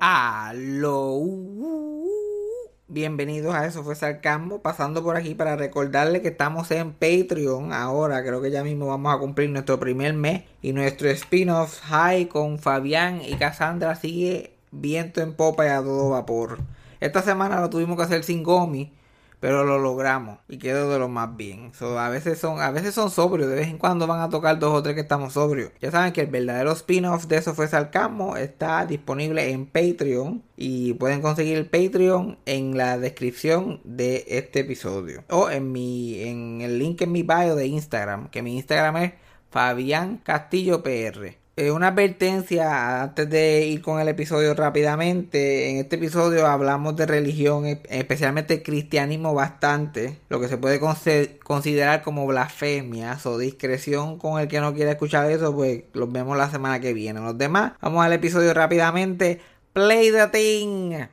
Aló. 0.00 1.20
Bienvenidos 2.86 3.52
a 3.52 3.66
Eso 3.66 3.82
fue 3.82 3.96
Sarcasmo, 3.96 4.62
pasando 4.62 5.02
por 5.02 5.16
aquí 5.16 5.34
para 5.34 5.56
recordarle 5.56 6.22
que 6.22 6.28
estamos 6.28 6.70
en 6.70 6.92
Patreon 6.92 7.72
ahora, 7.72 8.22
creo 8.22 8.40
que 8.40 8.52
ya 8.52 8.62
mismo 8.62 8.86
vamos 8.86 9.12
a 9.12 9.18
cumplir 9.18 9.50
nuestro 9.50 9.80
primer 9.80 10.14
mes 10.14 10.44
y 10.62 10.72
nuestro 10.72 11.10
spin-off 11.10 11.80
High 11.80 12.28
con 12.28 12.60
Fabián 12.60 13.22
y 13.26 13.34
Cassandra 13.34 13.96
sigue 13.96 14.56
viento 14.70 15.20
en 15.20 15.34
popa 15.34 15.66
y 15.66 15.70
a 15.70 15.82
todo 15.82 16.10
vapor. 16.10 16.60
Esta 17.00 17.22
semana 17.22 17.60
lo 17.60 17.68
tuvimos 17.68 17.96
que 17.96 18.04
hacer 18.04 18.22
sin 18.22 18.44
Gomi, 18.44 18.92
pero 19.40 19.64
lo 19.64 19.78
logramos 19.78 20.38
y 20.48 20.58
quedó 20.58 20.90
de 20.90 20.98
lo 20.98 21.08
más 21.08 21.36
bien. 21.36 21.72
a 21.80 22.08
veces 22.08 22.38
son, 22.38 22.60
a 22.60 22.70
veces 22.70 22.94
son 22.94 23.10
sobrios, 23.10 23.48
de 23.48 23.56
vez 23.56 23.68
en 23.68 23.78
cuando 23.78 24.06
van 24.06 24.20
a 24.20 24.28
tocar 24.28 24.58
dos 24.58 24.74
o 24.74 24.82
tres 24.82 24.94
que 24.94 25.02
estamos 25.02 25.34
sobrios. 25.34 25.72
Ya 25.80 25.90
saben 25.90 26.12
que 26.12 26.22
el 26.22 26.26
verdadero 26.28 26.72
spin-off 26.72 27.26
de 27.26 27.36
eso 27.38 27.54
fue 27.54 27.68
Sarcasmo 27.68 28.36
está 28.36 28.86
disponible 28.86 29.50
en 29.50 29.66
Patreon 29.66 30.42
y 30.56 30.94
pueden 30.94 31.22
conseguir 31.22 31.56
el 31.56 31.66
Patreon 31.66 32.38
en 32.46 32.76
la 32.76 32.98
descripción 32.98 33.80
de 33.84 34.24
este 34.28 34.60
episodio 34.60 35.24
o 35.30 35.50
en 35.50 35.72
mi 35.72 36.20
en 36.22 36.60
el 36.60 36.78
link 36.78 37.02
en 37.02 37.12
mi 37.12 37.22
bio 37.22 37.54
de 37.54 37.66
Instagram, 37.66 38.28
que 38.30 38.42
mi 38.42 38.56
Instagram 38.56 38.96
es 38.96 39.12
Fabián 39.50 40.18
Castillo 40.18 40.82
PR. 40.82 41.38
Eh, 41.58 41.72
una 41.72 41.88
advertencia 41.88 43.02
antes 43.02 43.28
de 43.28 43.66
ir 43.66 43.82
con 43.82 44.00
el 44.00 44.06
episodio 44.06 44.54
rápidamente. 44.54 45.70
En 45.70 45.78
este 45.78 45.96
episodio 45.96 46.46
hablamos 46.46 46.94
de 46.94 47.04
religión, 47.04 47.66
e, 47.66 47.82
especialmente 47.88 48.62
cristianismo 48.62 49.34
bastante, 49.34 50.20
lo 50.28 50.38
que 50.38 50.46
se 50.46 50.56
puede 50.56 50.78
considerar 50.78 52.02
como 52.02 52.28
blasfemia 52.28 53.18
o 53.24 53.38
discreción 53.38 54.18
con 54.18 54.40
el 54.40 54.46
que 54.46 54.60
no 54.60 54.72
quiera 54.72 54.92
escuchar 54.92 55.28
eso, 55.32 55.52
pues 55.52 55.82
los 55.94 56.12
vemos 56.12 56.36
la 56.36 56.48
semana 56.48 56.78
que 56.78 56.92
viene. 56.92 57.18
Los 57.18 57.36
demás, 57.36 57.72
vamos 57.80 58.06
al 58.06 58.12
episodio 58.12 58.54
rápidamente. 58.54 59.40
Play 59.72 60.12
the 60.12 60.28
thing. 60.28 61.08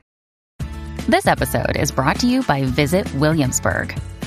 This 1.09 1.25
episode 1.25 1.75
is 1.75 1.91
brought 1.91 2.19
to 2.19 2.27
you 2.27 2.43
by 2.43 2.65
Visit 2.65 3.07
Williamsburg. 3.15 3.95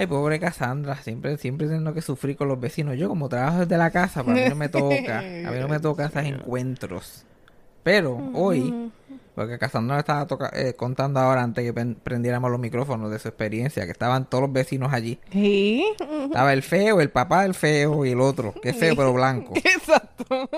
Ay, 0.00 0.06
pobre 0.06 0.40
Cassandra, 0.40 0.96
siempre, 0.96 1.36
siempre 1.36 1.68
tengo 1.68 1.92
que 1.92 2.00
sufrir 2.00 2.34
con 2.34 2.48
los 2.48 2.58
vecinos. 2.58 2.96
Yo 2.96 3.06
como 3.10 3.28
trabajo 3.28 3.58
desde 3.58 3.76
la 3.76 3.90
casa, 3.90 4.24
pues 4.24 4.34
a 4.34 4.44
mí 4.44 4.48
no 4.48 4.56
me 4.56 4.70
toca, 4.70 5.18
a 5.18 5.22
mí 5.22 5.58
no 5.60 5.68
me 5.68 5.78
toca 5.80 6.06
esos 6.06 6.24
encuentros. 6.24 7.26
Pero 7.82 8.30
hoy, 8.32 8.90
porque 9.34 9.58
Cassandra 9.58 9.96
me 9.96 10.00
estaba 10.00 10.26
eh, 10.54 10.72
contando 10.72 11.20
ahora 11.20 11.42
antes 11.42 11.70
que 11.70 11.94
prendiéramos 12.02 12.50
los 12.50 12.58
micrófonos 12.58 13.10
de 13.10 13.18
su 13.18 13.28
experiencia, 13.28 13.84
que 13.84 13.92
estaban 13.92 14.24
todos 14.24 14.40
los 14.40 14.52
vecinos 14.54 14.90
allí. 14.90 15.18
¿Sí? 15.30 15.84
Estaba 16.24 16.54
el 16.54 16.62
feo, 16.62 17.02
el 17.02 17.10
papá 17.10 17.42
del 17.42 17.52
feo 17.52 18.06
y 18.06 18.12
el 18.12 18.22
otro, 18.22 18.54
que 18.54 18.70
es 18.70 18.78
feo 18.78 18.96
pero 18.96 19.12
blanco. 19.12 19.52
Exacto. 19.56 20.48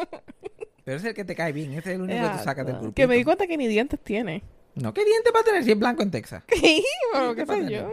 Pero 0.84 0.98
es 0.98 1.04
el 1.04 1.14
que 1.14 1.24
te 1.24 1.34
cae 1.34 1.50
bien, 1.50 1.72
ese 1.72 1.90
es 1.90 1.96
el 1.96 2.02
único 2.02 2.22
que 2.22 2.38
tú 2.38 2.44
sacas 2.44 2.64
del 2.64 2.76
grupo. 2.76 2.94
Que 2.94 3.08
me 3.08 3.16
di 3.16 3.24
cuenta 3.24 3.48
que 3.48 3.56
ni 3.56 3.66
dientes 3.66 3.98
tiene. 3.98 4.44
No, 4.74 4.94
¿qué 4.94 5.04
diente 5.04 5.30
va 5.34 5.40
a 5.40 5.44
tener 5.44 5.64
si 5.64 5.72
es 5.72 5.78
blanco 5.78 6.02
en 6.02 6.10
Texas? 6.10 6.42
Sí, 6.54 6.84
pero 7.12 7.34
qué 7.34 7.44
sé 7.44 7.70
yo. 7.70 7.90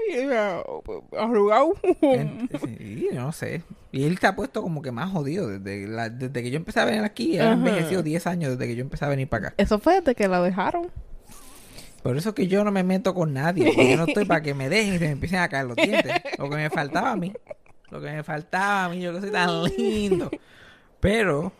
Arrugado. 1.17 1.73
Sí, 1.83 3.09
no 3.11 3.31
sé. 3.33 3.63
Y 3.91 4.05
él 4.05 4.13
está 4.13 4.35
puesto 4.35 4.61
como 4.61 4.81
que 4.81 4.91
más 4.91 5.11
jodido. 5.11 5.47
Desde, 5.49 5.87
la, 5.87 6.09
desde 6.09 6.41
que 6.41 6.51
yo 6.51 6.57
empecé 6.57 6.79
a 6.79 6.85
venir 6.85 7.01
aquí, 7.03 7.37
ha 7.39 7.51
envejecido 7.51 8.01
10 8.03 8.27
años 8.27 8.51
desde 8.51 8.67
que 8.71 8.75
yo 8.77 8.81
empecé 8.81 9.05
a 9.05 9.09
venir 9.09 9.27
para 9.27 9.47
acá. 9.47 9.55
Eso 9.57 9.79
fue 9.79 9.99
desde 9.99 10.15
que 10.15 10.27
la 10.27 10.41
dejaron. 10.41 10.89
Por 12.03 12.15
eso 12.15 12.33
que 12.33 12.47
yo 12.47 12.63
no 12.63 12.71
me 12.71 12.83
meto 12.83 13.13
con 13.13 13.33
nadie. 13.33 13.65
Porque 13.65 13.91
yo 13.91 13.97
no 13.97 14.05
estoy 14.05 14.23
para 14.25 14.41
que 14.41 14.53
me 14.53 14.69
dejen 14.69 14.95
y 14.95 14.99
se 14.99 15.05
me 15.05 15.11
empiecen 15.11 15.39
a 15.39 15.49
caer 15.49 15.65
los 15.65 15.75
dientes. 15.75 16.13
Lo 16.37 16.49
que 16.49 16.55
me 16.55 16.69
faltaba 16.69 17.11
a 17.11 17.15
mí. 17.17 17.33
Lo 17.89 17.99
que 17.99 18.11
me 18.11 18.23
faltaba 18.23 18.85
a 18.85 18.89
mí, 18.89 19.01
yo 19.01 19.13
que 19.13 19.21
soy 19.21 19.31
tan 19.31 19.63
lindo. 19.63 20.29
Pero 21.01 21.51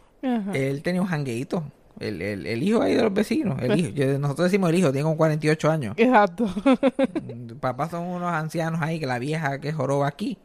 él 0.53 0.81
tenía 0.81 1.01
un 1.01 1.07
jangueito 1.07 1.63
el, 1.99 2.21
el, 2.21 2.47
el, 2.47 2.63
hijo 2.63 2.81
ahí 2.81 2.95
de 2.95 3.03
los 3.03 3.13
vecinos. 3.13 3.61
El 3.61 3.79
hijo. 3.79 4.19
nosotros 4.19 4.45
decimos 4.45 4.69
el 4.69 4.77
hijo, 4.77 4.91
tiene 4.91 5.03
como 5.03 5.17
48 5.17 5.71
años. 5.71 5.93
Exacto. 5.97 6.47
Papás 7.59 7.91
son 7.91 8.05
unos 8.05 8.31
ancianos 8.31 8.81
ahí, 8.81 8.99
que 8.99 9.05
la 9.05 9.19
vieja 9.19 9.59
que 9.59 9.71
joroba 9.71 10.07
aquí. 10.07 10.37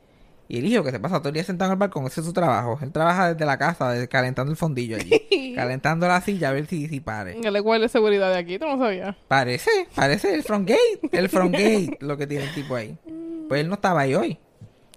Y 0.47 0.59
el 0.59 0.67
hijo 0.67 0.85
que 0.85 0.91
se 0.91 1.01
pasa 1.01 1.19
todo 1.21 1.29
el 1.29 1.35
día 1.35 1.45
sentado 1.45 1.71
en 1.71 1.73
el 1.73 1.79
balcón, 1.79 2.07
ese 2.07 2.21
es 2.21 2.27
su 2.27 2.33
trabajo. 2.33 2.79
Él 2.83 2.93
trabaja 2.93 3.33
desde 3.33 3.47
la 3.47 3.57
casa, 3.57 4.07
calentando 4.09 4.51
el 4.51 4.59
fondillo 4.59 4.97
allí. 4.97 5.55
calentando 5.55 6.07
la 6.07 6.21
silla 6.21 6.51
a 6.51 6.53
ver 6.53 6.67
si, 6.67 6.87
si 6.89 7.01
pare. 7.01 7.39
¿El 7.43 7.63
cual 7.63 7.81
de 7.81 7.89
seguridad 7.89 8.31
de 8.31 8.39
aquí? 8.39 8.59
¿Tú 8.59 8.67
no 8.67 8.79
sabías? 8.79 9.17
Parece, 9.27 9.71
parece 9.95 10.35
el 10.35 10.43
front 10.43 10.69
gate. 10.69 11.01
El 11.13 11.29
front 11.31 11.53
gate, 11.53 11.97
lo 12.01 12.17
que 12.17 12.27
tiene 12.27 12.45
el 12.45 12.55
tipo 12.55 12.75
ahí. 12.75 12.97
Pues 13.49 13.63
él 13.63 13.69
no 13.69 13.75
estaba 13.75 14.03
ahí 14.03 14.15
hoy. 14.15 14.39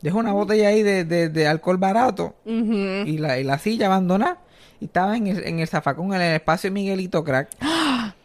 Dejó 0.01 0.19
una 0.19 0.33
botella 0.33 0.67
ahí 0.67 0.83
de, 0.83 1.05
de, 1.05 1.47
alcohol 1.47 1.77
barato 1.77 2.35
y, 2.45 3.17
la, 3.17 3.39
y 3.39 3.43
la 3.43 3.57
silla 3.57 3.87
abandonada. 3.87 4.39
Y 4.79 4.85
estaba 4.85 5.17
en 5.17 5.27
el, 5.27 5.43
en 5.45 5.59
el 5.59 5.67
zafacón, 5.67 6.13
en 6.13 6.21
el 6.21 6.35
espacio 6.35 6.71
Miguelito 6.71 7.23
Crack. 7.23 7.49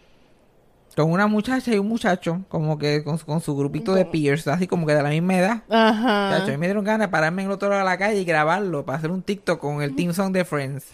Con 0.96 1.10
una 1.10 1.26
muchacha 1.26 1.74
y 1.74 1.78
un 1.78 1.88
muchacho, 1.88 2.42
como 2.50 2.76
que 2.76 3.02
con, 3.02 3.16
con 3.16 3.40
su 3.40 3.56
grupito 3.56 3.94
de 3.94 4.04
peers, 4.04 4.46
así 4.46 4.66
como 4.66 4.86
que 4.86 4.94
de 4.94 5.02
la 5.02 5.08
misma 5.08 5.38
edad. 5.38 5.62
Ajá. 5.70 6.36
a 6.36 6.46
mí 6.46 6.56
me 6.58 6.66
dieron 6.66 6.84
ganas 6.84 7.06
de 7.06 7.10
pararme 7.10 7.40
en 7.40 7.48
el 7.48 7.52
otro 7.52 7.70
lado 7.70 7.78
de 7.78 7.86
la 7.86 7.96
calle 7.96 8.20
y 8.20 8.26
grabarlo 8.26 8.84
para 8.84 8.98
hacer 8.98 9.10
un 9.10 9.22
TikTok 9.22 9.58
con 9.58 9.80
el 9.80 9.96
team 9.96 10.12
song 10.12 10.32
de 10.32 10.44
Friends. 10.44 10.88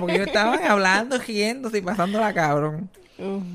porque 0.00 0.18
yo 0.18 0.24
estaba 0.24 0.56
hablando, 0.68 1.16
riéndose 1.18 1.78
y 1.78 1.82
pasando 1.82 2.18
la 2.18 2.34
cabrón. 2.34 2.90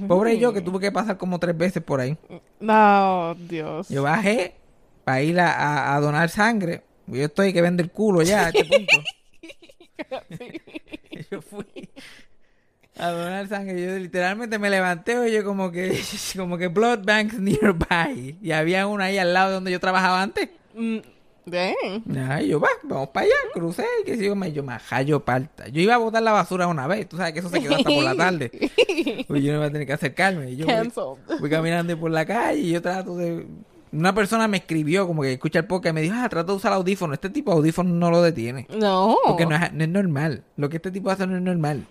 Pobre 0.07 0.39
yo 0.39 0.53
que 0.53 0.61
tuve 0.61 0.79
que 0.79 0.91
pasar 0.91 1.17
como 1.17 1.37
tres 1.37 1.57
veces 1.57 1.83
por 1.83 1.99
ahí. 1.99 2.17
No, 2.61 3.35
Dios. 3.35 3.89
Yo 3.89 4.03
bajé 4.03 4.55
para 5.03 5.21
ir 5.21 5.39
a, 5.39 5.95
a, 5.95 5.99
donar 5.99 6.29
sangre. 6.29 6.83
Yo 7.07 7.25
estoy 7.25 7.51
que 7.51 7.61
vende 7.61 7.83
el 7.83 7.91
culo 7.91 8.21
ya 8.21 8.45
a 8.45 8.49
este 8.49 8.63
punto. 8.63 9.03
yo 11.31 11.41
fui 11.41 11.89
a 12.97 13.09
donar 13.09 13.47
sangre. 13.47 13.81
Yo 13.81 13.97
literalmente 13.97 14.59
me 14.59 14.69
levanté 14.69 15.29
y 15.29 15.33
yo 15.33 15.43
como 15.43 15.71
que, 15.71 15.99
como 16.35 16.57
que 16.57 16.67
blood 16.67 16.99
banks 17.03 17.39
nearby. 17.39 18.37
Y 18.41 18.51
había 18.51 18.87
una 18.87 19.05
ahí 19.05 19.17
al 19.17 19.33
lado 19.33 19.49
de 19.49 19.53
donde 19.55 19.71
yo 19.71 19.79
trabajaba 19.79 20.21
antes. 20.21 20.49
Mm, 20.73 20.99
yo 22.47 22.59
va, 22.59 22.69
vamos 22.83 23.09
para 23.09 23.25
allá, 23.25 23.35
crucé, 23.53 23.85
y 24.01 24.05
que 24.05 24.17
sigo, 24.17 24.35
yo 24.45 24.63
me 24.63 24.73
hallo 24.77 25.19
parta. 25.23 25.67
Yo 25.67 25.81
iba 25.81 25.95
a 25.95 25.97
botar 25.97 26.21
la 26.21 26.31
basura 26.31 26.67
una 26.67 26.87
vez, 26.87 27.07
tú 27.07 27.17
sabes 27.17 27.33
que 27.33 27.39
eso 27.39 27.49
se 27.49 27.61
quedó 27.61 27.75
hasta 27.75 27.89
por 27.89 28.03
la 28.03 28.15
tarde. 28.15 28.51
Pues 29.27 29.43
yo 29.43 29.51
no 29.51 29.59
iba 29.59 29.67
a 29.67 29.71
tener 29.71 29.87
que 29.87 29.93
acercarme. 29.93 30.55
Yo 30.55 30.65
voy, 31.39 31.49
caminando 31.49 31.97
por 31.97 32.11
la 32.11 32.25
calle 32.25 32.59
y 32.59 32.71
yo 32.71 32.81
trato 32.81 33.15
de 33.15 33.45
una 33.91 34.13
persona 34.13 34.47
me 34.47 34.57
escribió 34.57 35.07
como 35.07 35.21
que 35.21 35.33
escucha 35.33 35.59
el 35.59 35.65
podcast 35.65 35.93
y 35.93 35.95
me 35.95 36.01
dijo, 36.01 36.15
ah, 36.17 36.29
trata 36.29 36.51
de 36.51 36.57
usar 36.57 36.73
audífono. 36.73 37.13
Este 37.13 37.29
tipo 37.29 37.51
de 37.51 37.57
audífono 37.57 37.93
no 37.93 38.11
lo 38.11 38.21
detiene. 38.21 38.67
No. 38.69 39.17
Porque 39.25 39.45
no 39.45 39.55
es, 39.55 39.89
normal. 39.89 40.43
Lo 40.57 40.69
que 40.69 40.77
este 40.77 40.91
tipo 40.91 41.09
hace 41.09 41.25
no 41.25 41.35
es 41.35 41.41
normal. 41.41 41.85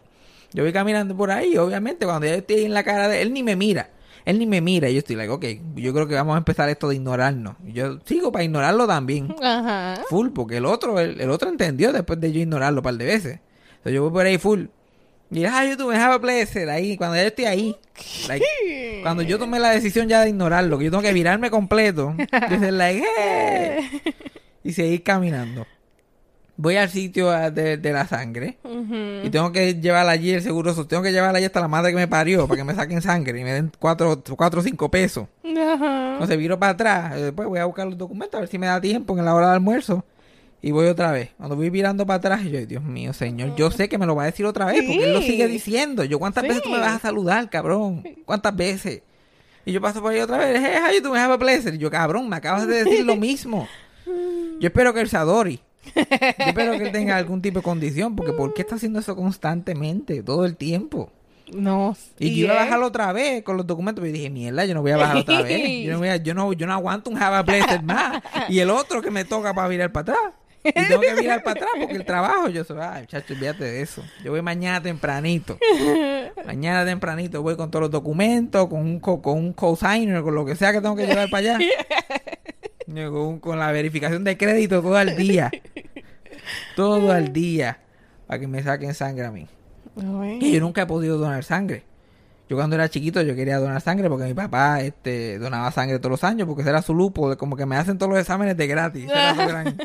Yo 0.52 0.62
voy 0.62 0.72
caminando 0.72 1.16
por 1.16 1.30
ahí 1.30 1.56
obviamente 1.58 2.06
cuando 2.06 2.26
ya 2.26 2.34
estoy 2.36 2.64
en 2.64 2.72
la 2.72 2.82
cara 2.82 3.08
de 3.08 3.20
él, 3.22 3.32
ni 3.32 3.42
me 3.42 3.56
mira. 3.56 3.90
Él 4.24 4.38
ni 4.38 4.46
me 4.46 4.60
mira. 4.60 4.88
Y 4.88 4.94
yo 4.94 4.98
estoy 4.98 5.16
like, 5.16 5.32
ok, 5.32 5.44
yo 5.76 5.92
creo 5.92 6.06
que 6.06 6.14
vamos 6.14 6.34
a 6.34 6.38
empezar 6.38 6.68
esto 6.68 6.88
de 6.88 6.96
ignorarnos. 6.96 7.56
Y 7.66 7.72
yo 7.72 7.98
sigo 8.04 8.30
para 8.30 8.44
ignorarlo 8.44 8.86
también. 8.86 9.34
Ajá. 9.42 10.02
Full, 10.08 10.28
porque 10.30 10.58
el 10.58 10.66
otro, 10.66 11.00
el, 11.00 11.30
otro 11.30 11.48
entendió 11.48 11.92
después 11.92 12.20
de 12.20 12.32
yo 12.32 12.40
ignorarlo 12.40 12.80
un 12.80 12.84
par 12.84 12.94
de 12.94 13.04
veces. 13.04 13.40
Entonces 13.70 13.92
yo 13.92 14.02
voy 14.02 14.12
por 14.12 14.26
ahí 14.26 14.38
full. 14.38 14.66
Y 15.30 15.44
ah, 15.44 15.64
YouTube, 15.66 15.92
have 15.94 16.14
a 16.14 16.18
pleasure. 16.20 16.70
Ahí, 16.70 16.96
cuando 16.96 17.16
ya 17.16 17.24
estoy 17.26 17.44
ahí. 17.44 17.76
like, 18.28 19.00
cuando 19.02 19.22
yo 19.22 19.38
tomé 19.38 19.58
la 19.58 19.70
decisión 19.70 20.08
ya 20.08 20.22
de 20.22 20.30
ignorarlo, 20.30 20.78
que 20.78 20.86
yo 20.86 20.90
tengo 20.90 21.02
que 21.02 21.12
virarme 21.12 21.50
completo. 21.50 22.14
Dice, 22.50 22.72
like, 22.72 23.04
"Hey", 23.18 24.02
y 24.64 24.72
seguir 24.72 25.02
caminando. 25.02 25.66
Voy 26.56 26.74
al 26.76 26.88
sitio 26.88 27.30
ah, 27.30 27.50
de, 27.50 27.76
de 27.76 27.92
la 27.92 28.06
sangre. 28.08 28.58
Y 29.22 29.30
tengo 29.30 29.52
que 29.52 29.74
llevar 29.74 30.08
allí 30.08 30.32
el 30.32 30.42
seguro. 30.42 30.74
Tengo 30.86 31.02
que 31.04 31.12
llevar 31.12 31.36
allí 31.36 31.44
hasta 31.44 31.60
la 31.60 31.68
madre 31.68 31.90
que 31.92 31.96
me 31.96 32.08
parió 32.08 32.48
para 32.48 32.58
que 32.58 32.64
me 32.64 32.74
saquen 32.74 33.00
sangre 33.00 33.38
y 33.38 33.44
me 33.44 33.52
den 33.52 33.70
cuatro, 33.78 34.20
cuatro 34.36 34.60
o 34.60 34.64
cinco 34.64 34.90
pesos. 34.90 35.28
Ajá. 35.44 36.12
Entonces 36.14 36.36
viro 36.36 36.58
para 36.58 36.72
atrás. 36.72 37.16
eh, 37.16 37.20
Después 37.26 37.46
voy 37.46 37.60
a 37.60 37.64
buscar 37.66 37.86
los 37.86 37.96
documentos 37.96 38.36
a 38.38 38.40
ver 38.40 38.48
si 38.48 38.58
me 38.58 38.66
da 38.66 38.80
tiempo 38.80 39.16
en 39.16 39.24
la 39.24 39.34
hora 39.36 39.48
de 39.50 39.54
almuerzo. 39.54 40.04
Y 40.60 40.72
voy 40.72 40.86
otra 40.86 41.12
vez. 41.12 41.30
Cuando 41.36 41.54
voy 41.56 41.70
mirando 41.70 42.04
para 42.04 42.16
atrás, 42.16 42.42
yo, 42.44 42.64
Dios 42.66 42.82
mío, 42.82 43.12
señor, 43.12 43.54
yo 43.54 43.70
sé 43.70 43.88
que 43.88 43.96
me 43.96 44.06
lo 44.06 44.16
va 44.16 44.24
a 44.24 44.26
decir 44.26 44.44
otra 44.44 44.64
vez, 44.66 44.82
porque 44.84 45.04
él 45.04 45.12
lo 45.12 45.22
sigue 45.22 45.46
diciendo. 45.46 46.02
Yo, 46.04 46.18
¿cuántas 46.18 46.42
veces 46.42 46.62
tú 46.62 46.70
me 46.70 46.78
vas 46.78 46.96
a 46.96 46.98
saludar, 46.98 47.48
cabrón? 47.48 48.02
¿Cuántas 48.24 48.56
veces? 48.56 49.02
Y 49.64 49.72
yo 49.72 49.80
paso 49.80 50.00
por 50.02 50.12
ahí 50.12 50.18
otra 50.20 50.38
vez, 50.38 50.60
hey, 50.64 50.80
how 50.84 50.92
you 50.92 51.00
doing? 51.02 51.20
Have 51.20 51.34
a 51.34 51.38
pleasure. 51.38 51.74
Y 51.74 51.78
yo, 51.78 51.90
cabrón, 51.90 52.28
me 52.28 52.36
acabas 52.36 52.66
de 52.66 52.84
decir 52.84 53.04
lo 53.04 53.16
mismo. 53.16 53.68
Yo 54.60 54.68
espero 54.68 54.92
que 54.94 55.00
él 55.02 55.08
se 55.08 55.16
adore. 55.18 55.60
Yo 55.94 56.02
espero 56.46 56.72
que 56.72 56.84
él 56.84 56.92
tenga 56.92 57.16
algún 57.16 57.40
tipo 57.42 57.58
de 57.60 57.62
condición, 57.62 58.16
porque 58.16 58.32
¿por 58.32 58.54
qué 58.54 58.62
está 58.62 58.74
haciendo 58.76 58.98
eso 58.98 59.14
constantemente, 59.14 60.22
todo 60.22 60.44
el 60.46 60.56
tiempo? 60.56 61.12
No. 61.52 61.96
Y 62.18 62.34
yo 62.34 62.46
iba 62.46 62.54
a 62.54 62.64
bajarlo 62.64 62.86
otra 62.86 63.12
vez 63.12 63.42
con 63.42 63.56
los 63.56 63.66
documentos, 63.66 64.04
yo 64.04 64.10
dije, 64.10 64.30
mierda, 64.30 64.64
yo 64.64 64.74
no 64.74 64.82
voy 64.82 64.90
a 64.92 64.96
bajar 64.96 65.16
otra 65.18 65.42
vez. 65.42 65.84
Yo 65.84 65.92
no, 65.92 65.98
voy 65.98 66.08
a- 66.08 66.16
yo 66.16 66.34
no, 66.34 66.52
yo 66.52 66.66
no 66.66 66.72
aguanto 66.72 67.10
un 67.10 67.16
Java 67.16 67.42
Blessed 67.42 67.82
más. 67.82 68.22
Y 68.48 68.58
el 68.58 68.70
otro 68.70 69.00
que 69.00 69.10
me 69.10 69.24
toca 69.24 69.54
para 69.54 69.68
virar 69.68 69.92
para 69.92 70.12
atrás. 70.14 70.32
Y 70.64 70.72
tengo 70.72 71.00
que 71.00 71.14
mirar 71.14 71.42
para 71.42 71.52
atrás 71.60 71.70
porque 71.80 71.94
el 71.96 72.04
trabajo, 72.06 72.48
yo 72.48 72.64
soy, 72.64 72.78
ay, 72.80 73.06
chacho, 73.06 73.34
olvídate 73.34 73.64
de 73.64 73.80
eso. 73.82 74.02
Yo 74.24 74.32
voy 74.32 74.42
mañana 74.42 74.82
tempranito. 74.82 75.58
Mañana 76.44 76.84
tempranito 76.84 77.42
voy 77.42 77.56
con 77.56 77.70
todos 77.70 77.82
los 77.82 77.90
documentos, 77.90 78.66
con 78.68 78.80
un, 78.80 79.00
co- 79.00 79.22
con 79.22 79.38
un 79.38 79.52
cosigner, 79.52 80.22
con 80.22 80.34
lo 80.34 80.44
que 80.44 80.56
sea 80.56 80.72
que 80.72 80.80
tengo 80.80 80.96
que 80.96 81.06
llevar 81.06 81.30
para 81.30 81.54
allá. 81.56 81.58
Con, 82.88 83.38
con 83.40 83.58
la 83.58 83.70
verificación 83.70 84.24
de 84.24 84.38
crédito 84.38 84.80
todo 84.80 84.98
el 84.98 85.14
día. 85.14 85.50
Todo 86.74 87.14
el 87.14 87.32
día. 87.34 87.78
Para 88.26 88.40
que 88.40 88.46
me 88.46 88.62
saquen 88.62 88.94
sangre 88.94 89.26
a 89.26 89.30
mí. 89.30 89.46
Que 90.40 90.50
yo 90.52 90.60
nunca 90.60 90.82
he 90.82 90.86
podido 90.86 91.18
donar 91.18 91.44
sangre. 91.44 91.82
Yo 92.48 92.56
cuando 92.56 92.76
era 92.76 92.88
chiquito 92.88 93.20
yo 93.20 93.34
quería 93.36 93.58
donar 93.58 93.80
sangre 93.82 94.08
porque 94.08 94.24
mi 94.24 94.32
papá 94.34 94.80
este, 94.80 95.38
donaba 95.38 95.70
sangre 95.70 95.98
todos 95.98 96.12
los 96.12 96.24
años 96.24 96.46
porque 96.46 96.62
ese 96.62 96.70
era 96.70 96.80
su 96.80 96.94
lupo, 96.94 97.28
de 97.28 97.36
como 97.36 97.56
que 97.56 97.66
me 97.66 97.76
hacen 97.76 97.98
todos 97.98 98.10
los 98.10 98.18
exámenes 98.20 98.56
de 98.56 98.66
gratis. 98.66 99.04
Esa 99.04 99.30
era 99.32 99.34
su 99.34 99.48
gran, 99.48 99.76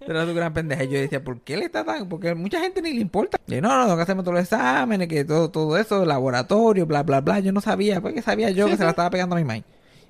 era 0.00 0.26
su 0.26 0.34
gran 0.34 0.52
pendeja. 0.52 0.84
Y 0.84 0.88
yo 0.88 0.98
decía, 1.00 1.24
¿por 1.24 1.40
qué 1.40 1.56
le 1.56 1.64
está 1.64 1.84
tan...? 1.84 2.08
Porque 2.10 2.34
mucha 2.34 2.60
gente 2.60 2.82
ni 2.82 2.92
le 2.92 3.00
importa. 3.00 3.38
Y 3.46 3.54
yo, 3.54 3.60
no, 3.62 3.74
no, 3.76 3.84
tengo 3.84 3.96
que 3.96 4.02
hacerme 4.02 4.22
todos 4.22 4.34
los 4.34 4.42
exámenes, 4.44 5.08
que 5.08 5.24
todo, 5.24 5.50
todo 5.50 5.78
eso, 5.78 6.04
laboratorio, 6.04 6.84
bla, 6.86 7.02
bla, 7.02 7.20
bla. 7.22 7.40
Yo 7.40 7.50
no 7.52 7.60
sabía, 7.62 8.00
porque 8.02 8.20
sabía 8.20 8.50
yo 8.50 8.66
que 8.66 8.76
se 8.76 8.84
la 8.84 8.90
estaba 8.90 9.08
pegando 9.08 9.34
a 9.34 9.38
mi 9.38 9.44
mamá. 9.44 9.62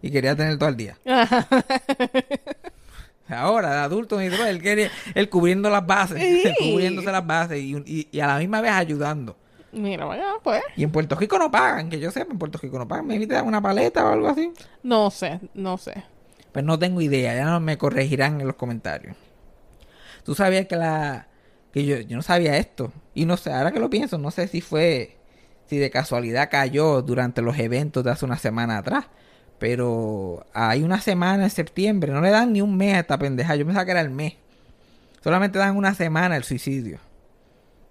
Y 0.02 0.10
quería 0.10 0.34
tener 0.34 0.58
todo 0.58 0.68
el 0.70 0.76
día. 0.76 0.98
Ahora, 3.28 3.70
de 3.70 3.76
adulto, 3.78 4.20
él 4.20 4.90
él 5.14 5.28
cubriendo 5.30 5.70
las 5.70 5.86
bases, 5.86 6.18
Sí. 6.20 6.52
cubriéndose 6.72 7.10
las 7.10 7.26
bases 7.26 7.60
y, 7.60 7.76
y- 7.86 8.08
y 8.10 8.20
a 8.20 8.26
la 8.26 8.38
misma 8.38 8.60
vez 8.60 8.72
ayudando. 8.72 9.36
Mira, 9.72 10.04
vaya, 10.04 10.34
pues. 10.42 10.62
Y 10.76 10.84
en 10.84 10.90
Puerto 10.90 11.16
Rico 11.16 11.38
no 11.38 11.50
pagan, 11.50 11.88
que 11.88 11.98
yo 11.98 12.10
sepa, 12.10 12.32
en 12.32 12.38
Puerto 12.38 12.58
Rico 12.58 12.78
no 12.78 12.86
pagan. 12.86 13.06
Me 13.06 13.18
te 13.18 13.34
dan 13.34 13.46
una 13.46 13.62
paleta 13.62 14.04
o 14.04 14.12
algo 14.12 14.28
así. 14.28 14.52
No 14.82 15.10
sé, 15.10 15.40
no 15.54 15.78
sé. 15.78 16.04
Pues 16.52 16.64
no 16.64 16.78
tengo 16.78 17.00
idea, 17.00 17.34
ya 17.34 17.46
no 17.46 17.60
me 17.60 17.78
corregirán 17.78 18.40
en 18.40 18.46
los 18.46 18.56
comentarios. 18.56 19.16
Tú 20.24 20.34
sabías 20.34 20.66
que 20.66 20.76
la. 20.76 21.28
que 21.72 21.86
yo, 21.86 21.98
yo 22.00 22.16
no 22.16 22.22
sabía 22.22 22.58
esto. 22.58 22.92
Y 23.14 23.24
no 23.24 23.38
sé, 23.38 23.52
ahora 23.52 23.72
que 23.72 23.80
lo 23.80 23.88
pienso, 23.88 24.18
no 24.18 24.30
sé 24.30 24.46
si 24.46 24.60
fue. 24.60 25.16
si 25.66 25.78
de 25.78 25.90
casualidad 25.90 26.50
cayó 26.50 27.00
durante 27.00 27.40
los 27.40 27.58
eventos 27.58 28.04
de 28.04 28.10
hace 28.10 28.26
una 28.26 28.36
semana 28.36 28.78
atrás. 28.78 29.06
Pero 29.58 30.44
hay 30.52 30.82
una 30.82 31.00
semana 31.00 31.44
en 31.44 31.50
septiembre, 31.50 32.12
no 32.12 32.20
le 32.20 32.30
dan 32.30 32.52
ni 32.52 32.60
un 32.60 32.76
mes 32.76 32.94
a 32.94 33.00
esta 33.00 33.18
pendeja. 33.18 33.56
Yo 33.56 33.64
pensaba 33.64 33.84
que 33.86 33.92
era 33.92 34.00
el 34.00 34.10
mes. 34.10 34.34
Solamente 35.22 35.58
dan 35.58 35.76
una 35.76 35.94
semana 35.94 36.36
el 36.36 36.44
suicidio. 36.44 36.98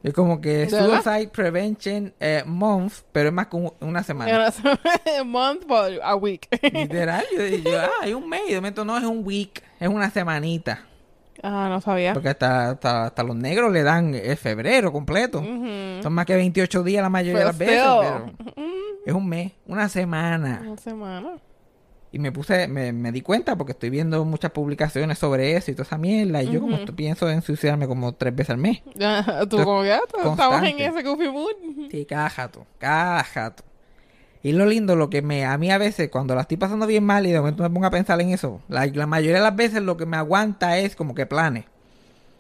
Es 0.03 0.13
como 0.13 0.42
que. 0.42 0.69
Suicide 0.69 1.27
Prevention 1.30 2.13
eh, 2.19 2.44
Month, 2.45 2.94
pero 3.12 3.30
es 3.30 3.33
más 3.33 3.48
que 3.48 3.56
un- 3.57 3.74
una 3.81 4.01
semana. 4.03 4.51
Month, 5.25 5.68
but 5.68 6.00
a 6.03 6.15
week. 6.15 6.48
Literal, 6.62 7.24
yo, 7.36 7.45
yo, 7.45 7.80
ah, 7.80 7.89
hay 8.01 8.13
un 8.13 8.27
mes, 8.27 8.42
y 8.48 8.51
de 8.51 8.56
momento 8.56 8.83
no 8.86 8.98
es 8.98 9.03
un 9.03 9.21
week, 9.25 9.62
es 9.80 9.88
una 9.88 10.09
semanita. 10.09 10.86
ah, 11.44 11.68
no 11.69 11.81
sabía. 11.81 12.13
Porque 12.13 12.30
hasta, 12.30 12.71
hasta, 12.71 13.06
hasta 13.06 13.24
los 13.24 13.36
negros 13.36 13.71
le 13.71 13.83
dan 13.83 14.13
el 14.15 14.38
febrero 14.38 14.92
completo. 14.92 15.39
Son 15.39 16.13
más 16.13 16.25
que 16.25 16.36
28 16.36 16.83
días 16.83 17.03
la 17.03 17.09
mayoría 17.09 17.39
de 17.39 17.45
las 17.45 17.57
veces, 17.57 17.75
pero 18.01 18.31
es 19.06 19.13
un 19.13 19.27
mes, 19.30 19.51
una 19.68 19.88
semana. 19.89 20.62
Una 20.65 20.77
semana. 20.77 21.30
Y 22.13 22.19
me 22.19 22.31
puse, 22.31 22.67
me, 22.67 22.91
me 22.91 23.11
di 23.13 23.21
cuenta 23.21 23.55
porque 23.55 23.71
estoy 23.71 23.89
viendo 23.89 24.25
muchas 24.25 24.51
publicaciones 24.51 25.17
sobre 25.17 25.55
eso 25.55 25.71
y 25.71 25.75
toda 25.75 25.85
esa 25.85 25.97
mierda. 25.97 26.43
Y 26.43 26.51
yo 26.51 26.59
como 26.59 26.75
esto, 26.75 26.93
pienso 26.93 27.29
en 27.29 27.41
suicidarme 27.41 27.87
como 27.87 28.13
tres 28.13 28.35
veces 28.35 28.49
al 28.49 28.57
mes. 28.57 28.81
Ya, 28.95 29.23
Tú 29.49 29.57
Esto- 29.57 29.63
como 29.63 29.81
que 29.83 29.93
ah, 29.93 30.01
estamos 30.17 30.63
en 30.63 30.79
ese 30.79 31.03
goofy 31.03 31.29
mood. 31.29 31.87
Sí, 31.89 32.05
cada 32.05 32.29
jato, 32.29 32.65
cada 32.79 33.23
jato. 33.23 33.63
Y 34.43 34.51
lo 34.53 34.65
lindo, 34.65 34.95
lo 34.95 35.09
que 35.09 35.21
me, 35.21 35.45
a 35.45 35.57
mí 35.57 35.71
a 35.71 35.77
veces, 35.77 36.09
cuando 36.09 36.33
la 36.35 36.41
estoy 36.41 36.57
pasando 36.57 36.85
bien 36.87 37.03
mal 37.03 37.25
y 37.27 37.31
de 37.31 37.39
momento 37.39 37.63
me 37.63 37.69
pongo 37.69 37.85
a 37.85 37.91
pensar 37.91 38.19
en 38.19 38.31
eso, 38.31 38.59
la, 38.67 38.87
la 38.87 39.05
mayoría 39.05 39.37
de 39.37 39.43
las 39.43 39.55
veces 39.55 39.81
lo 39.83 39.95
que 39.97 40.05
me 40.07 40.17
aguanta 40.17 40.77
es 40.79 40.95
como 40.95 41.13
que 41.15 41.25
planes. 41.25 41.65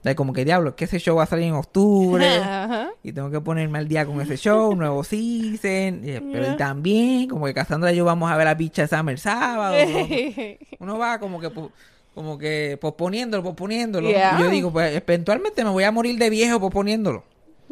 De 0.03 0.15
como 0.15 0.33
que 0.33 0.43
diablo, 0.45 0.75
que 0.75 0.85
ese 0.85 0.97
show 0.99 1.15
va 1.17 1.23
a 1.23 1.27
salir 1.27 1.45
en 1.45 1.53
octubre 1.53 2.25
Ajá. 2.43 2.89
y 3.03 3.11
tengo 3.13 3.29
que 3.29 3.39
ponerme 3.39 3.77
al 3.77 3.87
día 3.87 4.03
con 4.05 4.19
ese 4.19 4.35
show, 4.35 4.75
nuevo 4.75 5.03
season. 5.03 6.01
y- 6.03 6.19
pero 6.33 6.53
y 6.53 6.57
también, 6.57 7.27
como 7.29 7.45
que 7.45 7.53
Cassandra 7.53 7.91
y 7.93 7.97
yo 7.97 8.05
vamos 8.05 8.31
a 8.31 8.35
ver 8.37 8.47
a 8.47 8.55
Bicha 8.55 8.87
Summer 8.87 9.19
sábado. 9.19 9.75
Uno 10.79 10.97
va 10.97 11.19
como 11.19 11.39
que 11.39 11.51
como 12.13 12.37
que 12.37 12.77
posponiéndolo, 12.81 13.43
posponiéndolo. 13.43 14.09
Yeah. 14.09 14.35
Y 14.37 14.41
yo 14.43 14.49
digo, 14.49 14.71
pues 14.73 14.95
eventualmente 14.95 15.63
me 15.63 15.69
voy 15.69 15.83
a 15.83 15.91
morir 15.91 16.17
de 16.17 16.29
viejo 16.29 16.59
posponiéndolo. 16.59 17.23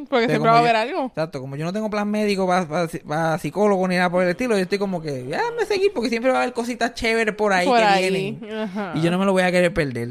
Porque 0.09 0.27
siempre 0.29 0.49
va 0.49 0.57
a 0.57 0.59
haber 0.59 0.77
algo. 0.77 1.07
Exacto, 1.07 1.41
como 1.41 1.57
yo 1.57 1.65
no 1.65 1.73
tengo 1.73 1.89
plan 1.89 2.09
médico 2.09 2.47
para 2.47 3.37
psicólogo 3.37 3.85
ni 3.87 3.97
nada 3.97 4.09
por 4.09 4.23
el 4.23 4.29
estilo, 4.29 4.55
yo 4.55 4.61
estoy 4.63 4.77
como 4.77 5.01
que, 5.01 5.25
ya 5.27 5.41
me 5.59 5.65
seguir 5.65 5.91
porque 5.93 6.07
siempre 6.09 6.31
va 6.31 6.37
a 6.37 6.41
haber 6.43 6.53
cositas 6.53 6.93
chéveres 6.93 7.35
por 7.35 7.51
ahí 7.51 7.67
Por 7.67 7.79
que 7.79 7.83
ahí. 7.83 8.09
vienen. 8.37 8.59
Ajá. 8.59 8.93
Y 8.95 9.01
yo 9.01 9.11
no 9.11 9.17
me 9.19 9.25
lo 9.25 9.33
voy 9.33 9.43
a 9.43 9.51
querer 9.51 9.73
perder. 9.73 10.09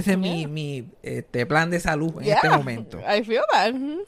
Ese 0.00 0.12
es 0.12 0.18
mi, 0.18 0.46
mi 0.46 0.88
este, 1.02 1.46
plan 1.46 1.70
de 1.70 1.80
salud 1.80 2.14
en 2.18 2.24
Yeah. 2.24 2.34
este 2.36 2.48
momento. 2.50 2.98
I 3.00 3.22
feel 3.24 3.42
that. 3.52 3.72
Ujú. 3.74 4.04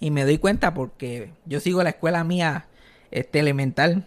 Y 0.00 0.10
me 0.10 0.24
doy 0.24 0.38
cuenta 0.38 0.74
porque 0.74 1.30
yo 1.46 1.60
sigo 1.60 1.82
la 1.82 1.90
escuela 1.90 2.24
mía 2.24 2.66
este, 3.10 3.38
elemental 3.40 4.06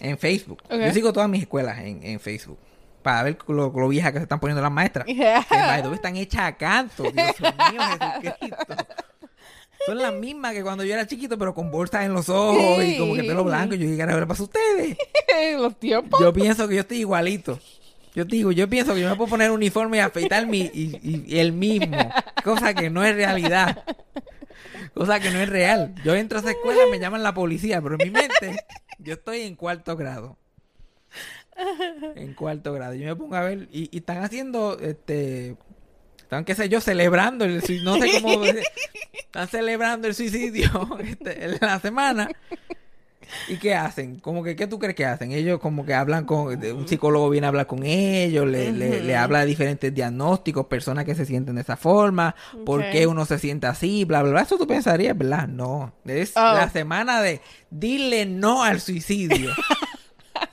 en 0.00 0.18
Facebook. 0.18 0.62
Ok. 0.64 0.80
Yo 0.80 0.92
sigo 0.92 1.12
todas 1.12 1.28
mis 1.28 1.42
escuelas 1.42 1.78
en, 1.78 2.02
en 2.02 2.20
Facebook. 2.20 2.58
Para 3.02 3.22
ver 3.22 3.38
lo, 3.48 3.70
lo 3.70 3.88
viejas 3.88 4.12
que 4.12 4.18
se 4.18 4.22
están 4.24 4.40
poniendo 4.40 4.62
las 4.62 4.72
maestras. 4.72 5.06
Yeah. 5.08 5.44
Que 5.82 5.94
están 5.94 6.16
hechas 6.16 6.42
a 6.42 6.56
canto. 6.56 7.02
Dios 7.04 7.14
mío, 7.14 7.80
Jesucristo. 8.22 8.76
Son 9.86 9.98
las 9.98 10.14
mismas 10.14 10.54
que 10.54 10.62
cuando 10.62 10.82
yo 10.84 10.94
era 10.94 11.06
chiquito, 11.06 11.36
pero 11.38 11.54
con 11.54 11.70
bolsas 11.70 12.04
en 12.04 12.14
los 12.14 12.28
ojos 12.30 12.82
y 12.82 12.96
como 12.96 13.14
que 13.14 13.22
pelo 13.24 13.44
blanco. 13.44 13.74
Yo 13.74 13.86
dije, 13.86 13.96
¿qué 13.98 14.06
le 14.06 14.26
pasa 14.26 14.42
a 14.42 14.46
ustedes? 14.46 14.96
Los 15.58 15.78
tiempos. 15.78 16.18
Yo 16.20 16.32
pienso 16.32 16.66
que 16.68 16.76
yo 16.76 16.80
estoy 16.80 16.98
igualito. 16.98 17.58
Yo 18.14 18.24
digo, 18.24 18.52
yo 18.52 18.68
pienso 18.68 18.94
que 18.94 19.00
yo 19.00 19.10
me 19.10 19.16
puedo 19.16 19.30
poner 19.30 19.50
uniforme 19.50 19.96
y 19.96 20.00
afeitarme 20.00 20.56
y, 20.72 21.26
y- 21.26 21.38
el 21.38 21.52
mismo. 21.52 21.96
Cosa 22.44 22.72
que 22.72 22.88
no 22.88 23.04
es 23.04 23.14
realidad. 23.16 23.84
Cosa 24.94 25.18
que 25.18 25.30
no 25.30 25.40
es 25.40 25.48
real. 25.48 25.94
Yo 26.04 26.14
entro 26.14 26.38
a 26.38 26.40
esa 26.40 26.52
escuela 26.52 26.86
y 26.86 26.90
me 26.90 27.00
llaman 27.00 27.24
la 27.24 27.34
policía, 27.34 27.82
pero 27.82 27.96
en 27.98 28.06
mi 28.06 28.10
mente 28.12 28.64
yo 28.98 29.14
estoy 29.14 29.40
en 29.40 29.56
cuarto 29.56 29.96
grado. 29.96 30.38
En 32.14 32.34
cuarto 32.34 32.72
grado. 32.72 32.94
Yo 32.94 33.06
me 33.06 33.16
pongo 33.16 33.34
a 33.34 33.42
ver 33.42 33.68
y, 33.72 33.96
están 33.96 34.22
haciendo, 34.22 34.78
este, 34.80 35.56
están, 36.18 36.44
qué 36.44 36.54
sé 36.54 36.68
yo, 36.68 36.80
celebrando 36.80 37.44
el 37.44 37.62
no 37.82 37.96
sé 37.98 38.22
cómo, 38.22 38.44
están 39.12 39.48
celebrando 39.48 40.06
el 40.06 40.14
suicidio 40.14 40.98
este, 41.00 41.44
en 41.44 41.58
la 41.60 41.80
semana. 41.80 42.28
¿Y 43.48 43.56
qué 43.56 43.74
hacen? 43.74 44.18
Como 44.20 44.42
que, 44.42 44.56
¿qué 44.56 44.66
tú 44.66 44.78
crees 44.78 44.94
que 44.94 45.04
hacen? 45.04 45.32
Ellos 45.32 45.60
como 45.60 45.84
que 45.84 45.94
hablan 45.94 46.24
con, 46.24 46.46
un 46.64 46.88
psicólogo 46.88 47.28
viene 47.30 47.46
a 47.46 47.48
hablar 47.48 47.66
con 47.66 47.82
ellos, 47.84 48.46
le, 48.46 48.72
le, 48.72 49.00
le 49.02 49.16
habla 49.16 49.40
de 49.40 49.46
diferentes 49.46 49.94
diagnósticos, 49.94 50.66
personas 50.66 51.04
que 51.04 51.14
se 51.14 51.26
sienten 51.26 51.54
de 51.56 51.60
esa 51.62 51.76
forma, 51.76 52.34
por 52.64 52.80
Ok. 52.80 52.86
qué 52.92 53.06
uno 53.06 53.24
se 53.26 53.38
siente 53.38 53.66
así, 53.66 54.04
bla, 54.04 54.22
bla, 54.22 54.32
bla. 54.32 54.42
Eso 54.42 54.56
tú 54.58 54.66
pensarías, 54.66 55.16
¿verdad? 55.16 55.46
No. 55.48 55.92
Es 56.04 56.32
Oh. 56.36 56.40
la 56.40 56.68
semana 56.70 57.20
de 57.22 57.40
dile 57.70 58.26
no 58.26 58.62
al 58.62 58.80
suicidio. 58.80 59.50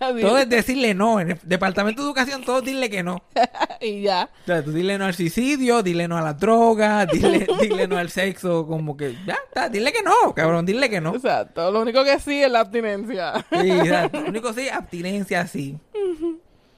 todo 0.21 0.37
es 0.37 0.49
decirle 0.49 0.93
no. 0.93 1.19
En 1.19 1.31
el 1.31 1.39
departamento 1.43 2.01
de 2.01 2.07
educación, 2.07 2.43
todo 2.43 2.59
es 2.59 2.65
dile 2.65 2.89
que 2.89 3.03
no. 3.03 3.23
y 3.81 4.01
ya. 4.01 4.29
O 4.43 4.45
sea, 4.45 4.63
tú 4.63 4.71
dile 4.71 4.97
no 4.97 5.05
al 5.05 5.13
suicidio, 5.13 5.83
dile 5.83 6.07
no 6.07 6.17
a 6.17 6.21
la 6.21 6.33
droga, 6.33 7.05
dile, 7.11 7.47
dile 7.61 7.87
no 7.87 7.97
al 7.97 8.09
sexo, 8.09 8.65
como 8.67 8.97
que, 8.97 9.15
ya 9.25 9.37
está, 9.47 9.69
dile 9.69 9.91
que 9.91 10.01
no, 10.03 10.33
cabrón, 10.33 10.65
dile 10.65 10.89
que 10.89 11.01
no. 11.01 11.15
Exacto. 11.15 11.71
Lo 11.71 11.81
único 11.81 12.03
que 12.03 12.19
sí 12.19 12.41
es 12.41 12.51
la 12.51 12.61
abstinencia. 12.61 13.45
Sí, 13.51 13.69
exacto. 13.71 14.21
Lo 14.21 14.29
único 14.29 14.53
sí, 14.53 14.69
abstinencia 14.69 15.45
sí. 15.47 15.77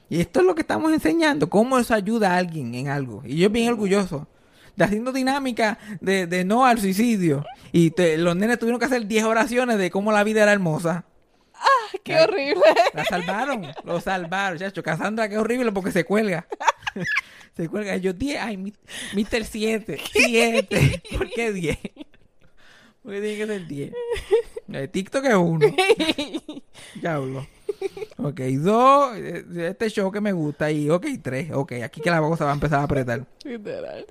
Y 0.10 0.20
esto 0.22 0.42
es 0.42 0.46
lo 0.46 0.54
que 0.54 0.62
estamos 0.62 0.94
enseñando, 0.94 1.50
cómo 1.50 1.80
eso 1.80 1.94
ayuda 1.96 2.34
a 2.34 2.38
alguien 2.38 2.76
en 2.76 2.88
algo. 2.90 3.24
Y 3.26 3.38
yo 3.38 3.50
bien 3.50 3.70
orgulloso 3.70 4.28
de 4.76 4.84
haciendo 4.86 5.12
dinámica 5.12 5.78
de, 6.02 6.28
de 6.28 6.44
no 6.46 6.66
al 6.66 6.80
suicidio. 6.80 7.46
Y 7.72 7.92
te- 7.92 8.18
los 8.18 8.36
nenes 8.36 8.60
tuvieron 8.60 8.80
que 8.80 8.86
hacer 8.86 9.08
10 9.08 9.24
oraciones 9.26 9.78
de 9.78 9.90
cómo 9.92 10.12
la 10.12 10.24
vida 10.24 10.44
era 10.44 10.52
hermosa. 10.52 11.06
¡Qué 12.04 12.20
horrible! 12.20 12.64
La 12.94 13.06
salvaron, 13.06 13.68
lo 13.84 14.02
salvaron, 14.02 14.60
chacho. 14.60 14.84
Cassandra, 14.84 15.30
qué 15.30 15.38
horrible 15.38 15.72
porque 15.72 15.92
se 15.92 16.04
cuelga. 16.04 16.48
se 17.56 17.70
cuelga. 17.70 17.98
Yo 17.98 18.14
10, 18.14 18.42
ay, 18.42 18.58
Mr. 18.58 19.46
7, 19.46 20.00
7. 20.12 21.02
¿Por 21.18 21.30
qué 21.30 21.52
10? 21.54 21.78
Porque 23.04 23.20
tiene 23.22 23.38
que 23.38 23.48
ser 23.48 23.68
10. 23.68 23.94
Eh, 24.72 24.88
TikTok 24.88 25.26
es 25.26 25.36
1. 25.36 25.68
Diablo. 26.96 27.46
Ok, 28.18 28.40
2. 28.40 29.18
Este 29.58 29.90
show 29.90 30.10
que 30.12 30.22
me 30.22 30.32
gusta. 30.32 30.72
Y 30.72 30.90
ok, 30.90 31.06
3. 31.22 31.52
Ok, 31.52 31.74
aquí 31.84 32.00
que 32.00 32.10
la 32.10 32.22
cosa 32.22 32.46
va 32.46 32.52
a 32.52 32.54
empezar 32.54 32.80
a 32.80 32.84
apretar. 32.84 33.26
Literal. 33.44 34.06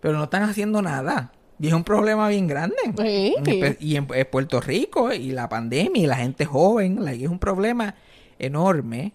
Pero 0.00 0.18
no 0.18 0.24
están 0.24 0.42
haciendo 0.42 0.82
nada. 0.82 1.32
Y 1.58 1.68
es 1.68 1.72
un 1.72 1.84
problema 1.84 2.28
bien 2.28 2.46
grande. 2.46 2.76
Sí. 2.98 3.34
Y 3.80 3.96
en, 3.96 4.06
en 4.12 4.26
Puerto 4.30 4.60
Rico, 4.60 5.12
y 5.12 5.30
la 5.32 5.48
pandemia, 5.48 6.02
y 6.02 6.06
la 6.06 6.16
gente 6.16 6.44
joven, 6.44 7.04
like, 7.04 7.24
es 7.24 7.30
un 7.30 7.38
problema 7.38 7.94
enorme. 8.38 9.12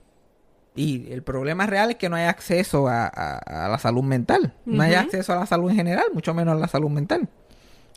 Y 0.75 1.11
el 1.11 1.21
problema 1.21 1.67
real 1.67 1.91
es 1.91 1.97
que 1.97 2.07
no 2.09 2.15
hay 2.15 2.25
acceso 2.25 2.87
a, 2.87 3.05
a- 3.05 3.65
a 3.65 3.69
la 3.69 3.77
salud 3.77 4.03
mental. 4.03 4.53
No 4.65 4.81
hay 4.83 4.91
Ujú. 4.93 5.01
acceso 5.01 5.33
a 5.33 5.35
la 5.35 5.45
salud 5.45 5.69
en 5.69 5.75
general, 5.75 6.05
mucho 6.13 6.33
menos 6.33 6.55
a 6.55 6.57
la 6.59 6.67
salud 6.67 6.89
mental. 6.89 7.27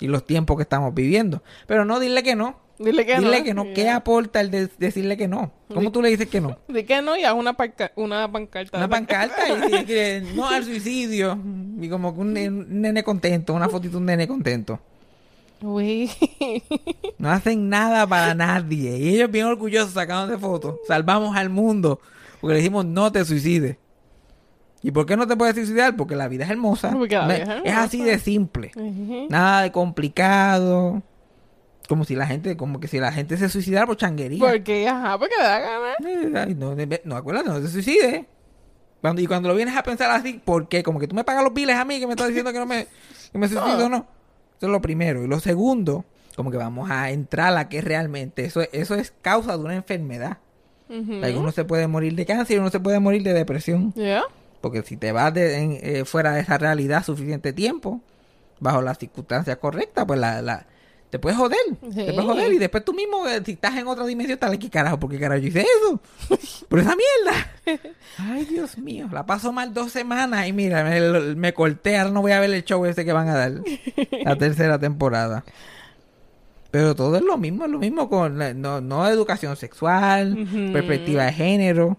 Y 0.00 0.08
los 0.08 0.26
tiempos 0.26 0.56
que 0.56 0.62
estamos 0.64 0.92
viviendo. 0.92 1.42
Pero 1.68 1.84
no, 1.84 2.00
dile 2.00 2.22
que 2.24 2.34
no. 2.34 2.58
Dile 2.78 3.06
que 3.06 3.18
dile 3.18 3.38
no. 3.38 3.44
que 3.44 3.54
no. 3.54 3.64
¿Qué 3.74 3.88
aporta 3.88 4.40
el 4.40 4.50
de 4.50 4.68
decirle 4.78 5.16
que 5.16 5.28
no? 5.28 5.52
¿Cómo 5.72 5.92
tú 5.92 6.02
le 6.02 6.08
dices 6.10 6.28
que 6.28 6.40
no? 6.40 6.58
Di 6.68 6.82
que 6.84 7.00
no 7.02 7.16
y 7.16 7.22
haz 7.24 7.34
una, 7.34 7.56
una 7.96 8.30
pancarta. 8.32 8.76
Una 8.78 8.88
pancarta 8.88 9.48
y 9.48 9.60
dice 9.70 9.84
que 9.84 10.24
no 10.34 10.48
al 10.48 10.64
suicidio. 10.64 11.38
Y 11.80 11.88
como 11.88 12.14
que 12.14 12.20
un, 12.20 12.32
ne- 12.32 12.48
un 12.48 12.80
nene 12.80 13.02
contento, 13.04 13.54
una 13.54 13.68
fotito 13.68 13.92
de 13.92 13.98
un 13.98 14.06
nene 14.06 14.26
contento. 14.26 14.80
Uy. 15.62 16.10
No 17.18 17.30
hacen 17.30 17.68
nada 17.70 18.06
para 18.06 18.34
nadie. 18.34 18.98
Y 18.98 19.08
ellos 19.14 19.30
bien 19.30 19.46
orgullosos 19.46 19.92
sacándose 19.92 20.38
fotos. 20.38 20.76
Salvamos 20.86 21.34
al 21.36 21.48
mundo. 21.48 22.00
Porque 22.40 22.54
le 22.54 22.58
dijimos 22.58 22.84
no 22.84 23.10
te 23.12 23.24
suicides. 23.24 23.76
¿Y 24.82 24.90
por 24.90 25.06
qué 25.06 25.16
no 25.16 25.26
te 25.26 25.34
puedes 25.36 25.54
suicidar? 25.54 25.96
Porque 25.96 26.14
la 26.16 26.28
vida 26.28 26.44
es 26.44 26.50
hermosa. 26.50 26.90
Porque 26.90 27.14
la 27.14 27.26
No- 27.26 27.32
vida 27.34 27.56
es 27.64 27.72
es 27.72 27.76
así 27.78 28.02
de 28.02 28.18
simple. 28.18 28.72
Nada 29.30 29.62
de 29.62 29.72
complicado. 29.72 31.02
Como 31.88 32.04
si 32.04 32.14
la 32.14 32.26
gente, 32.26 32.56
como 32.56 32.80
que 32.80 32.88
si 32.88 32.98
la 32.98 33.12
gente 33.12 33.36
se 33.36 33.48
suicidara 33.48 33.86
por 33.86 33.96
changuería. 33.96 34.38
Porque, 34.40 34.88
ajá, 34.88 35.18
porque 35.18 35.34
le 35.36 35.42
da 35.44 35.58
gana. 35.60 35.92
Eh, 36.04 36.32
ay, 36.34 36.54
no, 36.54 36.74
no, 37.04 37.16
acuérdate, 37.16 37.48
no 37.50 37.60
te 37.60 37.68
suicides. 37.68 38.24
Cuando, 39.02 39.20
y 39.20 39.26
cuando 39.26 39.50
lo 39.50 39.54
vienes 39.54 39.76
a 39.76 39.82
pensar 39.82 40.10
así, 40.10 40.40
¿por 40.42 40.66
qué? 40.68 40.82
Como 40.82 40.98
que 40.98 41.06
tú 41.06 41.14
me 41.14 41.24
pagas 41.24 41.44
los 41.44 41.52
biles 41.52 41.76
a 41.76 41.84
mí 41.84 42.00
que 42.00 42.06
me 42.06 42.14
estás 42.14 42.28
diciendo 42.28 42.52
que 42.54 42.58
no 42.58 42.64
me, 42.64 42.86
que 43.32 43.38
me 43.38 43.48
suicido, 43.48 43.88
no. 43.90 44.06
Eso 44.56 44.66
es 44.66 44.68
lo 44.72 44.80
primero. 44.80 45.22
Y 45.22 45.26
lo 45.26 45.40
segundo, 45.40 46.06
como 46.36 46.50
que 46.50 46.56
vamos 46.56 46.90
a 46.90 47.10
entrar 47.10 47.54
a 47.58 47.68
que 47.68 47.82
realmente 47.82 48.46
eso, 48.46 48.62
eso 48.72 48.94
es 48.94 49.12
causa 49.20 49.58
de 49.58 49.62
una 49.62 49.74
enfermedad. 49.74 50.38
Like, 51.20 51.38
uno 51.38 51.52
se 51.52 51.64
puede 51.66 51.86
morir 51.86 52.14
de 52.14 52.24
cáncer 52.24 52.56
y 52.56 52.60
uno 52.60 52.70
se 52.70 52.80
puede 52.80 52.98
morir 52.98 53.22
de 53.22 53.34
depresión. 53.34 53.92
Porque 54.62 54.82
si 54.84 54.96
te 54.96 55.12
vas 55.12 55.34
de- 55.34 55.58
en- 55.58 55.78
eh, 55.82 56.04
fuera 56.06 56.32
de 56.32 56.40
esa 56.40 56.56
realidad 56.56 57.04
suficiente 57.04 57.52
tiempo, 57.52 58.00
bajo 58.58 58.80
las 58.80 58.96
circunstancias 58.98 59.58
correctas, 59.58 60.06
pues 60.06 60.18
la, 60.18 60.40
la- 60.40 60.66
te 61.14 61.20
puedes 61.20 61.38
joder. 61.38 61.56
Te 61.80 61.86
Sí. 61.92 62.02
puedes 62.06 62.24
joder. 62.24 62.52
Y 62.52 62.58
después 62.58 62.84
tú 62.84 62.92
mismo, 62.92 63.24
eh, 63.28 63.40
si 63.46 63.52
estás 63.52 63.76
en 63.76 63.86
otra 63.86 64.04
dimensión, 64.04 64.34
estás 64.34 64.50
aquí, 64.52 64.68
carajo, 64.68 64.98
¿por 64.98 65.08
qué 65.08 65.20
carajo 65.20 65.40
yo 65.40 65.46
hice 65.46 65.60
eso? 65.60 66.00
Por 66.68 66.80
esa 66.80 66.94
mierda. 66.96 67.80
Ay, 68.18 68.44
Dios 68.46 68.76
mío. 68.78 69.08
La 69.12 69.24
paso 69.24 69.52
mal 69.52 69.72
dos 69.72 69.92
semanas 69.92 70.48
y 70.48 70.52
mira, 70.52 70.82
me, 70.82 71.00
me 71.36 71.54
corté. 71.54 71.98
Ahora 71.98 72.10
no 72.10 72.20
voy 72.20 72.32
a 72.32 72.40
ver 72.40 72.50
el 72.52 72.64
show 72.64 72.84
ese 72.84 73.04
que 73.04 73.12
van 73.12 73.28
a 73.28 73.34
dar. 73.36 73.52
La 74.24 74.34
tercera 74.38 74.76
temporada. 74.80 75.44
Pero 76.72 76.96
todo 76.96 77.14
es 77.14 77.22
lo 77.22 77.36
mismo, 77.36 77.64
es 77.66 77.70
lo 77.70 77.78
mismo 77.78 78.08
con 78.08 78.36
la- 78.36 78.52
no, 78.52 78.80
no 78.80 79.06
educación 79.08 79.54
sexual, 79.54 80.36
perspectiva 80.72 81.26
de 81.26 81.32
género. 81.32 81.96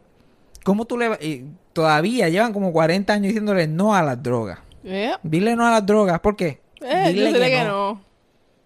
¿Cómo 0.66 0.84
tú 0.84 0.98
le 0.98 1.12
y 1.22 1.46
todavía 1.72 2.28
llevan 2.28 2.52
como 2.52 2.74
40 2.74 3.14
años 3.14 3.28
diciéndole 3.28 3.68
no 3.68 3.96
a 3.96 4.04
las 4.04 4.22
drogas? 4.22 4.60
¿Ya? 4.84 5.22
Dile 5.24 5.56
no 5.56 5.66
a 5.66 5.72
las 5.72 5.86
drogas, 5.86 6.20
¿por 6.20 6.36
qué? 6.36 6.60
Eh, 6.82 7.14
yo 7.16 7.32
sé 7.32 7.40
que 7.50 7.64
no. 7.64 8.02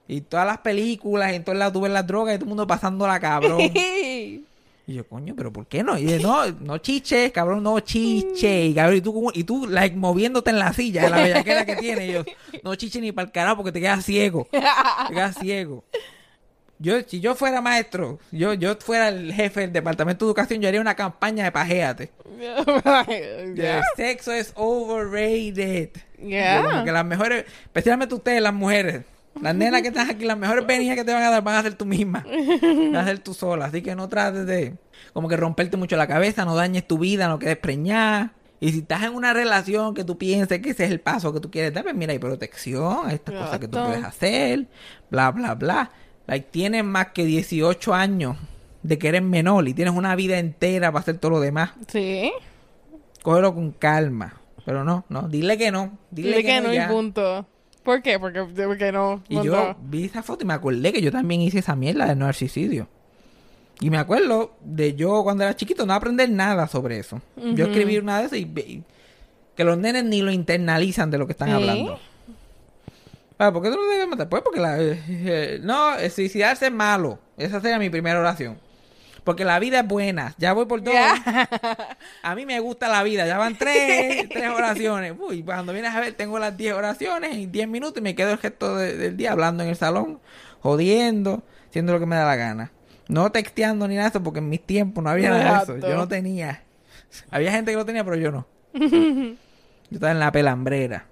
Y 0.09 0.21
todas 0.21 0.47
las 0.47 0.57
películas, 0.57 1.31
y 1.31 1.35
en 1.35 1.43
todos 1.43 1.57
lados 1.57 1.71
tú 1.71 1.81
ves 1.81 1.91
las 1.91 2.07
drogas 2.07 2.33
y 2.33 2.37
todo 2.39 2.45
el 2.45 2.49
mundo 2.49 2.65
pasándola 2.67 3.19
cabrón. 3.19 3.61
Y 4.87 4.95
yo, 4.95 5.07
coño, 5.07 5.35
pero 5.37 5.53
¿por 5.53 5.67
qué 5.67 5.83
no? 5.83 5.99
Y 5.99 6.05
dice, 6.05 6.17
no, 6.17 6.47
no 6.49 6.79
chiches, 6.79 7.31
cabrón, 7.31 7.61
no 7.61 7.79
chiche. 7.79 8.65
Y 8.65 8.73
cabrón, 8.73 8.97
y 8.97 9.01
tú, 9.01 9.31
y 9.35 9.43
tú 9.43 9.67
like, 9.67 9.95
moviéndote 9.95 10.49
en 10.49 10.57
la 10.57 10.73
silla, 10.73 11.03
de 11.03 11.09
la 11.11 11.17
bellaquera 11.17 11.63
que 11.63 11.75
tiene. 11.75 12.07
Y 12.07 12.13
yo, 12.13 12.23
no 12.63 12.73
chiche 12.73 12.99
ni 12.99 13.11
para 13.11 13.27
el 13.27 13.31
carajo 13.31 13.57
porque 13.57 13.71
te 13.71 13.81
quedas 13.81 14.03
ciego. 14.03 14.47
Te 14.49 15.13
quedas 15.13 15.37
ciego. 15.37 15.83
Yo, 16.79 17.01
si 17.05 17.19
yo 17.19 17.35
fuera 17.35 17.61
maestro, 17.61 18.17
yo, 18.31 18.55
yo 18.55 18.75
fuera 18.77 19.09
el 19.09 19.31
jefe 19.31 19.61
del 19.61 19.73
departamento 19.73 20.25
de 20.25 20.29
educación, 20.29 20.59
yo 20.59 20.67
haría 20.67 20.81
una 20.81 20.95
campaña 20.95 21.43
de 21.43 21.51
pajéate. 21.51 22.09
El 23.07 23.83
sexo 23.95 24.31
es 24.31 24.53
overrated. 24.55 25.91
Ya. 26.17 26.63
Yo 26.63 26.67
como 26.67 26.83
que 26.83 26.91
las 26.91 27.05
mejores, 27.05 27.45
especialmente 27.65 28.15
ustedes, 28.15 28.41
las 28.41 28.55
mujeres, 28.55 29.03
las 29.41 29.55
nenas 29.55 29.81
que 29.81 29.89
están 29.89 30.09
aquí, 30.09 30.25
las 30.25 30.38
mejores 30.38 30.65
venidas 30.65 30.95
que 30.95 31.03
te 31.03 31.13
van 31.13 31.24
a 31.24 31.29
dar 31.29 31.43
van 31.43 31.55
a 31.55 31.62
ser 31.62 31.74
tú 31.75 31.86
misma. 31.86 32.25
Van 32.62 32.95
a 32.95 33.05
ser 33.05 33.19
tú 33.19 33.33
sola. 33.33 33.65
Así 33.65 33.81
que 33.81 33.95
no 33.95 34.09
trates 34.09 34.45
de 34.45 34.75
como 35.13 35.27
que 35.27 35.38
romperte 35.38 35.77
mucho 35.77 35.95
la 35.95 36.07
cabeza, 36.07 36.45
no 36.45 36.55
dañes 36.55 36.88
tu 36.88 36.98
vida, 36.98 37.27
no 37.27 37.39
quedes 37.39 37.57
preñada. 37.57 38.33
Y 38.59 38.71
si 38.74 38.79
estás 38.79 39.03
en 39.03 39.15
una 39.15 39.31
relación 39.33 39.93
que 39.93 40.03
tú 40.03 40.17
pienses 40.17 40.59
que 40.59 40.71
ese 40.71 40.83
es 40.83 40.91
el 40.91 41.00
paso 41.00 41.33
que 41.33 41.39
tú 41.39 41.50
quieres 41.50 41.74
dar, 41.74 41.83
pues 41.83 41.95
mira, 41.95 42.12
hay 42.12 42.19
protección, 42.19 43.09
estas 43.09 43.36
cosas 43.36 43.59
que 43.59 43.67
tú 43.69 43.77
puedes 43.81 44.03
hacer, 44.03 44.67
bla, 45.09 45.31
bla, 45.31 45.55
bla. 45.55 45.91
Like, 46.27 46.50
tienes 46.51 46.83
más 46.83 47.07
que 47.07 47.24
18 47.24 47.93
años 47.93 48.36
de 48.83 48.98
que 49.00 49.07
eres 49.07 49.24
menor 49.24 49.67
y 49.67 49.74
tienes 49.74 49.93
una 49.95 50.15
vida 50.15 50.38
entera 50.39 50.91
para 50.91 51.01
hacer 51.01 51.17
todo 51.17 51.31
lo 51.31 51.39
demás. 51.39 51.71
Sí. 51.88 52.31
Cógelo 53.24 53.53
con 53.55 53.71
calma. 53.71 54.36
Pero 54.65 54.83
no, 54.83 55.05
no, 55.09 55.27
dile 55.29 55.57
que 55.57 55.71
no. 55.71 55.98
Dile, 56.12 56.38
Dile 56.38 56.43
que 56.43 56.62
no 56.62 56.71
y 56.74 56.75
ya. 56.75 56.89
punto. 56.89 57.48
¿Por 57.89 58.03
qué? 58.03 58.19
Porque, 58.19 58.43
porque 58.43 58.91
no. 58.91 59.24
Y 59.29 59.41
yo 59.41 59.75
vi 59.81 60.05
esa 60.05 60.22
foto 60.22 60.43
y 60.43 60.46
me 60.46 60.53
acordé 60.53 60.93
que 60.93 61.01
yo 61.01 61.12
también 61.12 61.41
hice 61.41 61.58
esa 61.58 61.75
mierda 61.75 62.05
de 62.05 62.15
narcisismo. 62.15 62.88
Y 63.79 63.89
me 63.89 63.98
acuerdo 63.98 64.51
de 64.62 64.93
yo 64.93 65.24
cuando 65.24 65.43
era 65.43 65.55
chiquito 65.55 65.88
no 65.88 65.93
aprender 65.96 66.29
nada 66.29 66.67
sobre 66.67 67.00
eso. 67.00 67.19
Yo 67.36 67.43
Ujú. 67.46 67.63
escribí 67.63 67.98
una 67.98 68.19
de 68.19 68.25
esas 68.27 68.38
y, 68.38 68.41
y 68.43 68.84
que 69.55 69.63
los 69.63 69.79
nenes 69.79 70.03
ni 70.03 70.22
lo 70.22 70.29
internalizan 70.29 71.10
de 71.10 71.17
lo 71.17 71.25
que 71.25 71.31
están 71.31 71.50
hablando. 71.50 72.00
Ah, 73.39 73.51
¿Por 73.51 73.63
qué 73.63 73.72
tú 73.72 73.77
no 73.77 73.88
debes 73.88 74.08
matar? 74.08 74.29
Pues 74.29 74.43
porque 74.43 74.60
la, 74.60 74.79
eh, 74.79 75.01
eh, 75.08 75.60
no, 75.63 75.96
eh, 75.96 76.12
suicidarse 76.12 76.67
es 76.67 76.72
malo. 76.72 77.17
Esa 77.38 77.60
sería 77.60 77.79
mi 77.79 77.89
primera 77.89 78.19
oración. 78.19 78.60
Porque 79.29 79.45
la 79.45 79.59
vida 79.59 79.81
es 79.81 79.88
buena. 79.88 80.33
Ya 80.39 80.53
voy 80.53 80.65
por 80.65 80.81
dos. 80.81 80.91
A 82.24 82.33
mí 82.33 82.48
me 82.48 82.59
gusta 82.59 82.88
la 82.88 83.03
vida. 83.03 83.27
Ya 83.27 83.38
van 83.38 83.55
tres, 83.55 84.27
tres 84.33 84.50
oraciones. 84.50 85.13
Uy, 85.19 85.43
cuando 85.43 85.71
vienes 85.71 85.93
a 85.93 86.00
ver, 86.00 86.13
tengo 86.13 86.39
las 86.39 86.57
diez 86.57 86.74
oraciones 86.74 87.36
en 87.36 87.51
diez 87.51 87.67
minutos 87.67 88.00
y 88.00 88.01
me 88.01 88.15
quedo 88.15 88.31
el 88.31 88.39
gesto 88.39 88.75
de- 88.75 88.98
del 88.98 89.17
día 89.17 89.33
hablando 89.33 89.62
en 89.62 89.69
el 89.69 89.75
salón, 89.75 90.19
jodiendo, 90.62 91.43
haciendo 91.69 91.93
lo 91.93 92.00
que 92.00 92.07
me 92.07 92.15
da 92.15 92.25
la 92.25 92.38
gana. 92.38 92.71
No 93.07 93.31
texteando 93.31 93.88
ni 93.88 93.93
nada 93.98 94.05
de 94.07 94.17
eso, 94.17 94.24
porque 94.24 94.39
en 94.39 94.50
mis 94.50 94.65
tiempos 94.65 95.03
no 95.03 95.12
había 95.12 95.29
nada 95.29 95.57
de 95.59 95.63
eso. 95.63 95.77
Yo 95.77 95.95
no 95.95 96.07
tenía. 96.07 96.63
Había 97.29 97.51
gente 97.51 97.69
que 97.69 97.77
lo 97.77 97.86
tenía, 97.86 98.03
pero 98.03 98.15
yo 98.15 98.31
no. 98.31 98.48
Yo 98.74 99.36
estaba 99.91 100.12
en 100.12 100.19
la 100.19 100.31
pelambrera. 100.31 101.05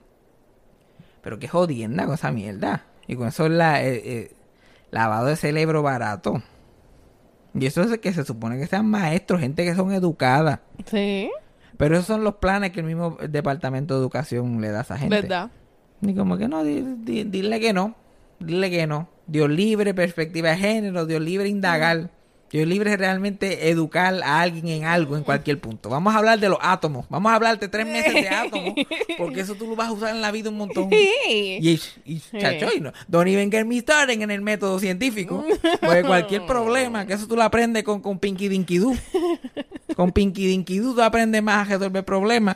Pero 1.21 1.37
qué 1.37 1.47
jodienda 1.47 2.05
con 2.05 2.15
esa 2.15 2.31
mierda. 2.31 2.85
Y 3.05 3.15
con 3.15 3.27
eso 3.27 3.45
es 3.45 3.51
la, 3.51 3.83
eh, 3.83 4.01
eh, 4.03 4.31
lavado 4.89 5.27
de 5.27 5.35
cerebro 5.35 5.83
barato. 5.83 6.41
Y 7.53 7.65
eso 7.65 7.81
es 7.81 7.97
que 7.99 8.13
se 8.13 8.23
supone 8.23 8.57
que 8.59 8.67
sean 8.67 8.85
maestros, 8.87 9.39
gente 9.41 9.63
que 9.65 9.73
son 9.75 9.91
educadas. 9.91 10.59
Sí. 10.85 11.29
Pero 11.77 11.95
esos 11.95 12.07
son 12.07 12.23
los 12.23 12.35
planes 12.35 12.71
que 12.71 12.79
el 12.79 12.85
mismo 12.85 13.17
departamento 13.29 13.93
de 13.95 13.99
educación 14.01 14.61
le 14.61 14.69
da 14.69 14.79
a 14.79 14.81
esa 14.81 14.97
gente. 14.97 15.21
¿Verdad? 15.21 15.51
Y 16.01 16.13
como 16.13 16.37
que 16.37 16.47
no, 16.47 16.63
di- 16.63 16.83
di- 17.03 17.23
dile 17.23 17.59
que 17.59 17.73
no. 17.73 17.95
Dile 18.39 18.69
que 18.69 18.85
no. 18.87 19.09
Dios 19.25 19.49
libre, 19.49 19.93
perspectiva 19.93 20.49
de 20.51 20.57
género, 20.57 21.05
Dios 21.05 21.21
libre 21.21 21.49
indagar. 21.49 22.09
Dios 22.49 22.65
libre 22.67 22.93
es 22.93 22.97
realmente 22.97 23.69
educar 23.69 24.13
a 24.23 24.39
alguien 24.41 24.67
en 24.69 24.85
algo, 24.85 25.17
en 25.17 25.23
cualquier 25.23 25.59
punto. 25.59 25.89
Vamos 25.89 26.15
a 26.15 26.19
hablar 26.19 26.39
de 26.39 26.47
los 26.49 26.57
átomos. 26.61 27.05
Vamos 27.09 27.31
a 27.31 27.35
hablar 27.35 27.59
de 27.59 27.67
tres 27.67 27.85
meses 27.85 28.13
de 28.13 28.29
átomos. 28.29 28.73
Porque 29.17 29.41
eso 29.41 29.55
tú 29.55 29.67
lo 29.67 29.75
vas 29.75 29.89
a 29.89 29.91
usar 29.91 30.15
en 30.15 30.21
la 30.21 30.31
vida 30.31 30.49
un 30.49 30.57
montón. 30.57 30.89
Y, 30.91 31.79
y 32.05 32.19
chacho, 32.39 32.67
y 32.75 32.79
no, 32.79 32.93
don't 33.07 33.27
even 33.27 33.51
get 33.51 33.65
me 33.65 33.77
started 33.79 34.13
en 34.21 34.31
el 34.31 34.41
método 34.41 34.79
científico. 34.79 35.43
Porque 35.81 36.03
cualquier 36.03 36.45
problema, 36.45 37.05
que 37.05 37.13
eso 37.13 37.27
tú 37.27 37.35
lo 37.35 37.43
aprendes 37.43 37.83
con, 37.83 37.99
con 38.01 38.17
Pinky 38.19 38.47
Dinky 38.47 38.77
Doo. 38.77 38.95
Con 39.95 40.11
Pinky 40.11 40.47
Dinky 40.47 40.77
Doo 40.79 40.93
tú 40.95 41.01
aprendes 41.01 41.41
más 41.43 41.67
a 41.67 41.71
resolver 41.77 42.03
problemas 42.05 42.55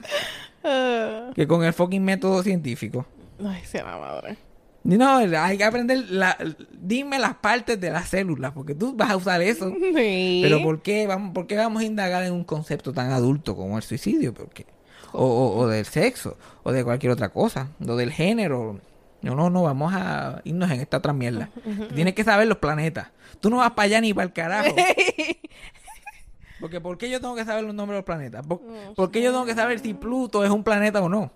Ah. 0.64 1.32
que 1.36 1.48
con 1.48 1.64
el 1.64 1.74
fucking 1.74 2.04
método 2.04 2.44
científico. 2.44 3.06
ay, 3.44 3.62
sea 3.66 3.84
la 3.84 3.98
madre. 3.98 4.38
No, 4.84 5.18
hay 5.18 5.58
que 5.58 5.64
aprender, 5.64 6.06
la, 6.10 6.36
dime 6.72 7.20
las 7.20 7.36
partes 7.36 7.80
de 7.80 7.92
las 7.92 8.10
células, 8.10 8.52
porque 8.54 8.74
tú 8.74 8.96
vas 8.96 9.12
a 9.12 9.16
usar 9.18 9.42
eso. 9.42 9.72
Sí. 9.96 10.40
Pero 10.44 10.62
¿por 10.64 10.82
qué, 10.82 11.06
vamos, 11.06 11.34
¿por 11.34 11.46
qué 11.48 11.56
vamos 11.56 11.82
a 11.82 11.86
indagar 11.86 12.24
en 12.24 12.34
un 12.34 12.44
concepto 12.44 12.92
tan 12.92 13.12
adulto 13.12 13.56
como 13.56 13.78
el 13.78 13.84
suicidio? 13.84 14.34
Porque 14.34 14.66
o, 15.14 15.24
o- 15.26 15.58
o 15.58 15.68
del 15.68 15.86
sexo, 15.86 16.38
o 16.64 16.72
de 16.72 16.84
cualquier 16.84 17.12
otra 17.12 17.30
cosa, 17.30 17.68
o 17.88 17.96
del 17.96 18.12
género. 18.12 18.80
No, 19.22 19.36
no, 19.36 19.52
no, 19.52 19.62
vamos 19.62 19.94
a 19.96 20.42
irnos 20.46 20.72
en 20.72 20.80
esta 20.82 20.98
otra 20.98 21.14
mierda. 21.14 21.50
Tienes 21.94 22.16
que 22.16 22.24
saber 22.24 22.48
los 22.48 22.58
planetas. 22.58 23.10
Tú 23.40 23.52
no 23.52 23.58
vas 23.58 23.72
para 23.72 23.86
allá 23.86 24.02
ni 24.02 24.16
para 24.16 24.26
el 24.26 24.34
carajo. 24.34 24.76
Porque 26.60 26.80
¿por 26.80 26.98
qué 26.98 27.10
yo 27.10 27.20
tengo 27.20 27.36
que 27.36 27.44
saber 27.46 27.64
los 27.64 27.74
nombres 27.74 27.96
de 27.96 28.00
los 28.00 28.06
planetas? 28.06 28.46
¿Por, 28.46 28.62
por 28.96 29.12
qué 29.12 29.22
yo 29.22 29.32
tengo 29.32 29.46
que 29.46 29.56
saber 29.56 29.80
si 29.80 29.94
Pluto 29.94 30.44
es 30.46 30.52
un 30.52 30.64
planeta 30.64 31.02
o 31.02 31.10
no? 31.10 31.32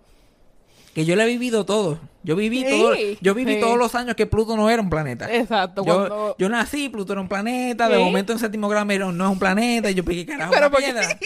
Que 0.96 1.06
yo 1.06 1.16
lo 1.16 1.22
he 1.22 1.28
vivido 1.28 1.66
todo. 1.66 2.00
Yo 2.24 2.36
viví 2.36 2.64
Sí, 2.64 2.70
todo, 2.72 2.96
yo 3.22 3.36
viví 3.36 3.56
sí. 3.56 3.60
todos 3.60 3.78
los 3.78 3.94
años 3.94 4.16
que 4.16 4.26
Pluto 4.26 4.56
no 4.58 4.68
era 4.70 4.82
un 4.82 4.90
planeta. 4.90 5.32
Exacto, 5.32 5.84
Yo, 5.86 5.94
cuando- 5.96 6.36
yo 6.40 6.50
nací, 6.50 6.90
Pluto 6.90 7.12
era 7.14 7.22
un 7.22 7.28
planeta, 7.28 7.88
de 7.90 8.00
momento 8.00 8.34
en 8.34 8.40
séptimo 8.40 8.68
grado 8.68 8.86
me 8.86 8.94
dijeron, 8.96 9.16
no 9.16 9.26
es 9.26 9.32
un 9.32 9.38
planeta, 9.38 9.92
y 9.92 9.94
yo 9.94 10.04
pegué 10.04 10.26
carajo 10.26 10.52
Pero 10.54 10.68
una 10.70 10.78
piedra 10.78 11.20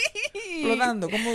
flotando, 0.64 1.10
como 1.10 1.32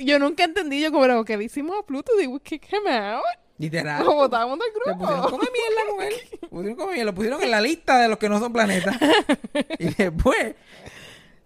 Yo 0.00 0.18
nunca 0.18 0.44
entendí, 0.44 0.80
yo 0.82 0.90
como, 0.90 1.02
¿pero 1.04 1.24
qué 1.24 1.36
le 1.36 1.44
hicimos 1.44 1.76
a 1.80 1.86
Pluto? 1.86 2.12
Digo, 2.18 2.38
kick 2.40 2.66
him 2.72 2.86
out. 2.92 3.22
literal. 3.56 4.04
Lo 4.04 4.14
botamos 4.14 4.58
del 4.58 4.68
Se 4.74 4.92
pusieron 4.98 5.20
grupo. 5.22 5.30
come 5.30 5.48
mierda 5.52 5.90
con 5.90 6.02
él. 6.02 6.14
Pusieron 6.50 6.76
come 6.76 6.92
mierda, 6.94 7.04
Lo 7.12 7.14
pusieron 7.14 7.42
en 7.42 7.50
la 7.52 7.60
lista 7.60 8.00
de 8.00 8.08
los 8.08 8.18
que 8.18 8.28
no 8.28 8.40
son 8.40 8.52
planetas. 8.52 8.96
Y 9.78 9.94
después, 9.94 10.56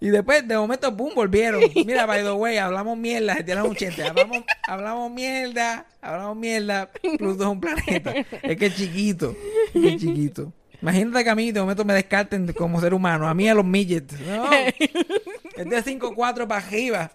y 0.00 0.10
después, 0.10 0.46
de 0.46 0.56
momento, 0.56 0.92
boom, 0.92 1.14
volvieron. 1.14 1.60
Mira, 1.86 2.06
by 2.06 2.22
the 2.22 2.32
way, 2.32 2.56
hablamos 2.56 2.96
mierda, 2.96 3.36
se. 3.36 4.04
Hablamos, 4.04 4.44
hablamos 4.62 5.10
mierda, 5.10 5.86
hablamos 6.00 6.36
mierda. 6.36 6.90
Pluto 7.18 7.42
es 7.42 7.48
un 7.48 7.60
planeta. 7.60 8.14
Es 8.42 8.56
que 8.56 8.66
es 8.66 8.76
chiquito. 8.76 9.34
Es 9.74 9.82
que 9.82 9.88
es 9.88 10.00
chiquito. 10.00 10.52
Imagínate 10.80 11.24
que 11.24 11.30
a 11.30 11.34
mí 11.34 11.50
de 11.50 11.60
momento 11.60 11.84
me 11.84 11.94
descarten 11.94 12.52
como 12.52 12.80
ser 12.80 12.94
humano. 12.94 13.28
A 13.28 13.34
mí 13.34 13.48
a 13.48 13.54
los 13.54 13.64
midgets. 13.64 14.14
No. 14.20 14.48
Es 14.52 15.68
de 15.68 15.98
5'4 15.98 16.46
para 16.46 16.64
arriba. 16.64 17.10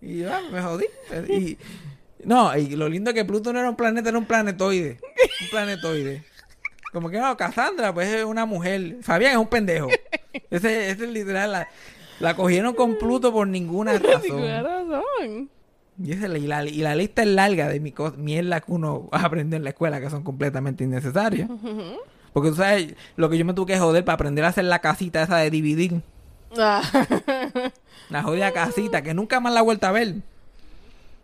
Y 0.00 0.18
yo, 0.18 0.32
ah, 0.32 0.40
me 0.52 0.62
jodí. 0.62 0.84
Y, 1.28 1.58
no, 2.22 2.56
y 2.56 2.76
lo 2.76 2.88
lindo 2.88 3.10
es 3.10 3.14
que 3.14 3.24
Pluto 3.24 3.52
no 3.52 3.58
era 3.58 3.68
un 3.68 3.74
planeta, 3.74 4.10
era 4.10 4.18
un 4.18 4.26
planetoide. 4.26 5.00
Un 5.40 5.48
planetoide. 5.50 6.22
Como 6.92 7.10
que 7.10 7.18
no, 7.18 7.36
Cassandra, 7.36 7.92
pues 7.92 8.08
es 8.08 8.24
una 8.24 8.46
mujer. 8.46 8.98
Fabián 9.02 9.32
es 9.32 9.38
un 9.38 9.48
pendejo. 9.48 9.88
Ese, 10.50 10.90
ese 10.90 11.04
es 11.04 11.10
literal. 11.10 11.50
La, 11.50 11.68
la 12.20 12.34
cogieron 12.34 12.74
con 12.74 12.96
Pluto 12.98 13.32
por 13.32 13.46
ninguna 13.48 13.92
Ninguna 14.22 14.62
razón. 14.62 14.90
razón. 14.90 15.50
Y, 16.00 16.14
la, 16.14 16.38
y, 16.38 16.46
la, 16.46 16.64
y 16.64 16.76
la 16.78 16.94
lista 16.94 17.22
es 17.22 17.28
larga 17.28 17.68
de 17.68 17.80
mi 17.80 17.92
mierda 18.16 18.60
que 18.60 18.70
uno 18.70 19.08
aprendió 19.10 19.56
en 19.56 19.64
la 19.64 19.70
escuela 19.70 20.00
que 20.00 20.08
son 20.10 20.22
completamente 20.22 20.84
innecesarias. 20.84 21.50
Porque 22.32 22.50
tú 22.50 22.54
sabes, 22.56 22.94
lo 23.16 23.28
que 23.28 23.36
yo 23.38 23.44
me 23.44 23.52
tuve 23.54 23.72
que 23.72 23.78
joder 23.80 24.04
para 24.04 24.14
aprender 24.14 24.44
a 24.44 24.48
hacer 24.48 24.64
la 24.64 24.78
casita 24.80 25.22
esa 25.22 25.38
de 25.38 25.50
dividir. 25.50 26.00
Ah. 26.56 26.82
La 28.10 28.22
jodida 28.22 28.52
casita 28.52 29.02
que 29.02 29.12
nunca 29.12 29.40
más 29.40 29.52
la 29.52 29.60
he 29.60 29.62
vuelto 29.64 29.86
a 29.86 29.92
ver. 29.92 30.14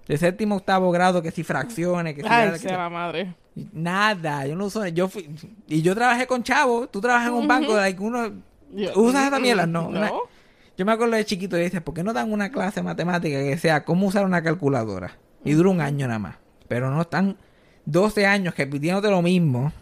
De 0.09 0.19
séptimo 0.19 0.57
octavo 0.57 0.91
grado, 0.91 1.23
que 1.23 1.31
si 1.31 1.45
fracciones, 1.45 2.15
que 2.15 2.23
si 2.23 2.29
Ay, 2.29 2.51
que 2.53 2.59
sea 2.59 2.71
si- 2.71 2.77
la 2.77 2.91
madre. 2.91 3.35
Nada, 3.73 4.47
yo 4.47 4.57
no 4.57 4.67
uso. 4.67 4.87
Yo 4.89 5.09
fui, 5.09 5.31
y 5.69 5.81
yo 5.83 5.95
trabajé 5.95 6.27
con 6.27 6.43
Chavo. 6.43 6.89
Tú 6.89 7.01
trabajas 7.01 7.29
en 7.29 7.35
un 7.35 7.47
banco 7.49 7.75
de 7.77 7.95
que 7.97 8.03
uno. 8.03 8.33
Yo- 8.73 8.93
¿Usas 9.01 9.29
esa 9.29 9.39
mierda? 9.39 9.67
No. 9.67 9.89
No. 9.91 10.21
Yo 10.77 10.85
me 10.85 10.93
acuerdo 10.93 11.15
de 11.15 11.25
chiquito 11.25 11.57
y 11.57 11.63
dices, 11.63 11.81
¿por 11.81 11.95
qué 11.95 12.03
no 12.03 12.13
dan 12.13 12.33
una 12.33 12.51
clase 12.51 12.81
de 12.81 12.85
matemática 12.85 13.39
que 13.39 13.57
sea 13.59 13.85
cómo 13.85 14.07
usar 14.07 14.25
una 14.25 14.43
calculadora? 14.43 15.17
Y 15.45 15.53
dura 15.53 15.71
un 15.71 15.81
año 15.81 16.07
nada 16.07 16.19
más. 16.19 16.37
Pero 16.69 16.91
no 16.91 17.03
están 17.03 17.37
12 17.87 18.27
años 18.27 18.57
repitiéndote 18.57 19.11
lo 19.11 19.23
mismo 19.23 19.73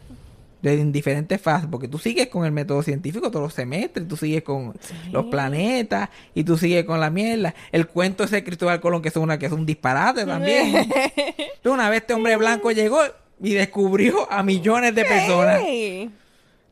de 0.60 0.80
en 0.80 0.92
diferentes 0.92 1.40
fases, 1.40 1.68
porque 1.68 1.88
tú 1.88 1.98
sigues 1.98 2.28
con 2.28 2.44
el 2.44 2.52
método 2.52 2.82
científico 2.82 3.30
todos 3.30 3.42
los 3.42 3.54
semestres, 3.54 4.06
tú 4.06 4.16
sigues 4.16 4.42
con 4.42 4.74
los 5.10 5.26
planetas 5.26 6.08
y 6.34 6.44
tú 6.44 6.56
sigues 6.56 6.84
con 6.84 7.00
la 7.00 7.10
mierda. 7.10 7.52
El 7.72 7.88
cuento 7.88 8.22
ese 8.22 8.36
de 8.36 8.44
Cristóbal 8.44 8.80
Colón 8.80 9.02
que 9.02 9.08
es 9.08 9.16
una 9.16 9.38
que 9.38 9.46
es 9.46 9.52
un 9.52 9.66
disparate 9.66 10.24
también. 10.24 10.76
Entonces, 10.76 11.50
una 11.64 11.90
vez 11.90 12.02
este 12.02 12.14
hombre 12.14 12.36
blanco 12.36 12.70
llegó 12.70 13.00
y 13.42 13.54
descubrió 13.54 14.30
a 14.30 14.44
millones 14.44 14.94
de 14.94 15.04
personas. 15.04 15.60
Hey. 15.64 16.10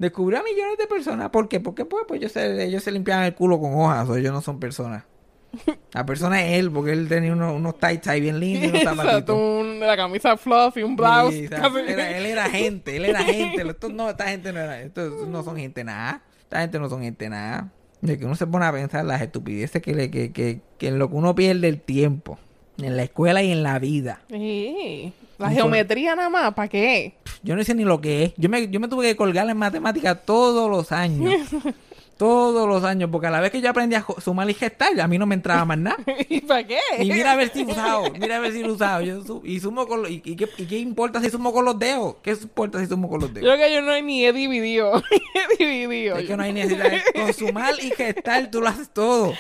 Descubrió 0.00 0.40
a 0.40 0.42
millones 0.42 0.78
de 0.78 0.86
personas. 0.86 1.28
¿Por 1.28 1.46
qué? 1.48 1.60
Porque 1.60 1.84
pues, 1.84 2.04
pues 2.08 2.18
ellos, 2.20 2.32
se, 2.32 2.64
ellos 2.64 2.82
se 2.82 2.90
limpiaban 2.90 3.26
el 3.26 3.34
culo 3.34 3.60
con 3.60 3.74
hojas, 3.74 4.08
o 4.08 4.16
ellos 4.16 4.32
no 4.32 4.40
son 4.40 4.58
personas. 4.58 5.04
La 5.92 6.06
persona 6.06 6.42
es 6.42 6.58
él, 6.58 6.70
porque 6.70 6.92
él 6.92 7.06
tenía 7.06 7.32
unos, 7.34 7.54
unos 7.54 7.78
tights 7.78 8.08
ahí 8.08 8.20
bien 8.22 8.40
lindos 8.40 8.64
y 8.64 8.68
unos 8.70 8.82
zapatitos. 8.82 9.36
un- 9.36 9.78
la 9.80 9.96
camisa 9.96 10.36
fluffy, 10.38 10.82
un 10.82 10.96
blouse. 10.96 11.34
Sí, 11.34 11.44
era- 11.44 12.16
él 12.16 12.24
era 12.26 12.48
gente, 12.48 12.96
él 12.96 13.04
era 13.04 13.22
gente. 13.24 13.62
Estos 13.68 13.92
no, 13.92 14.08
esta 14.08 14.28
gente 14.28 14.52
no 14.54 14.60
era, 14.60 14.80
estos 14.80 15.28
no 15.28 15.42
son 15.42 15.56
gente 15.58 15.84
nada. 15.84 16.22
Esta 16.44 16.60
gente 16.62 16.78
no 16.78 16.88
son 16.88 17.02
gente 17.02 17.28
nada. 17.28 17.70
De 18.00 18.18
que 18.18 18.24
uno 18.24 18.34
se 18.36 18.46
pone 18.46 18.64
a 18.64 18.72
pensar 18.72 19.04
las 19.04 19.20
estupideces 19.20 19.82
que, 19.82 19.94
le, 19.94 20.10
que, 20.10 20.32
que, 20.32 20.62
que 20.78 20.88
en 20.88 20.98
lo 20.98 21.10
que 21.10 21.16
uno 21.16 21.34
pierde 21.34 21.68
el 21.68 21.80
tiempo. 21.82 22.38
En 22.78 22.96
la 22.96 23.02
escuela 23.02 23.42
y 23.42 23.52
en 23.52 23.62
la 23.62 23.78
vida. 23.78 24.22
Sí. 24.30 25.12
La 25.40 25.50
geometría 25.50 26.14
nada 26.14 26.28
más, 26.28 26.54
¿para 26.54 26.68
qué? 26.68 27.14
Yo 27.42 27.56
no 27.56 27.64
sé 27.64 27.74
ni 27.74 27.84
lo 27.84 28.00
que 28.00 28.24
es. 28.24 28.32
Yo 28.36 28.48
me, 28.48 28.68
yo 28.68 28.78
me 28.80 28.88
tuve 28.88 29.06
que 29.06 29.16
colgar 29.16 29.48
en 29.48 29.56
matemáticas 29.56 30.18
todos 30.26 30.70
los 30.70 30.92
años. 30.92 31.34
todos 32.18 32.68
los 32.68 32.84
años. 32.84 33.08
Porque 33.10 33.28
a 33.28 33.30
la 33.30 33.40
vez 33.40 33.50
que 33.50 33.62
yo 33.62 33.70
aprendí 33.70 33.96
a 33.96 34.04
sumar 34.22 34.50
y 34.50 34.52
gestar, 34.54 35.00
a 35.00 35.08
mí 35.08 35.16
no 35.16 35.24
me 35.24 35.34
entraba 35.34 35.64
más 35.64 35.78
nada. 35.78 35.96
¿Y 36.28 36.42
para 36.42 36.66
qué? 36.66 36.78
Y 36.98 37.10
mira 37.10 37.32
a 37.32 37.36
ver 37.36 37.50
si 37.50 37.64
usado, 37.64 38.10
mira 38.20 38.36
a 38.36 38.40
ver 38.40 38.52
si 38.52 38.62
usado. 38.62 39.00
Yo 39.00 39.24
su- 39.24 39.40
y 39.42 39.58
sumo 39.60 39.86
con 39.86 40.02
los, 40.02 40.10
y, 40.10 40.20
y 40.22 40.36
qué, 40.36 40.46
y 40.58 40.66
qué 40.66 40.78
importa 40.78 41.20
si 41.22 41.30
sumo 41.30 41.50
con 41.54 41.64
los 41.64 41.78
dedos? 41.78 42.16
¿Qué 42.22 42.32
importa 42.32 42.78
si 42.78 42.86
sumo 42.86 43.08
con 43.08 43.20
los 43.22 43.30
Yo 43.32 43.40
dedos? 43.40 43.54
creo 43.54 43.66
que 43.68 43.74
yo 43.74 43.80
no 43.80 43.98
ni 44.02 44.26
he 44.26 44.32
dividido. 44.34 45.02
Ni 45.58 45.64
he 45.64 45.68
dividido. 45.80 46.16
Es 46.18 46.26
que 46.26 46.36
no 46.36 46.42
hay 46.42 46.52
necesidad. 46.52 46.92
Con 47.14 47.32
sumar 47.32 47.72
y 47.82 47.90
gestar 47.92 48.50
tú 48.50 48.60
lo 48.60 48.68
haces 48.68 48.90
todo. 48.90 49.32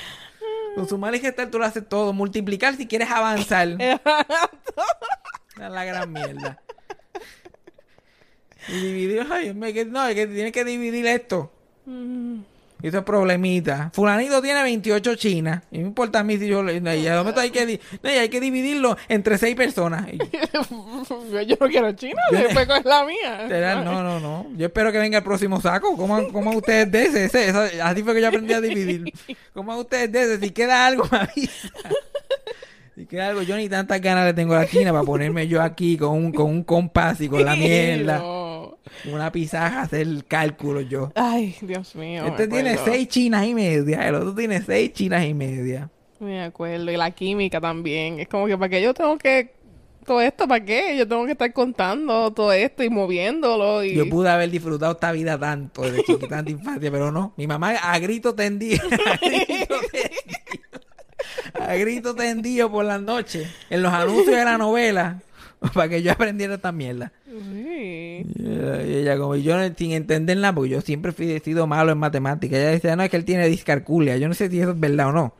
Con 0.74 0.88
sumar 0.88 1.14
y 1.14 1.18
gestar 1.18 1.50
tú 1.50 1.58
lo 1.58 1.66
haces 1.66 1.86
todo. 1.86 2.14
Multiplicar 2.14 2.76
si 2.76 2.86
quieres 2.86 3.10
avanzar. 3.10 3.76
Es 5.60 5.70
la 5.70 5.84
gran 5.84 6.12
mierda. 6.12 6.58
Y 8.68 8.72
dividir, 8.80 9.26
ay, 9.30 9.54
me- 9.54 9.84
no, 9.86 10.06
es 10.06 10.14
que 10.14 10.26
tienes 10.26 10.52
que 10.52 10.64
dividir 10.64 11.06
esto. 11.06 11.50
Y 12.82 12.86
eso 12.86 12.98
es 12.98 13.04
problemita. 13.04 13.90
Fulanito 13.92 14.40
tiene 14.40 14.62
28 14.62 15.14
chinas. 15.16 15.62
Y 15.70 15.78
no 15.78 15.88
importa 15.88 16.20
a 16.20 16.24
mí 16.24 16.38
si 16.38 16.46
yo 16.46 16.62
le. 16.62 16.80
no, 16.80 17.40
hay 17.40 17.50
que, 17.50 17.66
di- 17.66 17.80
no, 18.02 18.10
y 18.10 18.14
hay 18.14 18.28
que 18.30 18.40
dividirlo 18.40 18.96
entre 19.08 19.36
seis 19.38 19.54
personas. 19.56 20.06
Y- 20.12 20.18
yo 21.46 21.56
no 21.60 21.68
quiero 21.68 21.92
China, 21.92 22.22
después 22.30 22.66
con 22.66 22.80
la 22.84 23.04
mía. 23.04 23.46
No, 23.84 24.02
no, 24.02 24.20
no. 24.20 24.46
Yo 24.56 24.66
espero 24.66 24.92
que 24.92 24.98
venga 24.98 25.18
el 25.18 25.24
próximo 25.24 25.60
saco. 25.60 25.94
¿Cómo, 25.96 26.32
cómo 26.32 26.50
ustedes 26.56 26.90
de 26.90 27.02
ese? 27.04 27.24
ese 27.26 27.48
esa- 27.48 27.70
así 27.86 28.02
fue 28.02 28.14
que 28.14 28.20
yo 28.22 28.28
aprendí 28.28 28.54
a 28.54 28.60
dividir. 28.62 29.12
¿Cómo 29.52 29.76
ustedes 29.76 30.10
de 30.12 30.22
ese? 30.22 30.38
Si 30.40 30.50
queda 30.50 30.86
algo, 30.86 31.04
me 31.10 31.18
avisa. 31.18 31.68
Queda 33.10 33.26
algo, 33.26 33.42
yo 33.42 33.56
ni 33.56 33.68
tantas 33.68 34.00
ganas 34.00 34.24
le 34.24 34.34
tengo 34.34 34.54
a 34.54 34.60
la 34.60 34.66
China 34.68 34.92
para 34.92 35.02
ponerme 35.02 35.48
yo 35.48 35.60
aquí 35.60 35.96
con 35.96 36.16
un, 36.16 36.30
con 36.30 36.46
un 36.46 36.62
compás 36.62 37.20
y 37.20 37.28
con 37.28 37.44
la 37.44 37.56
mierda. 37.56 38.18
No. 38.18 38.78
Una 39.12 39.32
pizarra, 39.32 39.82
hacer 39.82 40.02
el 40.02 40.24
cálculo 40.26 40.80
yo. 40.80 41.10
Ay, 41.16 41.56
Dios 41.60 41.96
mío. 41.96 42.24
este 42.24 42.46
tiene 42.46 42.74
acuerdo. 42.74 42.92
seis 42.92 43.08
chinas 43.08 43.44
y 43.46 43.54
media. 43.54 44.06
El 44.06 44.14
otro 44.14 44.32
tiene 44.32 44.62
seis 44.62 44.92
chinas 44.92 45.26
y 45.26 45.34
media. 45.34 45.90
Me 46.20 46.40
acuerdo. 46.40 46.88
Y 46.88 46.96
la 46.96 47.10
química 47.10 47.60
también. 47.60 48.20
Es 48.20 48.28
como 48.28 48.46
que 48.46 48.56
para 48.56 48.68
qué 48.68 48.80
yo 48.80 48.94
tengo 48.94 49.18
que. 49.18 49.58
Todo 50.06 50.20
esto, 50.20 50.46
¿para 50.46 50.64
qué? 50.64 50.96
Yo 50.96 51.06
tengo 51.08 51.26
que 51.26 51.32
estar 51.32 51.52
contando 51.52 52.30
todo 52.32 52.52
esto 52.52 52.84
y 52.84 52.90
moviéndolo. 52.90 53.82
Y... 53.82 53.94
Yo 53.94 54.08
pude 54.08 54.30
haber 54.30 54.50
disfrutado 54.50 54.92
esta 54.92 55.10
vida 55.10 55.36
tanto 55.36 55.82
desde 55.82 56.04
chiquita, 56.04 56.28
tanta 56.28 56.50
infancia, 56.50 56.90
pero 56.92 57.10
no. 57.10 57.34
Mi 57.36 57.48
mamá 57.48 57.70
a 57.70 57.98
grito 57.98 58.36
tendido, 58.36 58.82
a 59.06 59.16
grito 59.16 59.74
tendido, 59.92 60.69
a 61.60 61.74
grito 61.76 62.14
tendido 62.14 62.70
por 62.70 62.84
las 62.84 63.00
noches, 63.00 63.48
en 63.70 63.82
los 63.82 63.92
anuncios 63.92 64.36
de 64.36 64.44
la 64.44 64.58
novela, 64.58 65.20
para 65.74 65.88
que 65.88 66.02
yo 66.02 66.12
aprendiera 66.12 66.54
esta 66.54 66.72
mierda. 66.72 67.12
Sí. 67.26 68.24
Y 68.36 68.94
ella, 68.96 69.16
como 69.18 69.36
yo 69.36 69.56
no- 69.56 69.74
sin 69.76 69.92
entender 69.92 70.36
nada, 70.36 70.54
porque 70.54 70.70
yo 70.70 70.80
siempre 70.80 71.12
fui 71.12 71.30
he 71.32 71.40
sido 71.40 71.66
malo 71.66 71.92
en 71.92 71.98
matemáticas. 71.98 72.58
Ella 72.58 72.70
decía, 72.70 72.96
no, 72.96 73.02
es 73.02 73.10
que 73.10 73.16
él 73.16 73.24
tiene 73.24 73.46
discalculia. 73.48 74.16
Yo 74.16 74.28
no 74.28 74.34
sé 74.34 74.48
si 74.50 74.60
eso 74.60 74.70
es 74.72 74.80
verdad 74.80 75.08
o 75.08 75.12
no. 75.12 75.34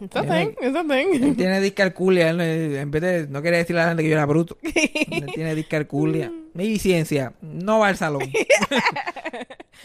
Esa 0.00 0.20
thing, 0.22 0.50
esa 0.60 0.80
Él 0.80 1.20
thing. 1.20 1.34
tiene 1.34 1.60
discalculia. 1.60 2.28
él, 2.30 2.40
en 2.40 2.90
vez 2.90 3.02
de, 3.02 3.26
no 3.28 3.40
quería 3.40 3.58
decirle 3.60 3.80
a 3.80 3.84
la 3.84 3.90
gente 3.90 4.02
que 4.02 4.10
yo 4.10 4.16
era 4.16 4.26
bruto. 4.26 4.58
Él 4.62 5.26
tiene 5.34 5.54
discalculia. 5.54 6.30
Mi 6.52 6.78
ciencia, 6.78 7.32
no 7.40 7.78
va 7.78 7.88
al 7.88 7.96
salón. 7.96 8.22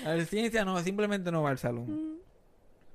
a 0.05 0.09
ver, 0.11 0.25
ciencia 0.25 0.65
no, 0.65 0.77
simplemente 0.83 1.31
no 1.31 1.41
va 1.43 1.51
al 1.51 1.57
salón. 1.57 2.17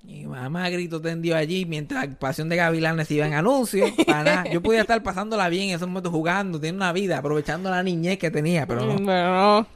Y 0.04 0.26
mamá 0.26 0.68
grito 0.68 1.00
tendió 1.00 1.36
allí 1.36 1.64
mientras 1.64 2.06
Pasión 2.16 2.48
de 2.48 2.56
Gavilanes 2.56 3.10
iba 3.10 3.26
en 3.26 3.34
anuncios. 3.34 3.90
Para. 4.06 4.50
Yo 4.50 4.60
podía 4.60 4.80
estar 4.80 5.02
pasándola 5.02 5.48
bien 5.48 5.68
en 5.70 5.76
esos 5.76 5.88
momentos 5.88 6.12
jugando, 6.12 6.58
teniendo 6.58 6.84
una 6.84 6.92
vida, 6.92 7.18
aprovechando 7.18 7.70
la 7.70 7.82
niñez 7.82 8.18
que 8.18 8.30
tenía, 8.30 8.66
pero 8.66 8.84
no. 8.84 8.94
Bueno. 8.94 9.66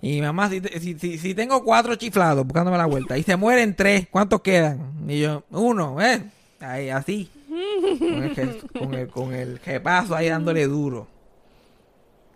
Y 0.00 0.20
mamá, 0.20 0.50
si, 0.50 0.60
si, 0.80 0.98
si, 0.98 1.18
si 1.18 1.34
tengo 1.34 1.62
cuatro 1.62 1.94
chiflados 1.94 2.44
buscándome 2.44 2.76
la 2.76 2.86
vuelta 2.86 3.16
y 3.16 3.22
se 3.22 3.36
mueren 3.36 3.76
tres, 3.76 4.08
¿cuántos 4.10 4.40
quedan? 4.40 4.80
Y 5.06 5.20
yo, 5.20 5.44
uno, 5.50 6.02
¿eh? 6.02 6.24
Ahí, 6.58 6.88
así. 6.88 7.30
Con 7.48 8.24
el, 8.24 8.58
con 8.72 8.94
el, 8.94 9.08
con 9.08 9.34
el 9.34 9.58
jepazo 9.60 10.16
ahí 10.16 10.28
dándole 10.28 10.66
duro. 10.66 11.06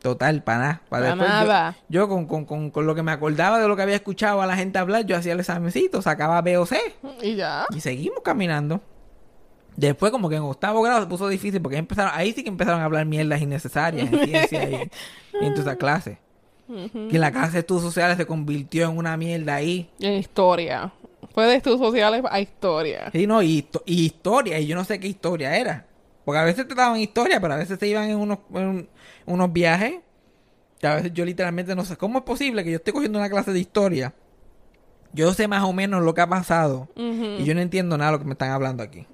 Total, 0.07 0.41
para 0.45 0.59
nada. 0.59 0.83
Pa' 0.89 1.01
después 1.01 1.29
yo- 1.29 1.35
nada. 1.35 1.77
Yo, 1.89 2.09
con, 2.09 2.27
con, 2.27 2.45
con, 2.45 2.71
con 2.71 2.87
lo 2.87 2.95
que 2.95 3.03
me 3.03 3.11
acordaba 3.11 3.59
de 3.59 3.67
lo 3.67 3.75
que 3.75 3.83
había 3.83 3.97
escuchado 3.97 4.41
a 4.41 4.47
la 4.47 4.55
gente 4.55 4.79
hablar, 4.79 5.05
yo 5.05 5.17
hacía 5.17 5.33
el 5.33 5.41
examencito, 5.41 6.01
sacaba 6.01 6.41
B 6.43 6.57
o 6.59 6.65
C 6.65 6.79
Y 7.23 7.35
ya. 7.35 7.67
y 7.75 7.81
seguimos 7.81 8.21
caminando. 8.23 8.81
Después 9.75 10.13
como 10.13 10.29
que 10.29 10.37
en 10.37 10.43
octavo 10.43 10.81
grado 10.81 11.01
se 11.01 11.07
puso 11.09 11.27
difícil 11.27 11.61
porque 11.61 11.77
empezaron, 11.77 12.13
ahí 12.15 12.33
sí 12.33 12.45
que 12.45 12.49
empezaron 12.51 12.81
a 12.83 12.85
hablar 12.85 13.05
mierdas 13.05 13.43
innecesarias 13.43 14.13
en 14.13 14.19
ciencia 14.27 14.71
y, 14.71 14.75
y 15.41 15.47
en 15.47 15.55
toda 15.55 15.73
esa 15.73 15.77
clase. 15.77 16.19
Que 17.11 17.19
la 17.19 17.33
clase 17.33 17.55
de 17.55 17.59
estudios 17.59 17.83
sociales 17.83 18.17
se 18.17 18.27
convirtió 18.27 18.89
en 18.89 18.97
una 18.97 19.17
mierda 19.17 19.57
ahí. 19.57 19.91
En 19.99 20.13
historia. 20.13 20.93
Fue 21.35 21.47
de 21.47 21.57
estudios 21.57 21.81
sociales 21.81 22.23
a 22.31 22.39
historia. 22.39 23.11
Sí, 23.11 23.27
no, 23.27 23.43
y 23.43 23.67
historia, 23.87 24.59
y 24.61 24.69
yo 24.69 24.77
no 24.77 24.85
sé 24.85 25.01
qué 25.01 25.09
historia 25.09 25.57
era. 25.57 25.85
Porque 26.27 26.39
a 26.41 26.45
veces 26.45 26.69
te 26.69 26.75
daban 26.75 27.01
historia, 27.01 27.41
pero 27.41 27.55
a 27.55 27.57
veces 27.57 27.79
se 27.79 27.87
iban 27.89 28.11
en 28.11 28.19
unos, 28.19 28.41
en 28.55 28.87
unos 29.25 29.53
viajes. 29.53 29.95
Que 30.79 30.87
a 30.89 30.95
veces 30.97 31.13
yo 31.15 31.25
literalmente 31.25 31.75
no 31.75 31.87
sé 31.87 31.97
cómo 31.97 32.19
es 32.19 32.25
posible 32.25 32.63
que 32.65 32.71
yo 32.73 32.77
esté 32.77 32.93
cogiendo 32.93 33.19
una 33.19 33.31
clase 33.31 33.51
de 33.53 33.61
historia. 33.61 34.13
Yo 35.13 35.33
sé 35.33 35.49
más 35.49 35.63
o 35.63 35.73
menos 35.73 36.03
lo 36.03 36.13
que 36.13 36.21
ha 36.21 36.29
pasado. 36.29 36.89
Y 37.41 37.45
yo 37.45 37.55
no 37.55 37.61
entiendo 37.63 37.97
nada 37.97 38.11
de 38.11 38.17
lo 38.17 38.19
que 38.19 38.27
me 38.27 38.33
están 38.33 38.51
hablando 38.51 38.83
aquí. 38.83 39.07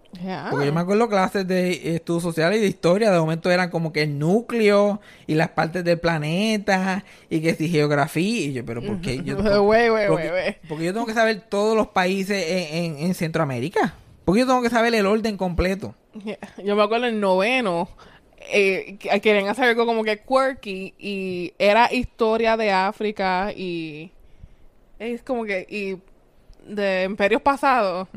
Porque 0.51 0.67
yo 0.67 0.73
me 0.73 0.81
acuerdo 0.81 1.09
clases 1.09 1.47
de 1.47 1.95
estudios 1.95 2.23
sociales 2.23 2.59
y 2.59 2.63
de 2.63 2.67
historia, 2.69 3.11
de 3.13 3.19
momento 3.21 3.51
eran 3.51 3.71
como 3.71 3.93
que 3.93 4.03
el 4.03 4.19
núcleo 4.19 5.01
y 5.29 5.35
las 5.37 5.51
partes 5.51 5.85
del 5.85 6.01
planeta 6.01 7.05
y 7.31 7.41
que 7.41 7.55
si 7.55 7.69
geografía. 7.69 8.41
Y 8.47 8.53
yo, 8.55 8.65
pero 8.67 8.83
¿por 8.83 9.01
qué? 9.01 9.17
Yo, 9.25 9.37
porque 10.69 10.85
yo 10.87 10.93
tengo 10.93 11.07
que 11.07 11.15
saber 11.15 11.41
todos 11.49 11.77
los 11.77 11.89
países 11.89 12.45
en, 12.49 12.85
en- 12.97 12.99
en 13.07 13.15
Centroamérica. 13.15 13.95
Porque 14.25 14.41
yo 14.41 14.47
tengo 14.47 14.63
que 14.63 14.71
saber 14.71 14.95
el 14.95 15.07
orden 15.07 15.37
completo. 15.37 15.95
Yo 16.65 16.77
me 16.77 16.83
acuerdo 16.83 17.07
en 17.07 17.21
noveno. 17.21 17.89
Eh, 18.53 18.97
que- 18.99 19.21
querían 19.21 19.49
hacer 19.49 19.65
algo 19.67 19.87
como 19.87 20.03
que 20.03 20.19
quirky 20.21 20.95
y 20.99 21.53
era 21.59 21.93
historia 21.93 22.57
de 22.57 22.73
África 22.73 23.53
y 23.55 24.11
es 24.99 25.23
como 25.23 25.45
que 25.45 25.65
y 25.71 25.97
de 26.69 27.05
imperios 27.05 27.41
pasados 27.43 28.09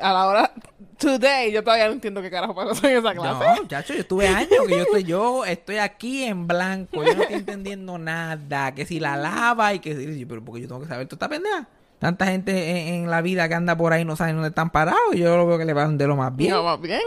a 0.00 0.12
la 0.12 0.26
hora 0.26 0.52
today 0.98 1.52
yo 1.52 1.62
todavía 1.62 1.86
no 1.86 1.92
entiendo 1.92 2.20
qué 2.22 2.28
carajo 2.30 2.54
pasó 2.54 2.86
en 2.88 2.98
esa 2.98 3.12
clase 3.14 3.44
No, 3.44 3.62
muchacho, 3.62 3.94
yo 3.94 4.00
estuve 4.00 4.26
años 4.28 4.48
que 4.66 4.74
yo 4.76 4.82
estoy, 4.82 5.04
yo 5.04 5.44
estoy 5.44 5.76
aquí 5.78 6.24
en 6.24 6.46
blanco. 6.46 7.04
Yo 7.04 7.14
no 7.14 7.22
estoy 7.22 7.36
entendiendo 7.36 7.98
nada. 7.98 8.74
Que 8.74 8.84
si 8.86 9.00
la 9.00 9.16
lava 9.16 9.74
y 9.74 9.78
que 9.80 9.94
si, 9.96 10.24
pero 10.24 10.44
porque 10.44 10.62
yo 10.62 10.68
tengo 10.68 10.80
que 10.82 10.88
saber 10.88 11.06
toda 11.08 11.16
esta 11.16 11.28
pendeja. 11.28 11.68
Tanta 12.00 12.26
gente 12.26 12.70
en, 12.70 13.04
en 13.04 13.10
la 13.10 13.20
vida 13.20 13.46
que 13.46 13.54
anda 13.54 13.76
por 13.76 13.92
ahí 13.92 14.06
no 14.06 14.16
saben 14.16 14.34
dónde 14.34 14.48
están 14.48 14.70
parados. 14.70 15.14
Yo 15.14 15.36
lo 15.36 15.46
veo 15.46 15.58
que 15.58 15.66
le 15.66 15.74
van 15.74 15.98
de 15.98 16.06
lo 16.06 16.16
más 16.16 16.34
bien. 16.34 16.50
No, 16.50 16.64
más 16.64 16.80
bien 16.80 17.00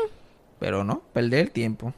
Pero 0.60 0.84
no, 0.84 1.02
perder 1.12 1.40
el 1.40 1.52
tiempo. 1.52 1.94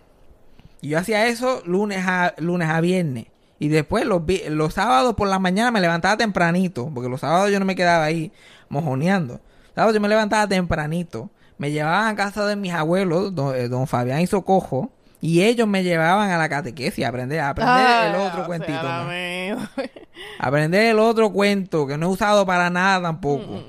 Y 0.82 0.90
yo 0.90 1.00
hacía 1.00 1.28
eso 1.28 1.62
lunes 1.66 2.06
a, 2.08 2.34
lunes 2.38 2.70
a 2.70 2.80
viernes. 2.80 3.26
Y 3.60 3.68
después 3.68 4.06
los, 4.06 4.22
los 4.50 4.74
sábados 4.74 5.16
por 5.16 5.28
la 5.28 5.40
mañana 5.40 5.72
me 5.72 5.82
levantaba 5.82 6.16
tempranito. 6.16 6.90
Porque 6.94 7.10
los 7.10 7.20
sábados 7.20 7.52
yo 7.52 7.60
no 7.60 7.66
me 7.66 7.76
quedaba 7.76 8.06
ahí 8.06 8.32
mojoneando. 8.70 9.42
Sábados 9.76 9.94
yo 9.94 10.00
me 10.00 10.08
levantaba 10.08 10.48
tempranito. 10.48 11.30
Me 11.58 11.72
llevaban 11.72 12.08
a 12.08 12.16
casa 12.16 12.46
de 12.46 12.56
mis 12.56 12.74
abuelos, 12.74 13.36
don, 13.36 13.56
eh, 13.56 13.68
don 13.68 13.88
Fabián 13.88 14.22
y 14.22 14.28
Socojo. 14.28 14.90
Y 15.26 15.42
ellos 15.42 15.68
me 15.68 15.84
llevaban 15.84 16.30
a 16.30 16.38
la 16.38 16.48
catequesis 16.50 17.04
a 17.04 17.08
aprender, 17.08 17.40
a 17.40 17.50
aprender 17.50 18.10
el 18.10 18.16
otro 18.22 18.44
o 18.44 18.46
cuentito. 18.46 18.74
mierda. 19.08 19.72
Aprender 20.40 20.84
el 20.84 21.00
otro 21.00 21.32
cuento 21.32 21.88
que 21.88 21.98
no 21.98 22.06
he 22.06 22.10
usado 22.10 22.46
para 22.46 22.70
nada 22.70 23.02
tampoco. 23.02 23.64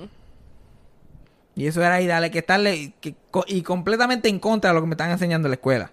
Y 1.54 1.66
eso 1.66 1.80
era 1.80 1.94
ahí, 1.94 2.06
dale, 2.06 2.30
que 2.30 2.40
estarle 2.40 2.92
que- 3.00 3.14
y 3.46 3.62
completamente 3.62 4.28
en 4.28 4.38
contra 4.38 4.70
de 4.70 4.74
lo 4.74 4.82
que 4.82 4.86
me 4.88 4.92
están 4.92 5.10
enseñando 5.10 5.46
en 5.48 5.52
la 5.52 5.54
escuela. 5.54 5.90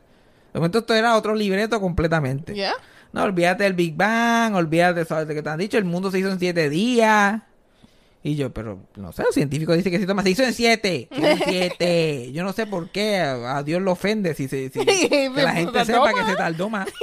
De 0.54 0.60
momento 0.60 0.80
esto 0.80 0.94
era 0.94 1.16
otro 1.16 1.34
libreto 1.34 1.80
completamente. 1.80 2.54
¿Ya? 2.54 2.74
No, 3.14 3.24
olvídate 3.24 3.64
del 3.64 3.74
Big 3.74 3.96
Bang, 3.96 4.56
olvídate 4.56 4.96
de 4.96 5.02
eso 5.04 5.26
que 5.28 5.42
te 5.42 5.50
han 5.50 5.60
dicho, 5.60 5.78
el 5.78 5.86
mundo 5.86 6.12
se 6.12 6.20
hizo 6.20 6.30
en 6.30 6.40
siete 6.40 6.70
días. 6.70 7.42
Y 8.26 8.36
yo, 8.38 8.54
pero 8.54 8.80
no 8.96 9.12
sé, 9.12 9.24
los 9.24 9.36
científicos 9.36 9.76
dicen 9.76 9.92
que 9.92 10.00
se 10.00 10.06
toma, 10.08 10.24
se 10.24 10.30
hizo 10.30 10.44
en 10.44 10.54
siete, 10.54 11.10
en 11.12 11.38
siete. 11.40 12.32
Yo 12.32 12.44
no 12.44 12.54
sé 12.54 12.66
por 12.66 12.90
qué, 12.90 13.18
a, 13.18 13.58
a 13.58 13.64
Dios 13.64 13.82
lo 13.82 13.92
ofende 13.92 14.34
si, 14.34 14.48
se, 14.48 14.70
si- 14.70 14.80
que 15.10 15.30
la 15.36 15.52
Se 15.52 15.58
gente 15.60 15.84
sepa 15.86 16.14
que 16.14 16.24
se 16.24 16.36
tardó 16.36 16.70
más. 16.70 16.88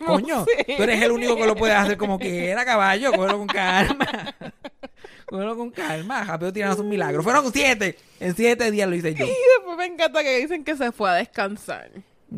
No 0.00 0.06
Coño, 0.14 0.44
sé. 0.44 0.74
tú 0.76 0.82
eres 0.82 1.00
el 1.02 1.12
único 1.12 1.36
que 1.36 1.46
lo 1.46 1.54
puede 1.54 1.74
hacer 1.74 1.96
como 1.96 2.18
que 2.18 2.48
era 2.50 2.64
caballo, 2.64 3.12
cógelo 3.12 3.38
con 3.38 3.46
calma. 3.46 4.06
cógelo 5.26 5.56
con 5.56 5.70
calma, 5.70 6.24
rápido 6.24 6.52
tiramos 6.52 6.78
un 6.78 6.88
milagro. 6.88 7.22
Fueron 7.22 7.52
siete, 7.52 7.96
en 8.18 8.34
siete 8.34 8.70
días 8.70 8.88
lo 8.88 8.96
hice 8.96 9.14
yo. 9.14 9.24
Y 9.24 9.28
después 9.28 9.76
me 9.76 9.86
encanta 9.86 10.22
que 10.22 10.38
dicen 10.38 10.64
que 10.64 10.76
se 10.76 10.90
fue 10.92 11.10
a 11.10 11.14
descansar. 11.14 11.90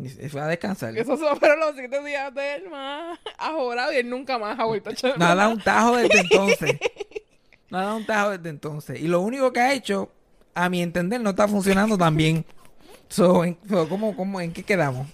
Se 0.07 0.29
fue 0.29 0.41
a 0.41 0.47
descansar. 0.47 0.95
Esos 0.97 1.19
fueron 1.39 1.59
los 1.59 1.75
siete 1.75 2.03
días 2.03 2.33
de 2.35 2.55
él 2.55 2.69
más 2.69 3.17
ajorado 3.37 3.93
y 3.93 3.97
él 3.97 4.09
nunca 4.09 4.37
más 4.37 4.59
ha 4.59 4.65
vuelto 4.65 4.89
a 4.89 4.93
echar 4.93 5.17
dado 5.17 5.49
un 5.51 5.61
tajo 5.61 5.95
desde 5.97 6.19
entonces. 6.19 6.77
No 7.75 7.81
ha 7.81 7.83
dado 7.83 7.97
un 7.97 8.05
tajo 8.05 8.29
desde 8.29 8.47
entonces. 8.47 9.01
Y 9.01 9.07
lo 9.09 9.19
único 9.19 9.51
que 9.51 9.59
ha 9.59 9.73
hecho, 9.73 10.09
a 10.53 10.69
mi 10.69 10.81
entender, 10.81 11.19
no 11.19 11.31
está 11.31 11.45
funcionando 11.45 11.97
tan 11.97 12.15
bien. 12.15 12.45
So, 13.09 13.43
en, 13.43 13.57
so, 13.67 13.89
¿cómo, 13.89 14.15
cómo, 14.15 14.39
¿En 14.39 14.53
qué 14.53 14.63
quedamos? 14.63 15.09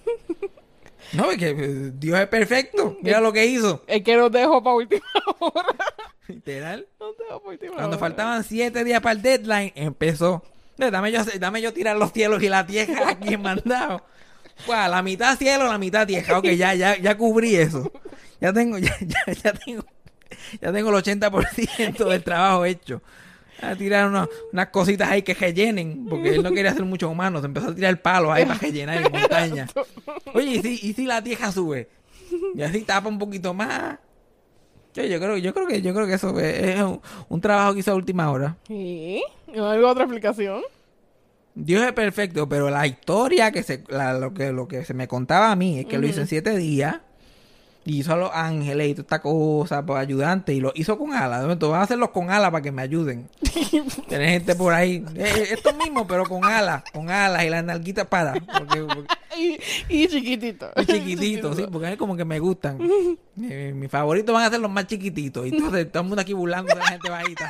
No, 1.14 1.32
es 1.32 1.40
que 1.40 1.50
eh, 1.50 1.92
Dios 1.96 2.20
es 2.20 2.28
perfecto. 2.28 2.96
Mira 3.02 3.20
lo 3.20 3.34
que 3.34 3.48
hizo. 3.48 3.84
El 3.88 4.04
que 4.04 4.16
nos 4.16 4.32
dejó 4.32 4.64
para 4.64 4.76
última 4.76 5.02
hora. 5.40 5.76
Literal. 6.28 6.88
Nos 7.00 7.18
dejó 7.18 7.40
para 7.40 7.50
última 7.50 7.74
Cuando 7.74 7.90
hora. 7.90 7.98
faltaban 7.98 8.44
siete 8.44 8.84
días 8.84 9.02
para 9.02 9.14
el 9.14 9.24
deadline, 9.24 9.72
empezó. 9.74 10.44
Dame 10.78 11.12
yo, 11.12 11.24
dame 11.40 11.64
yo 11.64 11.74
tirar 11.74 11.98
los 11.98 12.14
cielos 12.14 12.44
y 12.44 12.48
la 12.50 12.68
tierra 12.68 13.10
aquí 13.10 13.34
en 13.34 13.42
mandado. 13.42 14.06
A 14.72 14.88
la 14.88 15.02
mitad 15.02 15.36
cielo, 15.36 15.66
la 15.66 15.80
mitad 15.80 16.06
tierra. 16.06 16.38
Ok, 16.38 16.46
ya, 16.50 16.76
ya, 16.76 16.96
ya 16.96 17.18
cubrí 17.18 17.56
eso. 17.56 17.92
Ya 18.40 18.54
tengo, 18.54 18.78
ya, 18.78 18.96
ya, 19.02 19.34
ya 19.34 19.54
tengo, 19.54 19.84
ya 20.62 20.72
tengo 20.72 20.90
el 20.90 20.96
80% 21.04 22.10
del 22.10 22.24
trabajo 22.24 22.66
hecho. 22.66 23.02
A 23.62 23.76
tirar 23.76 24.08
unos- 24.10 24.28
unas 24.52 24.68
cositas 24.70 25.10
ahí 25.10 25.22
que 25.22 25.36
rellenen, 25.36 26.08
porque 26.10 26.30
él 26.36 26.42
no 26.42 26.52
quería 26.52 26.72
hacer 26.72 26.84
muchos 26.84 27.12
humanos. 27.12 27.44
Empezó 27.44 27.68
a 27.70 27.76
tirar 27.76 28.02
palos 28.02 28.32
ahí 28.32 28.44
para 28.46 28.58
rellenar 28.60 28.98
en 29.06 29.12
montaña. 29.12 29.68
Oye, 30.34 30.52
¿y 30.56 30.62
si, 30.62 30.90
y 30.90 30.94
si 30.94 31.06
la 31.06 31.24
tierra 31.24 31.52
sube? 31.52 31.88
Y 32.56 32.62
así 32.64 32.82
tapa 32.82 33.08
un 33.08 33.20
poquito 33.20 33.54
más. 33.54 34.00
Yo, 34.96 35.04
yo 35.06 35.20
creo, 35.20 35.38
yo 35.38 35.54
creo 35.54 35.68
que, 35.68 35.82
yo 35.82 35.94
creo 35.94 36.08
que 36.08 36.14
eso 36.16 36.38
es, 36.40 36.82
un, 36.82 37.02
un 37.30 37.40
trabajo 37.42 37.74
que 37.74 37.82
hizo 37.82 37.92
a 37.92 37.96
última 37.96 38.32
hora. 38.32 38.58
¿Y? 38.68 39.22
¿No 39.54 39.70
hay 39.70 39.80
otra 39.84 40.04
explicación? 40.06 40.62
Dios 41.54 41.84
es 41.86 41.92
perfecto, 41.94 42.48
pero 42.50 42.70
la 42.70 42.88
historia 42.88 43.52
que 43.52 43.62
se, 43.64 43.84
la- 43.90 44.14
lo 44.18 44.34
que, 44.34 44.52
lo 44.52 44.68
que 44.68 44.84
se 44.86 44.94
me 44.94 45.08
contaba 45.08 45.52
a 45.52 45.56
mí 45.56 45.80
es 45.80 45.86
que 45.86 45.98
lo 46.00 46.08
hizo 46.08 46.22
en 46.22 46.28
siete 46.28 46.58
días. 46.58 46.96
Y 47.84 48.00
hizo 48.00 48.14
a 48.14 48.16
los 48.16 48.30
ángeles 48.32 48.90
y 48.90 48.94
toda 48.94 49.02
esta 49.02 49.22
cosa, 49.22 49.84
pues 49.86 50.00
ayudante, 50.00 50.54
y 50.54 50.60
lo 50.60 50.72
hizo 50.76 50.98
con 51.00 51.14
alas. 51.14 51.42
Momento, 51.42 51.70
van 51.72 51.82
a 51.82 51.84
hacerlos 51.84 52.10
con 52.12 52.30
alas 52.30 52.52
para 52.52 52.62
que 52.62 52.72
me 52.72 52.84
ayuden. 52.84 53.28
Tener 54.08 54.30
gente 54.30 54.56
por 54.56 54.72
ahí, 54.74 55.04
eh, 55.16 55.48
esto 55.52 55.74
mismo, 55.74 56.06
pero 56.06 56.26
con 56.26 56.46
alas, 56.46 56.84
con 56.94 57.10
alas 57.10 57.44
y 57.44 57.50
las 57.50 57.64
nalguitas 57.64 58.06
para. 58.06 58.34
Porque, 58.34 58.82
porque- 58.84 59.08
Y, 59.40 59.58
y 60.04 60.08
chiquitito. 60.08 60.70
y 60.76 60.86
chiquititos, 60.86 61.56
sí, 61.58 61.66
porque 61.72 61.94
es 61.94 61.98
como 61.98 62.16
que 62.16 62.26
me 62.26 62.40
gustan. 62.40 62.78
Eh, 63.44 63.72
mis 63.74 63.90
favoritos 63.90 64.36
van 64.36 64.44
a 64.44 64.50
ser 64.50 64.60
los 64.60 64.70
más 64.70 64.86
chiquititos. 64.86 65.48
Y 65.48 65.50
entonces 65.56 65.90
todo 65.90 66.04
el 66.04 66.10
mundo 66.10 66.22
aquí 66.22 66.34
burlando 66.34 66.74
de 66.76 66.80
la 66.80 66.88
gente 66.90 67.10
bajita. 67.10 67.50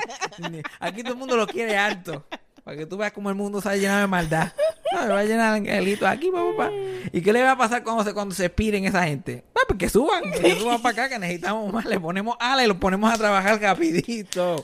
Aquí 0.79 1.01
todo 1.01 1.13
el 1.13 1.19
mundo 1.19 1.35
los 1.35 1.47
quiere 1.47 1.75
alto. 1.75 2.23
Para 2.71 2.79
que 2.79 2.85
tú 2.85 2.95
veas 2.95 3.11
cómo 3.11 3.29
el 3.29 3.35
mundo 3.35 3.59
se 3.59 3.67
va 3.67 3.73
a 3.73 3.77
llenar 3.77 3.99
de 3.99 4.07
maldad. 4.07 4.53
No, 4.93 5.01
me 5.01 5.07
va 5.09 5.19
a 5.19 5.25
llenar 5.25 5.51
de 5.51 5.69
angelitos 5.69 6.07
aquí, 6.07 6.31
papá. 6.31 6.71
¿Y 7.11 7.21
qué 7.21 7.33
le 7.33 7.43
va 7.43 7.51
a 7.51 7.57
pasar 7.57 7.83
cuando 7.83 8.05
se, 8.05 8.13
cuando 8.13 8.33
se 8.33 8.45
expiren 8.45 8.85
esa 8.85 9.03
gente? 9.03 9.43
Ah, 9.53 9.59
pues 9.67 9.77
que 9.77 9.89
suban, 9.89 10.23
que 10.31 10.55
suban 10.55 10.81
para 10.81 10.93
acá, 10.93 11.09
que 11.09 11.19
necesitamos 11.19 11.73
más. 11.73 11.83
Le 11.83 11.99
ponemos 11.99 12.37
alas 12.39 12.63
y 12.63 12.69
los 12.69 12.77
ponemos 12.77 13.13
a 13.13 13.17
trabajar 13.17 13.59
rapidito. 13.59 14.63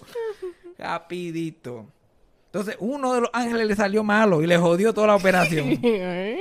Rapidito. 0.78 1.86
Entonces, 2.46 2.78
uno 2.80 3.14
de 3.14 3.20
los 3.20 3.30
ángeles 3.34 3.68
le 3.68 3.76
salió 3.76 4.06
malo 4.06 4.42
y 4.42 4.48
le 4.48 4.58
jodió 4.58 4.94
toda 4.94 5.08
la 5.08 5.16
operación. 5.16 5.68
¿Eh? 5.84 6.40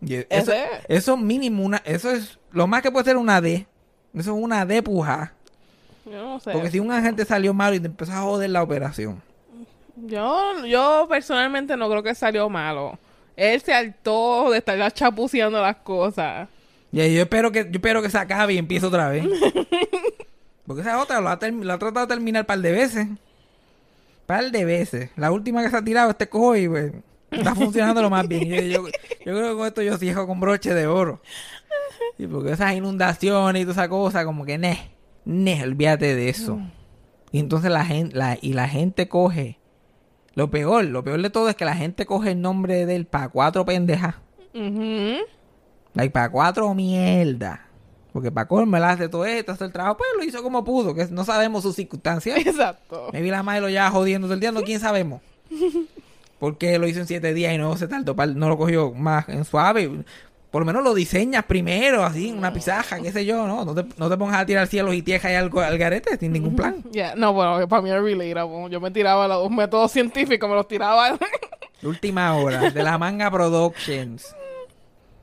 Y 0.00 0.14
eso, 0.30 0.52
eso 0.88 1.18
mínimo, 1.18 1.62
una, 1.62 1.82
eso 1.84 2.10
es 2.10 2.38
lo 2.52 2.66
más 2.66 2.80
que 2.80 2.90
puede 2.90 3.04
ser 3.04 3.18
una 3.18 3.42
D. 3.42 3.66
Eso 4.14 4.34
es 4.34 4.42
una 4.42 4.64
D 4.64 4.82
puja. 4.82 5.34
Yo 6.06 6.12
no 6.12 6.40
sé. 6.40 6.52
Porque 6.52 6.70
si 6.70 6.80
un 6.80 6.90
agente 6.90 7.26
salió 7.26 7.52
malo 7.52 7.76
y 7.76 7.80
te 7.80 7.88
empezó 7.88 8.12
a 8.12 8.22
joder 8.22 8.48
la 8.48 8.62
operación. 8.62 9.22
Yo, 9.96 10.64
yo 10.66 11.06
personalmente 11.08 11.76
no 11.76 11.88
creo 11.88 12.02
que 12.02 12.14
salió 12.14 12.48
malo. 12.50 12.98
Él 13.36 13.60
se 13.60 13.72
hartó 13.72 14.50
de 14.50 14.58
estar 14.58 14.92
chapuceando 14.92 15.60
las 15.60 15.76
cosas. 15.76 16.48
Y 16.92 16.98
yo 17.14 17.22
espero 17.22 17.50
que, 17.50 17.64
yo 17.64 17.70
espero 17.72 18.02
que 18.02 18.10
se 18.10 18.18
acabe 18.18 18.54
y 18.54 18.58
empiece 18.58 18.86
otra 18.86 19.08
vez. 19.08 19.24
Porque 20.66 20.80
esa 20.82 21.00
otra 21.00 21.20
lo 21.20 21.28
ha, 21.28 21.38
term- 21.38 21.62
lo 21.62 21.72
ha 21.72 21.78
tratado 21.78 22.06
de 22.06 22.14
terminar 22.14 22.42
un 22.42 22.46
par 22.46 22.58
de 22.58 22.72
veces. 22.72 23.06
par 24.26 24.50
de 24.50 24.64
veces. 24.64 25.10
La 25.16 25.30
última 25.30 25.62
que 25.62 25.70
se 25.70 25.76
ha 25.76 25.82
tirado 25.84 26.10
este 26.10 26.28
cojo 26.28 26.56
y 26.56 26.68
pues, 26.68 26.92
está 27.30 27.54
funcionando 27.54 28.00
lo 28.02 28.10
más 28.10 28.26
bien. 28.26 28.48
Yo, 28.48 28.60
yo- 28.62 28.86
yo 28.88 28.92
creo 29.36 29.50
que 29.50 29.56
con 29.56 29.66
esto 29.66 29.82
yo 29.82 29.96
cierro 29.98 30.26
con 30.26 30.40
broche 30.40 30.72
de 30.74 30.86
oro. 30.86 31.20
Sí, 32.16 32.26
porque 32.28 32.52
esas 32.52 32.74
inundaciones 32.74 33.62
y 33.62 33.64
toda 33.64 33.72
esa 33.74 33.88
cosa, 33.88 34.24
como 34.24 34.44
que 34.44 34.56
ne, 34.56 34.90
ne, 35.24 35.62
olvídate 35.64 36.14
de 36.14 36.28
eso. 36.28 36.60
Y 37.32 37.40
entonces 37.40 37.70
la 37.72 37.84
gente, 37.84 38.16
la, 38.16 38.38
y 38.40 38.52
la 38.52 38.68
gente 38.68 39.08
coge. 39.08 39.58
Lo 40.34 40.50
peor, 40.50 40.84
lo 40.84 41.04
peor 41.04 41.22
de 41.22 41.30
todo 41.30 41.48
es 41.48 41.54
que 41.54 41.64
la 41.64 41.76
gente 41.76 42.06
coge 42.06 42.32
el 42.32 42.40
nombre 42.40 42.86
de 42.86 42.96
él 42.96 43.06
para 43.06 43.28
cuatro 43.28 43.64
pendejas. 43.64 44.16
Ujú. 44.52 45.18
Like, 45.94 46.10
para 46.10 46.30
cuatro 46.30 46.74
mierda. 46.74 47.68
Porque 48.12 48.30
para 48.30 48.46
colmo 48.46 48.76
él 48.76 48.84
hace 48.84 49.08
todo 49.08 49.24
esto, 49.24 49.52
hace 49.52 49.64
el 49.64 49.72
trabajo, 49.72 49.96
pues 49.96 50.08
lo 50.16 50.24
hizo 50.24 50.42
como 50.42 50.62
pudo, 50.64 50.94
que 50.94 51.06
no 51.06 51.24
sabemos 51.24 51.62
sus 51.62 51.74
circunstancias. 51.74 52.38
Exacto. 52.38 53.10
Maybe 53.12 53.30
la 53.30 53.42
madre 53.42 53.60
lo 53.60 53.68
lleva 53.68 53.90
jodiendo 53.90 54.28
todo 54.28 54.34
el 54.34 54.40
día, 54.40 54.52
no 54.52 54.62
quién 54.62 54.78
sabemos. 54.78 55.20
¿Por 56.38 56.58
qué 56.58 56.78
lo 56.78 56.86
hizo 56.86 57.00
en 57.00 57.06
siete 57.06 57.34
días 57.34 57.54
y 57.54 57.58
no 57.58 57.76
se 57.76 57.88
tardó, 57.88 58.14
no 58.14 58.48
lo 58.48 58.56
cogió 58.56 58.92
más 58.92 59.28
en 59.28 59.44
suave? 59.44 60.04
Por 60.54 60.60
lo 60.62 60.66
menos 60.66 60.84
lo 60.84 60.94
diseñas 60.94 61.42
primero, 61.46 62.04
así, 62.04 62.28
en 62.28 62.38
una 62.38 62.52
pizaja, 62.52 63.00
qué 63.00 63.10
sé 63.10 63.24
yo, 63.26 63.44
¿no? 63.48 63.64
No 63.64 63.74
te, 63.74 63.84
no 63.96 64.08
te 64.08 64.16
pongas 64.16 64.40
a 64.40 64.46
tirar 64.46 64.68
cielos 64.68 64.94
y 64.94 65.02
tiejas 65.02 65.32
y 65.32 65.34
algo 65.34 65.60
al 65.60 65.76
garete 65.76 66.16
sin 66.16 66.30
ningún 66.32 66.54
plan. 66.54 66.76
Yeah, 66.92 67.16
No, 67.16 67.32
bueno, 67.32 67.66
para 67.66 67.82
mí 67.82 67.90
era 67.90 68.00
relatable. 68.00 68.70
Yo 68.70 68.80
me 68.80 68.92
tiraba 68.92 69.26
los 69.26 69.50
métodos 69.50 69.90
científicos, 69.90 70.48
me 70.48 70.54
los 70.54 70.68
tiraba. 70.68 71.18
Última 71.82 72.36
hora, 72.36 72.70
de 72.70 72.82
la 72.84 72.96
manga 72.98 73.32
Productions. 73.32 74.32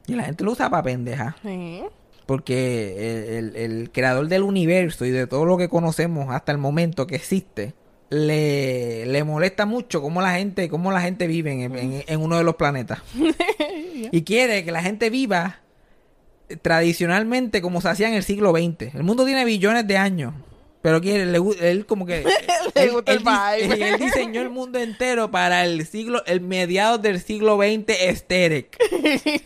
Y 0.05 0.15
la 0.15 0.23
gente 0.25 0.43
lo 0.43 0.51
usa 0.51 0.69
para 0.69 0.83
pendeja. 0.83 1.37
Sí. 1.41 1.81
Porque 2.25 3.37
el, 3.39 3.55
el- 3.55 3.71
el 3.81 3.91
creador 3.93 4.27
del 4.27 4.43
universo 4.43 5.05
y 5.05 5.11
de 5.11 5.27
todo 5.27 5.45
lo 5.45 5.57
que 5.57 5.69
conocemos 5.69 6.27
hasta 6.35 6.51
el 6.51 6.57
momento 6.57 7.07
que 7.07 7.15
existe, 7.15 7.73
le, 8.09 9.05
le 9.05 9.23
molesta 9.23 9.65
mucho 9.65 10.01
cómo 10.01 10.21
la 10.21 10.33
gente, 10.33 10.67
cómo 10.67 10.91
la 10.91 10.99
gente 10.99 11.25
vive 11.27 11.53
en, 11.53 11.77
en- 11.77 12.03
en 12.05 12.19
uno 12.21 12.37
de 12.37 12.43
los 12.43 12.55
planetas. 12.55 12.99
Y 14.11 14.23
quiere 14.23 14.63
que 14.65 14.71
la 14.71 14.81
gente 14.81 15.09
viva 15.09 15.59
tradicionalmente 16.61 17.61
como 17.61 17.81
se 17.81 17.89
hacía 17.89 18.07
en 18.07 18.13
el 18.15 18.23
siglo 18.23 18.51
XX. 18.51 18.93
El 18.95 19.03
mundo 19.03 19.25
tiene 19.25 19.45
billones 19.45 19.87
de 19.87 19.97
años. 19.97 20.33
Pero 20.81 20.99
quiere, 20.99 21.27
le 21.27 21.39
él 21.61 21.85
como 21.85 22.07
que... 22.07 22.23
Le 22.75 22.83
él, 22.83 22.91
gusta 22.91 23.11
el 23.11 23.19
él 23.19 23.23
dis- 23.23 23.67
vibe. 23.67 23.89
él 23.93 23.99
diseñó 23.99 24.41
el 24.41 24.49
mundo 24.49 24.79
entero 24.79 25.29
para 25.29 25.63
el 25.63 25.85
siglo, 25.85 26.23
el 26.25 26.41
mediados 26.41 27.01
del 27.01 27.21
siglo 27.21 27.57
XX 27.57 27.89
aesthetic. 28.01 28.77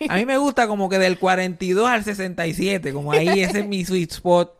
A 0.07 0.15
mí 0.15 0.25
me 0.25 0.37
gusta 0.37 0.67
como 0.67 0.87
que 0.89 0.97
del 0.97 1.17
42 1.19 1.87
al 1.89 2.03
67, 2.05 2.93
como 2.93 3.11
ahí 3.11 3.41
ese 3.43 3.59
es 3.59 3.67
mi 3.67 3.83
sweet 3.83 4.11
spot. 4.13 4.53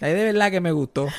Ahí 0.00 0.14
de 0.14 0.24
verdad 0.24 0.50
que 0.50 0.60
me 0.60 0.72
gustó. 0.72 1.08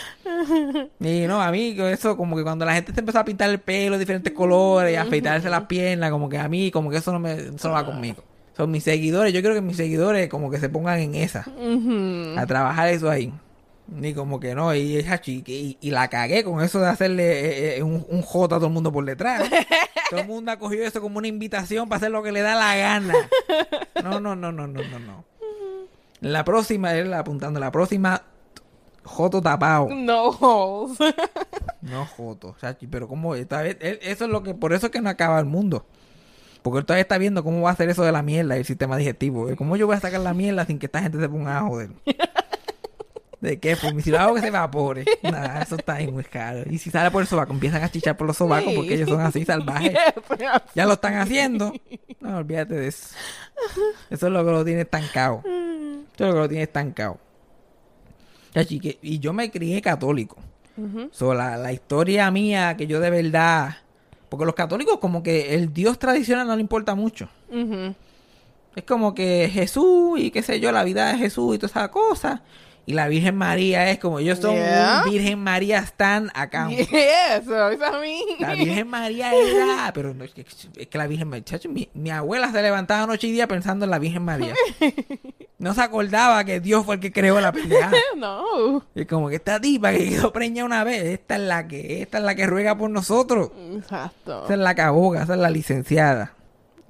Y 1.00 1.28
no, 1.28 1.41
a 1.41 1.52
mí 1.52 1.76
eso 1.80 2.17
como 2.17 2.36
que 2.36 2.44
cuando 2.44 2.65
la 2.65 2.74
gente 2.74 2.94
se 2.94 3.00
empezó 3.00 3.20
a 3.20 3.26
pintar 3.26 3.50
el 3.50 3.60
pelo 3.60 3.94
de 3.94 4.00
diferentes 4.00 4.34
colores 4.34 4.91
y 4.91 4.96
a 4.96 5.04
afeitarse 5.04 5.50
las 5.50 5.65
piernas, 5.65 6.10
como 6.10 6.30
que 6.30 6.38
a 6.39 6.48
mí 6.48 6.72
como 6.72 6.89
que 6.89 6.98
eso 6.98 7.12
no 7.12 7.20
me 7.20 7.34
eso 7.34 7.67
no 7.67 7.74
va 7.76 7.86
conmigo. 7.86 8.24
Son 8.58 8.70
mis 8.72 8.84
seguidores, 8.84 9.34
yo 9.34 9.41
quiero 9.41 9.56
que 9.56 9.62
mis 9.62 9.78
seguidores 9.78 10.30
como 10.30 10.50
que 10.50 10.58
se 10.58 10.70
pongan 10.70 11.00
en 11.00 11.15
esa, 11.15 11.46
a 12.38 12.46
trabajar 12.48 12.89
eso 12.89 13.10
ahí. 13.10 13.32
Ni 13.88 14.13
como 14.13 14.39
que 14.39 14.56
no, 14.56 14.74
y, 14.74 14.98
esa 14.98 15.22
y, 15.26 15.78
y 15.80 15.91
la 15.91 16.08
cagué 16.10 16.44
con 16.44 16.63
eso 16.63 16.80
de 16.80 16.88
hacerle 16.88 17.24
eh, 17.24 17.78
eh, 17.78 17.84
un, 17.84 18.06
un 18.10 18.22
J 18.22 18.56
a 18.56 18.58
todo 18.58 18.67
el 18.67 18.74
mundo 18.74 18.91
por 18.91 19.06
detrás. 19.06 19.50
todo 20.10 20.22
el 20.22 20.28
mundo 20.28 20.52
ha 20.52 20.58
cogido 20.58 20.86
eso 20.86 21.02
como 21.02 21.17
una 21.17 21.28
invitación 21.28 21.89
para 21.89 21.98
hacer 21.98 22.12
lo 22.12 22.24
que 22.24 22.32
le 22.32 22.41
da 22.41 22.56
la 22.56 22.76
gana. 22.78 23.13
No, 24.04 24.20
no, 24.20 24.36
no, 24.36 24.52
no, 24.52 24.67
no, 24.67 24.82
no, 24.82 25.00
no. 25.00 25.26
La 26.22 26.46
próxima, 26.46 26.94
él 26.94 27.13
apuntando, 27.13 27.60
la 27.60 27.72
próxima, 27.72 28.24
Joto 29.04 29.42
tapado. 29.42 29.90
No 29.90 30.30
holes. 30.30 30.98
No 31.82 32.06
Joto, 32.06 32.56
chachi, 32.62 32.88
pero 32.88 33.08
como 33.08 33.34
esta 33.36 33.62
vez, 33.62 33.78
él- 33.82 34.00
eso 34.02 34.26
es 34.26 34.32
lo 34.32 34.44
que, 34.44 34.54
por 34.54 34.74
eso 34.74 34.86
es 34.88 34.92
que 34.92 35.02
no 35.02 35.10
acaba 35.10 35.40
el 35.40 35.46
mundo. 35.46 35.86
Porque 36.62 36.80
él 36.80 36.86
todavía 36.86 37.02
está 37.02 37.18
viendo 37.18 37.44
cómo 37.44 37.62
va 37.62 37.72
a 37.72 37.74
hacer 37.74 37.90
eso 37.90 38.04
de 38.04 38.12
la 38.12 38.22
mierda 38.22 38.56
y 38.56 38.60
el 38.60 38.66
sistema 38.66 38.96
digestivo. 38.98 39.50
¿eh? 39.50 39.56
¿Cómo 39.56 39.76
yo 39.78 39.88
voy 39.88 39.96
a 39.96 40.00
sacar 40.00 40.20
la 40.22 40.34
mierda 40.36 40.66
sin 40.66 40.78
que 40.78 40.86
esta 40.86 41.02
gente 41.02 41.20
se 41.20 41.28
ponga 41.28 41.58
a 41.58 41.62
joder? 41.62 41.90
¿De 43.42 43.60
qué? 43.60 43.76
Pues 43.76 44.04
si 44.04 44.12
lo 44.12 44.20
hago 44.20 44.36
que 44.36 44.42
se 44.42 44.48
evapore. 44.50 45.04
Nada, 45.24 45.64
eso 45.64 45.76
está 45.76 45.96
ahí 45.96 46.12
muy 46.12 46.24
caro. 46.24 46.62
Y 46.70 46.78
si 46.78 46.92
sale 46.92 47.10
por 47.10 47.24
el 47.24 47.28
sobaco, 47.28 47.52
empiezan 47.54 47.82
a 47.82 47.90
chichar 47.90 48.16
por 48.16 48.28
los 48.28 48.38
sobacos 48.38 48.70
Sí. 48.70 48.76
porque 48.78 48.94
ellos 48.94 49.10
son 49.10 49.22
así 49.22 49.44
salvajes. 49.46 49.94
Ya 50.76 50.86
lo 50.86 50.94
están 50.94 51.16
haciendo. 51.16 51.74
No, 52.20 52.38
olvídate 52.38 52.76
de 52.76 52.88
eso. 52.90 53.16
Eso 54.12 54.28
es 54.28 54.32
lo 54.34 54.46
que 54.46 54.52
lo 54.52 54.64
tiene 54.64 54.82
estancado. 54.82 55.42
Eso 55.44 56.04
es 56.14 56.20
lo 56.28 56.34
que 56.34 56.40
lo 56.40 56.48
tiene 56.50 56.64
estancado. 56.66 57.18
Que- 58.54 59.00
y 59.02 59.20
yo 59.20 59.34
me 59.34 59.50
crié 59.52 59.82
católico. 59.82 60.38
So, 61.12 61.34
la, 61.34 61.58
la 61.58 61.72
historia 61.74 62.30
mía 62.32 62.76
que 62.76 62.88
yo 62.88 63.00
de 63.00 63.10
verdad... 63.10 63.78
Porque 64.30 64.46
los 64.46 64.56
católicos 64.56 64.98
como 65.00 65.22
que 65.24 65.54
el 65.56 65.74
Dios 65.74 66.00
tradicional 66.00 66.48
no 66.48 66.56
le 66.56 66.62
importa 66.62 66.96
mucho. 66.96 67.28
Ujú. 67.50 67.94
Es 68.76 68.84
como 68.86 69.14
que 69.14 69.50
Jesús 69.52 70.20
y 70.22 70.32
qué 70.32 70.42
sé 70.42 70.62
yo, 70.62 70.72
la 70.72 70.86
vida 70.86 71.12
de 71.12 71.18
Jesús 71.18 71.56
y 71.56 71.58
todas 71.60 71.72
esas 71.72 71.90
cosas. 71.90 72.40
Y 72.86 72.94
la 72.94 73.08
Virgen 73.08 73.36
María 73.36 73.89
es 73.91 74.00
como 74.00 74.20
ellos 74.20 74.39
son 74.39 74.56
Yeah. 74.56 75.04
un 75.06 75.12
Virgen 75.12 75.39
María 75.39 75.80
Stan 75.80 76.32
acá. 76.34 76.67
Yes, 76.70 76.88
so 77.46 77.72
it's 77.72 77.82
a 77.84 78.00
mí. 78.00 78.22
La 78.39 78.56
Virgen 78.56 78.88
María 78.88 79.32
era, 79.34 79.91
pero 79.94 80.13
no, 80.13 80.24
es, 80.24 80.32
que, 80.32 80.41
es 80.76 80.88
que 80.88 80.98
la 80.98 81.06
Virgen 81.08 81.30
María, 81.30 81.46
chacho, 81.46 81.70
mi, 81.70 81.89
mi 81.94 82.10
abuela 82.10 82.52
se 82.52 82.62
levantaba 82.62 83.06
noche 83.06 83.28
y 83.28 83.32
día 83.34 83.48
pensando 83.48 83.86
en 83.86 83.91
la 83.91 84.00
Virgen 84.00 84.24
María. 84.24 84.54
No 85.60 85.76
se 85.76 85.82
acordaba 85.82 86.44
que 86.44 86.60
Dios 86.60 86.84
fue 86.86 86.96
el 86.96 87.02
que 87.02 87.12
creó 87.12 87.39
la 87.39 87.52
pendeja. 87.52 87.91
No. 88.17 88.84
Y 88.96 89.06
como 89.06 89.30
que 89.30 89.36
esta 89.36 89.62
tipa 89.62 89.91
que 89.91 90.10
quedó 90.10 90.34
preña 90.34 90.65
una 90.65 90.84
vez, 90.84 91.04
esta 91.04 91.36
es 91.36 91.41
la 91.41 91.67
que, 91.67 92.02
esta 92.02 92.17
es 92.17 92.24
la 92.24 92.34
que 92.34 92.48
ruega 92.48 92.76
por 92.76 92.89
nosotros. 92.89 93.52
Exacto. 93.76 94.46
Esa 94.46 94.54
es 94.54 94.60
la 94.60 94.74
caboga, 94.74 95.22
esa 95.22 95.34
es 95.36 95.39
la 95.39 95.52
licenciada. 95.52 96.34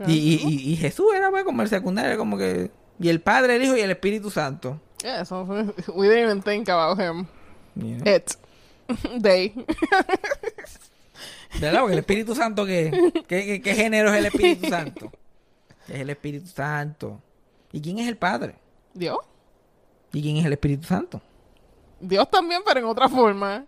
Y, 0.07 0.13
y, 0.13 0.41
y, 0.47 0.71
y 0.71 0.77
Jesús 0.77 1.07
era 1.13 1.29
pues 1.29 1.43
como 1.43 1.61
el 1.63 1.67
secundario, 1.67 2.17
como 2.17 2.37
que... 2.37 2.71
Y 2.97 3.09
el 3.09 3.19
Padre, 3.19 3.57
el 3.57 3.63
Hijo 3.63 3.75
y 3.75 3.81
el 3.81 3.91
Espíritu 3.91 4.31
Santo. 4.31 4.79
Yeah, 5.03 5.23
so 5.23 5.43
we 5.95 6.07
didn't 6.07 6.23
even 6.25 6.41
think 6.41 6.69
about 6.69 6.97
him. 6.99 7.27
Know? 7.75 7.97
It. 8.05 8.35
They. 9.21 9.53
¿Verdad? 11.59 11.79
Porque 11.81 11.93
el 11.93 11.99
Espíritu 11.99 12.35
Santo, 12.35 12.65
¿qué, 12.65 12.91
qué, 13.27 13.45
qué- 13.45 13.61
qué 13.61 13.75
género 13.75 14.09
es 14.13 14.19
el 14.19 14.25
Espíritu 14.27 14.67
Santo? 14.69 15.11
Es 15.87 15.99
el 15.99 16.09
Espíritu 16.09 16.47
Santo. 16.47 17.21
¿Y 17.71 17.81
quién 17.81 17.99
es 17.99 18.07
el 18.07 18.17
Padre? 18.17 18.55
Dios. 18.93 19.17
¿Y 20.13 20.21
quién 20.21 20.37
es 20.37 20.45
el 20.45 20.53
Espíritu 20.53 20.85
Santo? 20.87 21.21
Dios 21.99 22.29
también, 22.29 22.61
pero 22.65 22.79
en 22.79 22.85
otra 22.85 23.09
forma. 23.09 23.65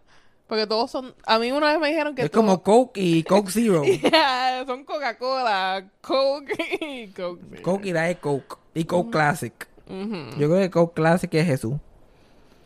Porque 0.47 0.67
todos 0.67 0.91
son. 0.91 1.13
A 1.25 1.39
mí 1.39 1.51
una 1.51 1.71
vez 1.71 1.79
me 1.79 1.87
dijeron 1.89 2.15
que. 2.15 2.23
Es 2.23 2.29
como 2.29 2.61
Coke 2.61 2.97
y 3.01 3.23
Coke 3.23 3.49
Zero. 3.51 3.83
Yeah, 3.83 4.63
son 4.65 4.83
Coca-Cola, 4.83 5.89
Coke 6.01 6.77
y 6.81 7.07
Coke. 7.07 7.41
Zero. 7.49 7.61
Coke 7.63 7.85
y 7.87 7.91
da 7.91 8.09
es 8.09 8.17
Coke. 8.17 8.57
Y 8.73 8.83
Coke 8.85 9.11
Classic. 9.11 9.67
Yo 9.87 10.49
creo 10.49 10.59
que 10.59 10.69
Coke 10.69 10.93
Classic 10.95 11.33
es 11.33 11.45
Jesús. 11.45 11.75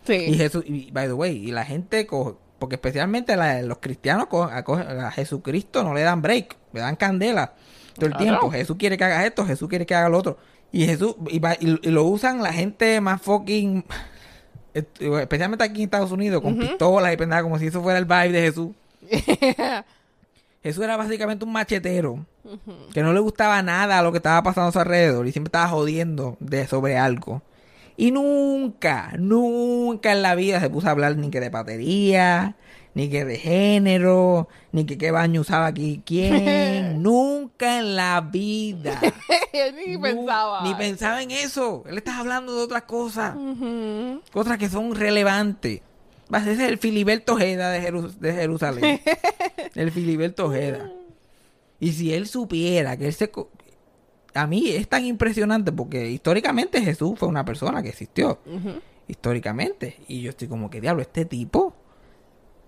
Y 0.08 0.14
Sí. 0.14 0.34
Jesús, 0.36 0.64
y 0.66 0.90
by 0.92 1.08
the 1.08 1.14
way, 1.14 1.36
y 1.36 1.52
la 1.52 1.66
gente 1.66 2.06
coge, 2.08 2.36
porque 2.60 2.76
especialmente 2.76 3.36
la- 3.36 3.62
los 3.64 3.80
cristianos 3.80 4.28
cogen- 4.28 4.88
a, 5.02 5.08
a 5.08 5.12
Jesucristo 5.12 5.84
no 5.84 5.94
le 5.94 6.02
dan 6.02 6.22
break, 6.22 6.56
le 6.74 6.80
dan 6.80 6.96
candela 6.96 7.54
todo 7.96 8.06
el 8.06 8.12
Claro. 8.14 8.24
tiempo. 8.26 8.52
Jesús 8.52 8.78
quiere 8.80 8.98
que 8.98 9.04
haga 9.04 9.26
esto, 9.26 9.46
Jesús 9.46 9.68
quiere 9.68 9.86
que 9.86 9.96
haga 9.96 10.08
lo 10.10 10.18
otro. 10.20 10.38
Y 10.72 10.86
Jesús, 10.86 11.16
y, 11.30 11.38
y- 11.38 11.80
y 11.82 11.90
lo 11.92 12.04
usan 12.06 12.42
la 12.42 12.54
gente 12.54 13.02
más 13.02 13.22
fucking, 13.22 13.84
especialmente 14.74 15.64
aquí 15.66 15.82
en 15.82 15.86
Estados 15.86 16.12
Unidos, 16.12 16.42
con 16.42 16.58
pistolas 16.58 17.14
y 17.14 17.18
pendejas, 17.18 17.44
como 17.44 17.58
si 17.60 17.68
eso 17.68 17.82
fuera 17.82 18.00
el 18.00 18.06
vibe 18.06 18.32
de 18.32 18.42
Jesús. 18.42 18.70
Jesús 20.63 20.84
era 20.84 20.98
básicamente 20.98 21.46
un 21.46 21.52
machetero 21.52 22.26
que 22.93 23.02
no 23.04 23.13
le 23.13 23.20
gustaba 23.20 23.62
nada 23.62 24.00
a 24.00 24.02
lo 24.04 24.12
que 24.12 24.17
estaba 24.17 24.41
pasando 24.43 24.70
a 24.70 24.72
su 24.72 24.80
alrededor 24.80 25.28
y 25.28 25.32
siempre 25.32 25.50
estaba 25.50 25.67
jodiendo 25.70 26.38
de 26.39 26.67
sobre 26.67 26.98
algo. 26.98 27.41
Y 27.96 28.12
nunca, 28.12 29.13
nunca 29.17 30.12
en 30.12 30.22
la 30.22 30.36
vida 30.36 30.60
se 30.60 30.70
puso 30.70 30.88
a 30.88 30.91
hablar 30.91 31.15
ni 31.17 31.30
que 31.30 31.39
de 31.39 31.50
batería, 31.50 32.56
ni 32.93 33.10
que 33.10 33.26
de 33.26 33.38
género, 33.38 34.48
ni 34.72 34.86
que 34.86 34.98
qué 34.98 35.12
baño 35.12 35.41
usaba 35.41 35.65
aquí 35.67 36.02
quién. 36.06 37.02
nunca 37.04 37.80
en 37.80 37.96
la 37.96 38.22
vida. 38.22 39.00
Ni 39.88 39.93
Nu- 39.96 40.02
pensaba. 40.02 40.62
Ni 40.63 40.76
pensaba 40.76 41.22
en 41.24 41.32
eso. 41.32 41.84
Él 41.89 41.98
estaba 41.98 42.20
hablando 42.20 42.56
de 42.56 42.62
otras 42.62 42.84
cosas. 42.84 43.36
Cosas 44.32 44.58
que 44.60 44.70
son 44.70 44.93
relevantes. 44.96 45.82
Va 46.34 46.40
a 46.40 46.44
ser 46.44 46.60
el 46.62 46.78
Filiberto 46.78 47.34
Ojeda 47.36 47.72
de, 47.72 47.82
Jeru- 47.82 48.13
de 48.18 48.34
Jerusalén. 48.34 49.02
el 49.76 49.92
Filiberto 49.92 50.48
Ojeda. 50.48 50.92
Y 51.80 51.94
si 51.94 52.13
él 52.13 52.28
supiera 52.28 52.98
que 52.98 53.08
él 53.08 53.13
se... 53.13 53.32
A 54.34 54.46
mí 54.46 54.70
es 54.70 54.88
tan 54.88 55.06
impresionante 55.06 55.72
porque 55.72 56.10
históricamente 56.10 56.82
Jesús 56.82 57.18
fue 57.18 57.28
una 57.28 57.46
persona 57.46 57.82
que 57.82 57.90
existió. 57.90 58.40
Históricamente. 59.08 59.98
Y 60.08 60.22
yo 60.22 60.30
estoy 60.32 60.48
como 60.48 60.70
que, 60.70 60.82
diablo, 60.82 61.02
este 61.02 61.26
tipo 61.26 61.76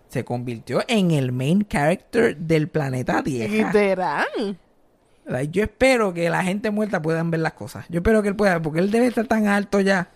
se 0.08 0.24
convirtió 0.24 0.82
en 0.88 1.12
el 1.12 1.32
main 1.32 1.66
character 1.68 2.36
del 2.38 2.70
planeta 2.70 3.22
Tierra. 3.22 3.68
Literal. 3.68 4.58
Like, 5.26 5.52
Yo 5.52 5.64
espero 5.64 6.14
que 6.14 6.30
la 6.30 6.44
gente 6.44 6.72
muerta 6.72 7.02
puedan 7.02 7.30
ver 7.30 7.42
las 7.42 7.54
cosas. 7.54 7.86
Yo 7.90 7.98
espero 8.00 8.24
que 8.24 8.30
él 8.30 8.36
pueda, 8.36 8.60
porque 8.62 8.80
él 8.80 8.90
debe 8.90 9.08
estar 9.08 9.28
tan 9.28 9.46
alto 9.48 9.80
ya. 9.82 10.10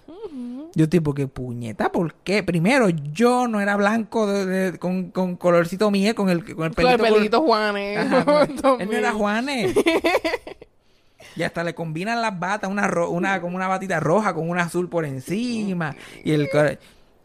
Yo 0.75 0.89
tipo 0.89 1.13
que 1.13 1.27
puñeta, 1.27 1.91
¿por 1.91 2.15
qué? 2.15 2.41
Primero, 2.41 2.89
yo 2.89 3.47
no 3.47 3.61
era 3.61 3.75
blanco 3.75 4.25
de- 4.25 4.45
de- 4.71 4.79
con, 4.79 5.11
con 5.11 5.35
colorcito 5.35 5.91
miel, 5.91 6.15
con 6.15 6.29
el, 6.29 6.39
con 6.55 6.65
el 6.65 6.73
Con 6.73 6.87
el 6.87 6.97
pelito. 6.97 6.97
col- 7.03 7.13
pelito 7.13 7.41
Juanes. 7.43 7.97
Ajá, 7.99 8.43
él 8.79 8.89
no 8.89 8.97
era 8.97 9.11
Juanes. 9.13 9.75
Y 11.35 11.43
hasta 11.43 11.63
le 11.63 11.73
combinan 11.73 12.21
las 12.21 12.39
batas, 12.39 12.69
una, 12.69 12.87
ro- 12.87 13.09
una 13.09 13.41
como 13.41 13.55
una 13.55 13.67
batita 13.67 13.99
roja 13.99 14.33
con 14.33 14.49
un 14.49 14.59
azul 14.59 14.89
por 14.89 15.05
encima. 15.05 15.95
Y 16.23 16.31
el 16.31 16.49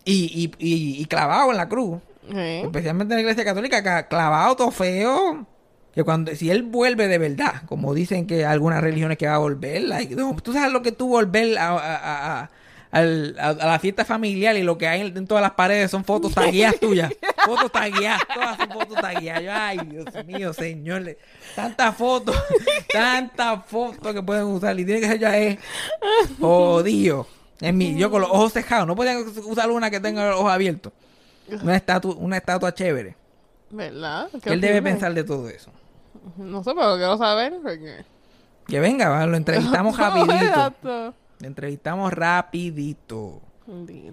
y, 0.04 0.12
y, 0.14 0.44
y, 0.58 1.02
y 1.02 1.04
clavado 1.06 1.50
en 1.50 1.56
la 1.58 1.68
cruz. 1.68 1.98
Especialmente 2.30 3.14
en 3.14 3.16
la 3.16 3.20
iglesia 3.22 3.44
católica, 3.44 3.82
ca- 3.82 4.08
clavado 4.08 4.56
todo 4.56 4.70
feo. 4.70 5.46
Que 5.94 6.04
cuando, 6.04 6.34
si 6.37 6.50
él 6.50 6.62
vuelve 6.62 7.08
de 7.08 7.18
verdad, 7.18 7.62
como 7.66 7.92
dicen 7.92 8.26
que 8.26 8.44
algunas 8.44 8.80
religiones 8.82 9.18
que 9.18 9.26
va 9.26 9.34
a 9.34 9.38
volver, 9.38 9.82
like, 9.82 10.14
no, 10.14 10.37
tú 10.42 10.52
sabes 10.52 10.72
lo 10.72 10.80
que 10.82 10.92
tú 10.92 11.08
volver 11.08 11.58
a- 11.58 11.70
a- 11.76 12.50
al- 12.90 13.37
a- 13.38 13.48
a 13.51 13.66
la 13.66 13.79
fiesta 13.79 14.05
familiar 14.05 14.57
y 14.57 14.62
lo 14.62 14.79
que 14.79 14.88
hay 14.88 15.01
en, 15.03 15.27
todas 15.27 15.42
las 15.42 15.53
paredes 15.53 15.90
son 15.90 16.05
fotos 16.05 16.33
tagueadas 16.35 16.79
tuyas. 16.81 17.12
fotos 17.44 17.70
tagueadas, 17.72 18.20
todas 18.35 18.57
son 18.57 18.70
fotos 18.70 18.96
tagueadas. 19.01 19.42
Yo, 19.42 19.51
ay, 19.53 19.79
Dios 19.87 20.07
mío, 20.27 20.53
señor. 20.53 21.03
le- 21.03 21.18
Tantas 21.55 21.94
fotos, 21.96 22.37
tantas 22.92 23.64
fotos 23.66 24.12
que 24.14 24.22
pueden 24.22 24.44
usar. 24.44 24.79
Y 24.79 24.85
tiene 24.85 25.01
que 25.01 25.09
ser 25.09 25.18
ya 25.18 25.37
es 25.37 25.59
jodido. 26.40 27.27
En 27.61 27.77
mí, 27.77 27.96
yo 27.96 28.11
con 28.11 28.20
los 28.22 28.31
ojos 28.31 28.53
cejados, 28.53 28.87
no 28.87 28.94
podía 28.94 29.18
usar 29.18 29.70
una 29.70 29.90
que 29.90 29.98
tenga 30.01 30.29
los 30.31 30.38
ojos 30.40 30.53
abiertos. 30.53 30.92
Una 31.62 31.77
estatua, 31.77 32.14
una 32.16 32.37
estatua 32.37 32.72
chévere. 32.72 33.16
¿Verdad? 33.70 34.29
Qué 34.42 34.51
Él 34.53 34.61
debe 34.61 34.81
pensar 34.83 35.12
de 35.12 35.24
todo 35.24 35.48
eso. 35.48 35.70
No 36.37 36.62
sé, 36.62 36.72
pero 36.74 36.96
quiero 36.96 37.18
saber. 37.18 37.55
Porque... 37.62 38.05
Que 38.66 38.81
venga, 38.81 39.09
va, 39.09 39.27
lo 39.27 39.37
entrevistamos 39.37 39.96
rapidito. 39.98 41.14
Entrevistamos 41.40 42.12
rapidito. 42.12 43.40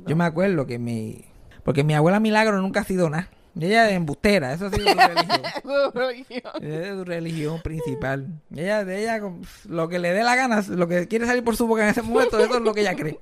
Yo 0.05 0.15
me 0.15 0.25
acuerdo 0.25 0.65
que 0.65 0.79
mi... 0.79 1.23
Porque 1.63 1.83
mi 1.83 1.93
abuela 1.95 2.19
Milagro 2.19 2.61
nunca 2.61 2.81
ha 2.81 2.83
sido 2.83 3.09
nada. 3.09 3.29
Ella 3.59 3.89
es 3.89 3.95
embustera, 3.95 4.53
eso 4.53 4.65
ha 4.65 4.69
sido 4.69 4.89
su 4.89 4.97
religión. 4.97 5.41
Su 5.63 5.97
religión. 5.97 6.53
Esa 6.61 6.81
es 6.81 6.95
su 6.95 7.05
religión 7.05 7.61
principal. 7.61 8.27
Ella, 8.53 8.83
de 8.83 9.01
ella, 9.01 9.21
lo 9.69 9.87
que 9.87 9.97
le 9.97 10.13
dé 10.13 10.23
la 10.23 10.35
gana, 10.35 10.61
lo 10.67 10.87
que 10.87 11.07
quiere 11.07 11.25
salir 11.25 11.43
por 11.43 11.55
su 11.55 11.65
boca 11.65 11.83
en 11.83 11.89
ese 11.89 12.01
momento, 12.01 12.37
eso 12.37 12.57
es 12.57 12.61
lo 12.61 12.73
que 12.73 12.81
ella 12.81 12.95
cree. 12.95 13.17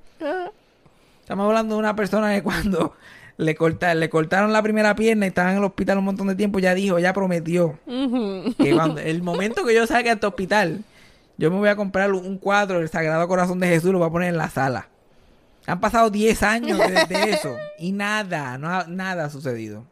Estamos 1.20 1.46
hablando 1.46 1.76
de 1.76 1.78
una 1.78 1.94
persona 1.94 2.34
que 2.34 2.42
cuando 2.42 2.94
le, 3.36 3.54
corta, 3.54 3.94
le 3.94 4.10
cortaron 4.10 4.52
la 4.52 4.62
primera 4.62 4.94
pierna 4.96 5.26
y 5.26 5.28
estaba 5.28 5.52
en 5.52 5.58
el 5.58 5.64
hospital 5.64 5.98
un 5.98 6.04
montón 6.04 6.26
de 6.26 6.34
tiempo, 6.34 6.58
ya 6.58 6.74
dijo, 6.74 6.98
ya 6.98 7.12
prometió 7.12 7.78
que 7.86 8.72
cuando 8.74 9.00
el 9.00 9.22
momento 9.22 9.64
que 9.64 9.74
yo 9.74 9.86
salga 9.86 10.10
de 10.10 10.14
este 10.14 10.26
hospital, 10.26 10.84
yo 11.36 11.50
me 11.50 11.58
voy 11.58 11.68
a 11.68 11.76
comprar 11.76 12.12
un 12.12 12.38
cuadro 12.38 12.78
del 12.78 12.88
Sagrado 12.88 13.26
Corazón 13.28 13.58
de 13.60 13.68
Jesús, 13.68 13.90
lo 13.92 13.98
voy 13.98 14.08
a 14.08 14.12
poner 14.12 14.28
en 14.30 14.36
la 14.38 14.50
sala. 14.50 14.88
Han 15.66 15.80
pasado 15.80 16.10
10 16.10 16.42
años 16.42 16.78
desde 16.78 17.30
eso 17.30 17.56
y 17.78 17.92
nada, 17.92 18.58
no 18.58 18.68
ha- 18.68 18.86
nada 18.86 19.24
ha 19.26 19.30
sucedido. 19.30 19.84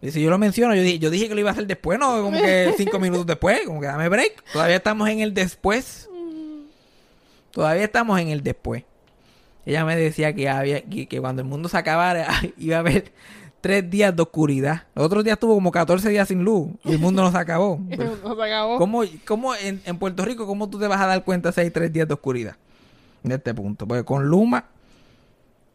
Y 0.00 0.10
si 0.10 0.22
yo 0.22 0.30
lo 0.30 0.38
menciono, 0.38 0.74
yo 0.74 0.82
dije, 0.82 0.98
yo 0.98 1.10
dije 1.10 1.28
que 1.28 1.34
lo 1.34 1.40
iba 1.40 1.50
a 1.50 1.52
hacer 1.52 1.66
después, 1.66 1.98
no 1.98 2.22
como 2.22 2.38
que 2.38 2.74
5 2.78 2.98
minutos 2.98 3.26
después, 3.26 3.60
como 3.66 3.80
que 3.80 3.86
dame 3.86 4.08
break. 4.08 4.42
Todavía 4.52 4.76
estamos 4.76 5.08
en 5.08 5.20
el 5.20 5.32
después. 5.34 6.08
Todavía 7.50 7.84
estamos 7.84 8.18
en 8.20 8.28
el 8.28 8.42
después. 8.42 8.84
Ella 9.66 9.84
me 9.84 9.96
decía 9.96 10.34
que 10.34 10.48
había 10.48 10.82
que, 10.82 11.06
que 11.06 11.20
cuando 11.20 11.40
el 11.42 11.48
mundo 11.48 11.68
se 11.68 11.78
acabara 11.78 12.28
iba 12.58 12.76
a 12.76 12.80
haber 12.80 13.12
tres 13.64 13.88
días 13.88 14.14
de 14.14 14.20
oscuridad. 14.20 14.82
Los 14.94 15.06
otros 15.06 15.24
días 15.24 15.38
tuvo 15.38 15.54
como 15.54 15.70
14 15.72 16.10
días 16.10 16.28
sin 16.28 16.44
luz 16.44 16.68
y 16.84 16.92
el 16.92 16.98
mundo 16.98 17.22
no 17.22 17.32
se 17.32 17.38
acabó. 17.38 17.78
No 18.22 18.36
se 18.36 18.42
acabó. 18.42 18.76
¿Cómo, 18.76 19.02
cómo 19.26 19.54
en, 19.54 19.80
en 19.86 19.98
Puerto 19.98 20.22
Rico, 20.22 20.46
cómo 20.46 20.68
tú 20.68 20.78
te 20.78 20.86
vas 20.86 21.00
a 21.00 21.06
dar 21.06 21.24
cuenta 21.24 21.50
si 21.50 21.62
hay 21.62 21.70
tres 21.70 21.90
días 21.90 22.06
de 22.06 22.12
oscuridad? 22.12 22.56
En 23.22 23.32
este 23.32 23.54
punto. 23.54 23.88
Porque 23.88 24.04
con 24.04 24.26
Luma, 24.26 24.66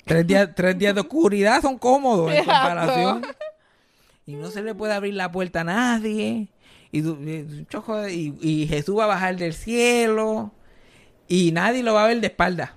tres 0.06 0.28
días, 0.28 0.49
tres 0.56 0.78
días 0.78 0.93
de 0.93 1.02
oscuridad 1.02 1.63
son 1.63 1.80
cómodos 1.80 2.32
en 2.32 2.45
comparación. 2.45 3.25
Y 4.28 4.36
no 4.36 4.52
se 4.52 4.62
le 4.62 4.75
puede 4.75 4.93
abrir 4.93 5.15
la 5.15 5.32
puerta 5.32 5.62
a 5.62 5.63
nadie. 5.63 6.49
Y, 6.91 6.99
y- 6.99 8.38
y 8.39 8.67
Jesús 8.67 8.95
va 8.99 9.06
a 9.06 9.08
bajar 9.08 9.36
del 9.38 9.56
cielo. 9.56 10.52
Y 11.28 11.52
nadie 11.52 11.82
lo 11.82 11.95
va 11.95 12.04
a 12.04 12.08
ver 12.08 12.21
de 12.21 12.28
espalda. 12.28 12.75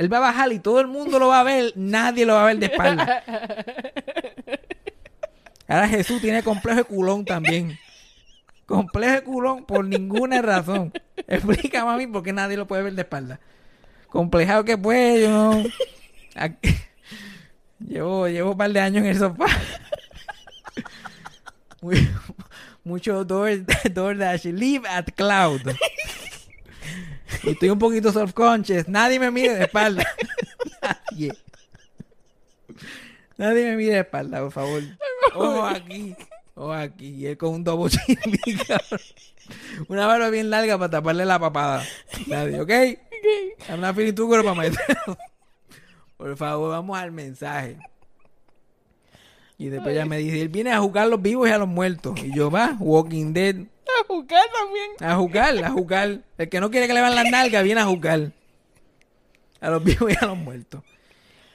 Él 0.00 0.10
va 0.10 0.16
a 0.16 0.20
bajar 0.20 0.50
y 0.50 0.58
todo 0.60 0.80
el 0.80 0.86
mundo 0.86 1.18
lo 1.18 1.28
va 1.28 1.40
a 1.40 1.42
ver. 1.42 1.74
Nadie 1.76 2.24
lo 2.24 2.32
va 2.32 2.44
a 2.44 2.46
ver 2.46 2.58
de 2.58 2.66
espalda. 2.66 3.22
Ahora 5.68 5.88
Jesús 5.88 6.22
tiene 6.22 6.42
complejo 6.42 6.78
de 6.78 6.84
culón 6.84 7.26
también. 7.26 7.78
Complejo 8.64 9.12
de 9.12 9.22
culón 9.22 9.66
por 9.66 9.84
ninguna 9.84 10.40
razón. 10.40 10.90
Explícame 11.26 12.02
a 12.02 12.08
por 12.08 12.22
qué 12.22 12.32
nadie 12.32 12.56
lo 12.56 12.66
puede 12.66 12.82
ver 12.82 12.94
de 12.94 13.02
espalda. 13.02 13.40
Complejado 14.08 14.64
que 14.64 14.78
pues, 14.78 15.20
yo 15.20 15.28
no. 15.28 15.64
Llevo, 17.86 18.26
llevo 18.26 18.52
un 18.52 18.56
par 18.56 18.72
de 18.72 18.80
años 18.80 19.04
en 19.04 19.10
el 19.10 19.18
sofá. 19.18 19.44
Muy- 21.82 22.08
Mucho 22.84 23.22
door, 23.26 23.50
DoorDash. 23.92 24.46
Live 24.46 24.88
at 24.88 25.08
cloud. 25.14 25.60
Y 27.42 27.50
estoy 27.50 27.70
un 27.70 27.78
poquito 27.78 28.12
self-conscious. 28.12 28.88
Nadie 28.88 29.18
me 29.18 29.30
mire 29.30 29.54
de 29.54 29.64
espalda. 29.64 30.06
Nadie. 30.82 31.32
Nadie 33.36 33.64
me 33.64 33.76
mire 33.76 33.94
de 33.94 34.00
espalda, 34.00 34.40
por 34.40 34.52
favor. 34.52 34.82
Ojo 35.34 35.64
aquí. 35.64 36.14
Ojo 36.54 36.72
aquí. 36.72 37.08
Y 37.08 37.26
él 37.26 37.36
con 37.36 37.54
un 37.54 37.64
dobo. 37.64 37.88
Una 39.88 40.06
barba 40.06 40.30
bien 40.30 40.50
larga 40.50 40.78
para 40.78 40.90
taparle 40.90 41.24
la 41.24 41.38
papada. 41.38 41.84
Nadie, 42.26 42.60
¿ok? 42.60 42.70
I'm 43.68 43.80
not 43.80 43.94
feeling 43.94 44.14
too 44.14 44.26
good 44.26 44.44
para 44.44 44.54
myself. 44.54 45.18
Por 46.16 46.36
favor, 46.36 46.70
vamos 46.70 46.98
al 46.98 47.12
mensaje. 47.12 47.78
Y 49.58 49.68
después 49.68 49.94
ella 49.94 50.06
me 50.06 50.18
dice, 50.18 50.40
él 50.40 50.48
viene 50.48 50.72
a 50.72 50.80
jugar 50.80 51.04
a 51.04 51.08
los 51.08 51.20
vivos 51.20 51.48
y 51.48 51.52
a 51.52 51.58
los 51.58 51.68
muertos. 51.68 52.18
Y 52.22 52.34
yo, 52.34 52.50
va, 52.50 52.76
Walking 52.78 53.32
Dead. 53.32 53.56
A 54.00 54.06
jugar 54.06 54.44
también. 54.52 54.90
A 55.00 55.16
jugar, 55.16 55.64
a 55.64 55.70
jugar. 55.70 56.20
El 56.38 56.48
que 56.48 56.60
no 56.60 56.70
quiere 56.70 56.86
que 56.86 56.94
le 56.94 57.00
vean 57.00 57.14
las 57.14 57.30
nalgas 57.30 57.64
viene 57.64 57.80
a 57.80 57.86
jugar. 57.86 58.32
A 59.60 59.70
los 59.70 59.84
vivos 59.84 60.10
y 60.12 60.24
a 60.24 60.26
los 60.26 60.38
muertos. 60.38 60.82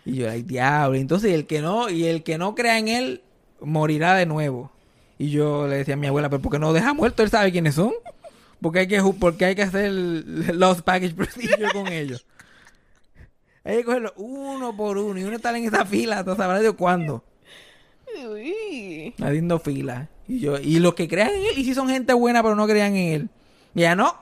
Y 0.06 0.18
yo, 0.18 0.30
ay, 0.30 0.44
diablo. 0.44 0.98
Entonces, 0.98 1.34
el 1.34 1.48
que 1.48 1.62
no, 1.62 1.90
y 1.90 2.06
el 2.06 2.24
que 2.24 2.38
no 2.38 2.54
crea 2.54 2.78
en 2.78 2.88
él, 2.88 3.22
morirá 3.60 4.14
de 4.16 4.26
nuevo. 4.26 4.72
Y 5.18 5.32
yo 5.32 5.68
le 5.68 5.78
decía 5.78 5.96
a 5.96 5.98
mi 5.98 6.08
abuela, 6.08 6.30
pero 6.30 6.42
¿por 6.42 6.52
qué 6.52 6.60
no 6.60 6.74
deja 6.74 6.94
muerto? 6.94 7.24
Él 7.24 7.30
sabe 7.30 7.52
quiénes 7.52 7.76
son. 7.76 7.94
Porque 8.62 8.80
hay 8.80 8.88
que, 8.88 9.02
porque 9.20 9.46
hay 9.46 9.56
que 9.56 9.64
hacer 9.64 9.92
los 9.92 10.82
package 10.82 11.14
procedure 11.16 11.72
con 11.74 11.88
ellos. 11.88 12.26
Hay 13.64 13.78
que 13.78 13.84
cogerlo 13.84 14.14
uno 14.18 14.76
por 14.76 14.98
uno. 14.98 15.20
Y 15.20 15.24
uno 15.24 15.36
está 15.36 15.58
en 15.58 15.66
esa 15.66 15.86
fila, 15.86 16.20
hasta 16.20 16.36
sabrá 16.36 16.60
de 16.60 16.72
cuándo. 16.72 17.24
Uy. 18.30 19.14
haciendo 19.20 19.60
fila. 19.60 20.10
Y 20.28 20.40
yo, 20.40 20.58
y 20.60 20.80
los 20.80 20.94
que 20.96 21.08
crean 21.08 21.30
en 21.30 21.42
él, 21.46 21.58
y 21.58 21.64
si 21.66 21.74
son 21.76 21.88
gente 21.90 22.14
buena, 22.14 22.42
pero 22.42 22.56
no 22.56 22.66
crean 22.68 22.96
en 22.96 23.14
él. 23.14 23.30
Y 23.76 23.82
ya 23.82 23.96
no, 23.96 24.16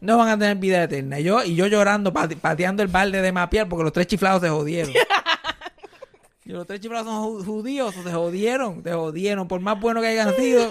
no 0.00 0.16
van 0.16 0.28
a 0.28 0.38
tener 0.38 0.56
vida 0.56 0.82
eterna. 0.84 1.20
Y 1.20 1.24
yo, 1.24 1.42
y 1.44 1.54
yo 1.54 1.66
llorando, 1.66 2.12
pate- 2.12 2.36
pateando 2.36 2.82
el 2.82 2.88
balde 2.88 3.20
de 3.20 3.32
mapear 3.32 3.68
porque 3.68 3.84
los 3.84 3.92
tres 3.92 4.06
chiflados 4.06 4.40
se 4.40 4.48
jodieron. 4.48 4.92
y 6.46 6.52
los 6.52 6.66
tres 6.66 6.80
chiflados 6.80 7.06
son 7.06 7.22
ju- 7.24 7.44
judíos, 7.44 7.94
se 7.94 8.10
jodieron, 8.12 8.82
se 8.82 8.92
jodieron. 8.92 9.46
Por 9.46 9.60
más 9.60 9.78
buenos 9.78 10.02
que 10.02 10.08
hayan 10.08 10.34
sido, 10.36 10.70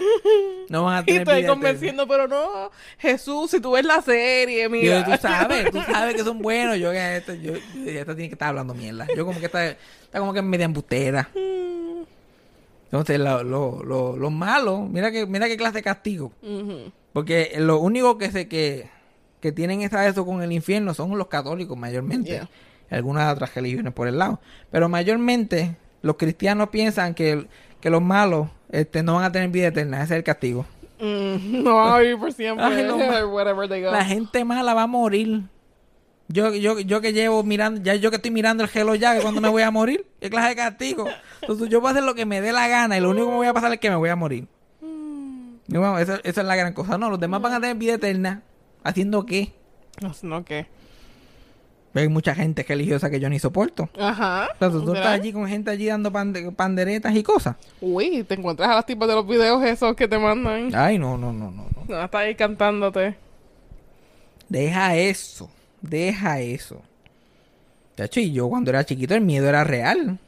no 0.69 0.84
van 0.86 0.97
a 0.97 1.02
Y 1.02 1.06
tener 1.06 1.21
estoy 1.21 1.34
vida 1.36 1.39
eterna. 1.47 1.54
convenciendo, 1.54 2.08
pero 2.08 2.28
no, 2.28 2.71
Jesús, 2.97 3.52
si 3.52 3.60
tú 3.62 3.71
ves 3.71 3.86
la 3.86 4.02
serie, 4.02 4.65
Y 4.65 4.69
mira. 4.69 5.06
yo, 5.08 5.12
tú 5.15 5.21
sabes, 5.21 5.69
tú 5.71 5.80
sabes 5.91 6.15
que 6.15 6.23
son 6.23 6.39
buenos. 6.39 6.78
Yo 6.80 6.91
esto, 6.91 7.34
yo, 7.36 7.54
esta 7.86 8.15
tiene 8.15 8.30
que 8.30 8.34
estar 8.36 8.49
hablando 8.49 8.73
mierda. 8.73 9.06
Yo 9.15 9.25
como 9.25 9.39
que 9.39 9.45
está, 9.45 9.67
está 9.67 10.19
como 10.19 10.34
que 10.34 10.41
media 10.41 10.65
embustera. 10.65 11.30
Entonces, 12.91 13.19
lo, 13.19 13.43
lo, 13.43 13.84
lo, 13.84 14.17
lo 14.17 14.30
malo, 14.32 14.82
mira 14.82 15.12
que, 15.12 15.28
mira 15.28 15.47
qué 15.47 15.58
clase 15.58 15.75
de 15.75 15.84
castigo. 15.84 16.32
Porque 17.13 17.54
lo 17.58 17.80
único 17.80 18.17
que 18.17 18.32
se 18.32 18.47
que, 18.47 18.89
que 19.41 19.52
tienen 19.52 19.82
eso 19.82 20.25
con 20.25 20.41
el 20.41 20.52
infierno 20.52 20.93
son 20.95 21.15
los 21.17 21.28
católicos 21.28 21.78
mayormente. 21.78 22.32
Yeah. 22.32 22.49
Algunas 22.89 23.32
otras 23.32 23.54
religiones 23.54 23.93
por 23.93 24.08
el 24.08 24.17
lado. 24.17 24.39
Pero 24.71 24.89
mayormente 24.89 25.75
los 26.02 26.15
cristianos 26.15 26.69
piensan 26.69 27.13
que, 27.13 27.45
que 27.80 27.89
los 27.91 28.02
malos 28.02 28.47
este, 28.71 29.04
no 29.04 29.15
van 29.15 29.25
a 29.25 29.32
tener 29.32 29.49
vida 29.49 29.67
eterna. 29.67 29.97
Ese 29.97 30.15
es 30.15 30.17
el 30.17 30.23
castigo. 30.23 30.65
Mm, 30.99 31.63
no 31.63 31.75
van 31.75 31.93
a 31.93 31.99
vivir 31.99 32.17
por 32.17 32.34
siempre. 32.34 32.65
Ay, 32.65 32.84
no, 32.84 32.97
Whatever 33.30 33.69
they 33.69 33.84
go. 33.84 33.91
La 33.91 34.04
gente 34.04 34.43
mala 34.43 34.73
va 34.73 34.84
a 34.84 34.88
morir. 34.88 35.43
Yo, 36.32 36.54
yo, 36.54 36.80
yo 36.80 37.02
que 37.02 37.12
llevo 37.12 37.44
mirando, 37.44 37.82
ya 37.82 37.96
yo 37.96 38.12
que 38.12 38.18
estoy 38.18 38.30
mirando 38.30 38.63
el 38.63 38.70
gelo 38.70 38.94
ya, 38.94 39.15
que 39.15 39.22
cuando 39.22 39.42
me 39.42 39.50
voy 39.50 39.63
a 39.63 39.72
morir, 39.72 40.06
qué 40.22 40.30
clase 40.30 40.50
de 40.50 40.56
castigo. 40.56 41.08
Entonces 41.42 41.70
yo 41.70 41.82
voy 41.82 41.88
a 41.88 41.92
hacer 41.92 42.04
lo 42.04 42.13
que 42.13 42.26
me 42.26 42.39
dé 42.39 42.52
la 42.52 42.68
gana 42.68 42.96
y 42.98 43.02
lo 43.02 43.10
único 43.10 43.26
que 43.26 43.32
me 43.32 43.38
voy 43.38 43.48
a 43.48 43.54
pasar 43.54 43.74
es 43.74 43.80
que 43.80 43.89
me 43.89 43.96
voy 43.96 44.10
a 44.10 44.15
morir. 44.15 44.48
Y 44.82 45.78
bueno, 45.78 45.98
esa, 45.98 46.20
esa 46.24 46.42
es 46.42 46.48
la 46.48 46.56
gran 46.56 46.74
cosa. 46.74 46.98
No, 47.00 47.10
los 47.10 47.20
demás 47.20 47.42
van 47.42 47.54
a 47.54 47.60
tener 47.60 47.76
vida 47.76 47.96
eterna. 47.96 48.44
¿Haciendo 48.84 49.26
qué? 49.26 49.54
No, 50.02 50.12
no, 50.24 50.46
¿qué? 50.46 50.68
Hay 51.96 52.08
mucha 52.08 52.36
gente 52.36 52.63
religiosa 52.68 53.10
que 53.10 53.20
yo 53.20 53.28
ni 53.30 53.39
soporto. 53.39 53.89
Ajá. 54.00 54.50
Sea, 54.60 54.70
tú, 54.70 54.94
estás 54.94 55.08
allí 55.08 55.34
con 55.34 55.48
gente 55.48 55.72
allí 55.72 55.88
dando 55.88 56.12
pande- 56.12 56.52
panderetas 56.56 57.15
y 57.15 57.24
cosas. 57.24 57.56
Uy, 57.82 58.24
te 58.24 58.36
encuentras 58.36 58.70
a 58.70 58.76
las 58.76 58.86
tipas 58.86 59.08
de 59.10 59.15
los 59.15 59.28
videos 59.28 59.63
esos 59.63 59.96
que 59.96 60.08
te 60.08 60.18
mandan. 60.20 60.74
Ay, 60.76 61.00
no, 61.00 61.18
no, 61.18 61.34
no, 61.34 61.50
no. 61.52 61.65
no. 61.76 61.84
No, 61.88 62.04
está 62.04 62.20
ahí 62.20 62.36
cantándote. 62.36 63.15
Deja 64.48 64.96
eso. 64.96 65.50
Deja 65.82 66.40
eso. 66.42 66.82
Chacho, 67.98 68.19
y 68.19 68.32
yo 68.32 68.48
cuando 68.50 68.69
era 68.71 68.86
chiquito 68.86 69.13
el 69.15 69.21
miedo 69.21 69.48
era 69.50 69.63
real. 69.63 70.19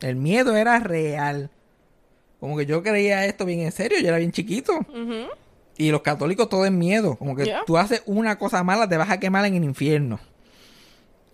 El 0.00 0.16
miedo 0.16 0.56
era 0.56 0.78
real. 0.78 1.50
Como 2.40 2.56
que 2.56 2.66
yo 2.66 2.82
creía 2.82 3.24
esto 3.26 3.44
bien 3.44 3.60
en 3.60 3.72
serio. 3.72 3.98
Yo 4.00 4.08
era 4.08 4.18
bien 4.18 4.32
chiquito. 4.32 4.72
Y 5.76 5.90
los 5.90 6.02
católicos 6.02 6.48
todo 6.48 6.64
es 6.64 6.72
miedo. 6.72 7.16
Como 7.16 7.34
que 7.36 7.44
Yeah. 7.44 7.62
tú 7.66 7.76
haces 7.78 8.02
una 8.06 8.38
cosa 8.38 8.62
mala, 8.64 8.88
te 8.88 8.96
vas 8.96 9.10
a 9.10 9.20
quemar 9.20 9.44
en 9.44 9.54
el 9.56 9.64
infierno. 9.64 10.18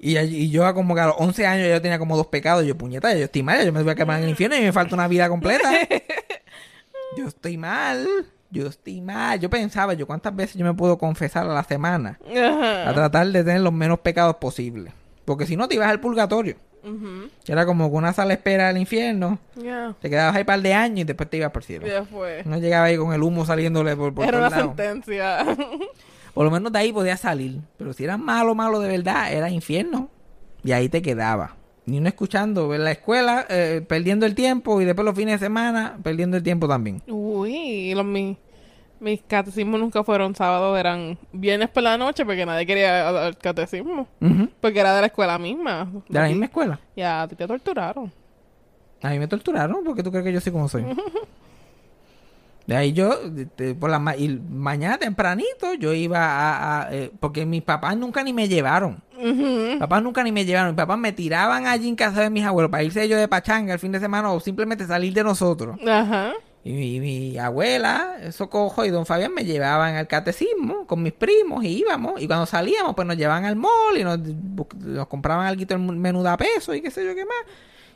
Y 0.01 0.51
yo 0.51 0.73
como 0.75 0.95
que 0.95 1.01
a 1.01 1.07
los 1.07 1.15
11 1.19 1.47
años 1.47 1.69
yo 1.69 1.81
tenía 1.81 1.99
como 1.99 2.17
dos 2.17 2.27
pecados. 2.27 2.65
Yo, 2.67 2.77
puñeta, 2.77 3.15
yo 3.15 3.25
estoy 3.25 3.43
mal, 3.43 3.65
yo 3.65 3.73
me 3.73 3.83
voy 3.83 3.93
a 3.93 3.95
quemar 3.95 4.19
en 4.19 4.25
el 4.25 4.31
infierno 4.31 4.57
y 4.57 4.61
me 4.61 4.73
falta 4.73 4.95
una 4.95 5.09
vida 5.09 5.29
completa. 5.31 5.71
yo 7.17 7.29
estoy 7.29 7.57
mal, 7.57 8.07
yo 8.63 8.69
estoy 8.69 9.01
mal. 9.01 9.39
Yo 9.41 9.51
pensaba, 9.51 9.95
yo 9.95 10.07
cuántas 10.07 10.35
veces 10.35 10.57
yo 10.57 10.65
me 10.65 10.73
puedo 10.75 10.97
confesar 10.97 11.45
a 11.49 11.53
la 11.53 11.65
semana. 11.65 12.19
A 12.87 12.93
tratar 12.95 13.27
de 13.29 13.43
tener 13.45 13.61
los 13.61 13.73
menos 13.73 13.99
pecados 13.99 14.37
posibles. 14.37 14.93
Porque 15.25 15.47
si 15.47 15.57
no 15.57 15.69
te 15.69 15.75
ibas 15.75 15.89
al 15.89 16.01
purgatorio. 16.01 16.57
Ujú. 16.85 17.31
Que 17.45 17.53
era 17.53 17.65
como 17.65 17.87
una 17.87 18.13
sala 18.13 18.35
espera 18.35 18.69
del 18.69 18.77
infierno. 18.79 19.39
Te 20.01 20.11
quedabas 20.11 20.35
ahí 20.37 20.43
un 20.43 20.47
par 20.47 20.61
de 20.61 20.75
años 20.75 21.01
y 21.01 21.05
después 21.05 21.29
te 21.31 21.39
ibas 21.39 21.51
por 21.51 21.63
el 21.63 21.67
cielo. 21.67 21.87
Ya 21.87 22.05
fue. 22.05 22.43
No 22.45 22.59
llegaba 22.59 22.85
ahí 22.87 22.97
con 22.97 23.13
el 23.13 23.23
humo 23.23 23.45
saliéndole 23.47 23.97
por, 23.97 24.15
por 24.15 24.27
Era 24.27 24.39
una 24.39 24.51
lados. 24.51 24.67
sentencia. 24.77 25.45
Por 26.35 26.45
lo 26.45 26.51
menos 26.51 26.73
de 26.73 26.79
ahí 26.81 26.93
podías 26.93 27.21
salir. 27.21 27.61
Pero 27.79 27.93
si 27.93 28.03
eras 28.03 28.19
malo, 28.19 28.57
malo 28.57 28.81
de 28.81 28.89
verdad, 28.89 29.33
era 29.33 29.51
infierno. 29.51 30.11
Y 30.65 30.73
ahí 30.73 30.89
te 30.89 31.01
quedaba. 31.01 31.55
Ni 31.87 31.99
uno 31.99 32.09
escuchando 32.09 32.75
en 32.75 32.83
la 32.83 32.93
escuela, 32.93 33.47
eh, 33.49 33.85
perdiendo 33.87 34.25
el 34.25 34.35
tiempo. 34.35 34.81
Y 34.81 34.85
después 34.85 35.05
los 35.05 35.15
fines 35.15 35.39
de 35.39 35.47
semana, 35.47 35.99
perdiendo 36.03 36.37
el 36.37 36.43
tiempo 36.43 36.67
también. 36.67 37.03
Uy, 37.07 37.95
los, 37.95 38.05
mis, 38.05 38.37
mis 39.01 39.21
catecismos 39.23 39.79
nunca 39.79 40.03
fueron 40.03 40.35
sábados, 40.35 40.79
eran 40.79 41.19
viernes 41.33 41.69
por 41.69 41.83
la 41.83 41.99
noche 41.99 42.25
porque 42.25 42.47
nadie 42.47 42.65
quería 42.65 43.13
dar 43.13 43.37
catecismo. 43.37 44.09
Ujú. 44.21 44.49
Porque 44.61 44.81
era 44.81 44.95
de 44.95 45.03
la 45.03 45.07
escuela 45.09 45.39
misma. 45.39 45.91
De 46.09 46.19
la 46.19 46.29
misma 46.29 46.47
escuela. 46.47 46.81
Ya, 46.97 47.23
a 47.23 47.29
ti 47.29 47.37
te 47.37 47.47
torturaron. 47.47 48.11
A 49.03 49.11
mí 49.11 49.19
me 49.19 49.29
torturaron 49.29 49.85
porque 49.85 50.03
tú 50.03 50.11
crees 50.11 50.25
que 50.25 50.33
yo 50.33 50.41
soy 50.41 50.53
como 50.53 50.69
soy. 50.69 50.85
De 52.67 52.75
ahí 52.77 52.93
yo, 52.95 53.29
de- 53.29 53.75
por 53.75 53.91
la 53.91 53.99
ma- 53.99 54.17
y 54.17 54.41
mañana 54.49 54.97
tempranito, 54.99 55.75
yo 55.75 55.93
iba 55.93 56.19
a... 56.19 56.83
a, 56.87 56.95
eh, 56.95 57.11
porque 57.21 57.45
mis 57.45 57.63
papás 57.63 57.97
nunca 57.97 58.23
ni 58.23 58.33
me 58.33 58.49
llevaron. 58.49 59.03
Ujú. 59.19 59.79
Papás 59.79 60.03
nunca 60.03 60.23
ni 60.25 60.33
me 60.33 60.45
llevaron. 60.47 60.71
Mis 60.71 60.77
papás 60.77 60.99
me 60.99 61.13
tiraban 61.13 61.67
allí 61.67 61.89
en 61.89 61.97
casa 61.97 62.23
de 62.23 62.31
mis 62.31 62.45
abuelos 62.45 62.71
para 62.71 62.83
irse 62.83 63.03
ellos 63.03 63.19
de 63.21 63.29
pachanga 63.29 63.75
el 63.75 63.79
fin 63.79 63.93
de 63.93 64.01
semana 64.01 64.33
o 64.33 64.41
simplemente 64.41 64.87
salir 64.87 65.13
de 65.13 65.23
nosotros. 65.25 65.79
Ajá. 65.87 66.33
Y 66.67 66.73
mi, 66.73 67.01
mi 67.01 67.37
abuela, 67.39 68.15
Socojo 68.31 68.87
y 68.87 68.89
don 68.89 69.05
Fabián 69.05 69.35
me 69.35 69.45
llevaban 69.45 69.97
al 69.97 70.09
catecismo 70.09 70.87
con 70.87 71.03
mis 71.03 71.13
primos 71.13 71.63
y 71.65 71.81
íbamos. 71.81 72.23
Y 72.23 72.27
cuando 72.27 72.47
salíamos, 72.47 72.95
pues 72.95 73.07
nos 73.07 73.19
llevaban 73.19 73.45
al 73.45 73.57
mall 73.57 73.99
y 73.99 74.03
nos, 74.05 74.19
compraban 75.09 75.47
algo 75.47 75.63
el 75.69 75.79
menú 75.79 76.23
de 76.23 76.31
a 76.31 76.39
peso 76.39 76.73
y 76.75 76.81
qué 76.81 76.91
sé 76.91 77.05
yo 77.05 77.15
qué 77.15 77.27
más. 77.27 77.37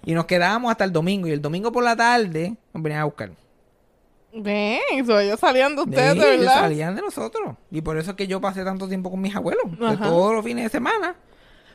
Y 0.05 0.13
nos 0.13 0.27
quedábamos 0.27 0.71
hasta 0.71 0.85
el 0.85 0.93
domingo. 0.93 1.27
Y 1.27 1.31
el 1.31 1.41
domingo 1.41 1.73
por 1.73 1.83
la 1.83 1.97
tarde 1.97 2.55
nos 2.75 2.83
venían 2.83 3.01
a 3.01 3.05
buscar. 3.05 3.31
Ven, 4.35 5.07
so 5.07 5.19
ellos 5.19 5.41
salían 5.41 5.75
de 5.75 5.83
ustedes, 5.83 6.13
Sí, 6.13 6.19
de 6.19 6.35
ellos 6.35 6.47
verdad. 6.47 6.61
salían 6.61 6.95
de 6.95 7.03
nosotros. 7.03 7.57
Y 7.71 7.81
por 7.81 7.97
eso 7.99 8.11
es 8.11 8.17
que 8.17 8.27
yo 8.27 8.41
pasé 8.41 8.63
tanto 8.65 8.87
tiempo 8.89 9.11
con 9.11 9.21
mis 9.21 9.35
abuelos. 9.35 9.65
De 9.79 9.97
todos 9.97 10.35
los 10.35 10.45
fines 10.45 10.65
de 10.65 10.71
semana. 10.71 11.15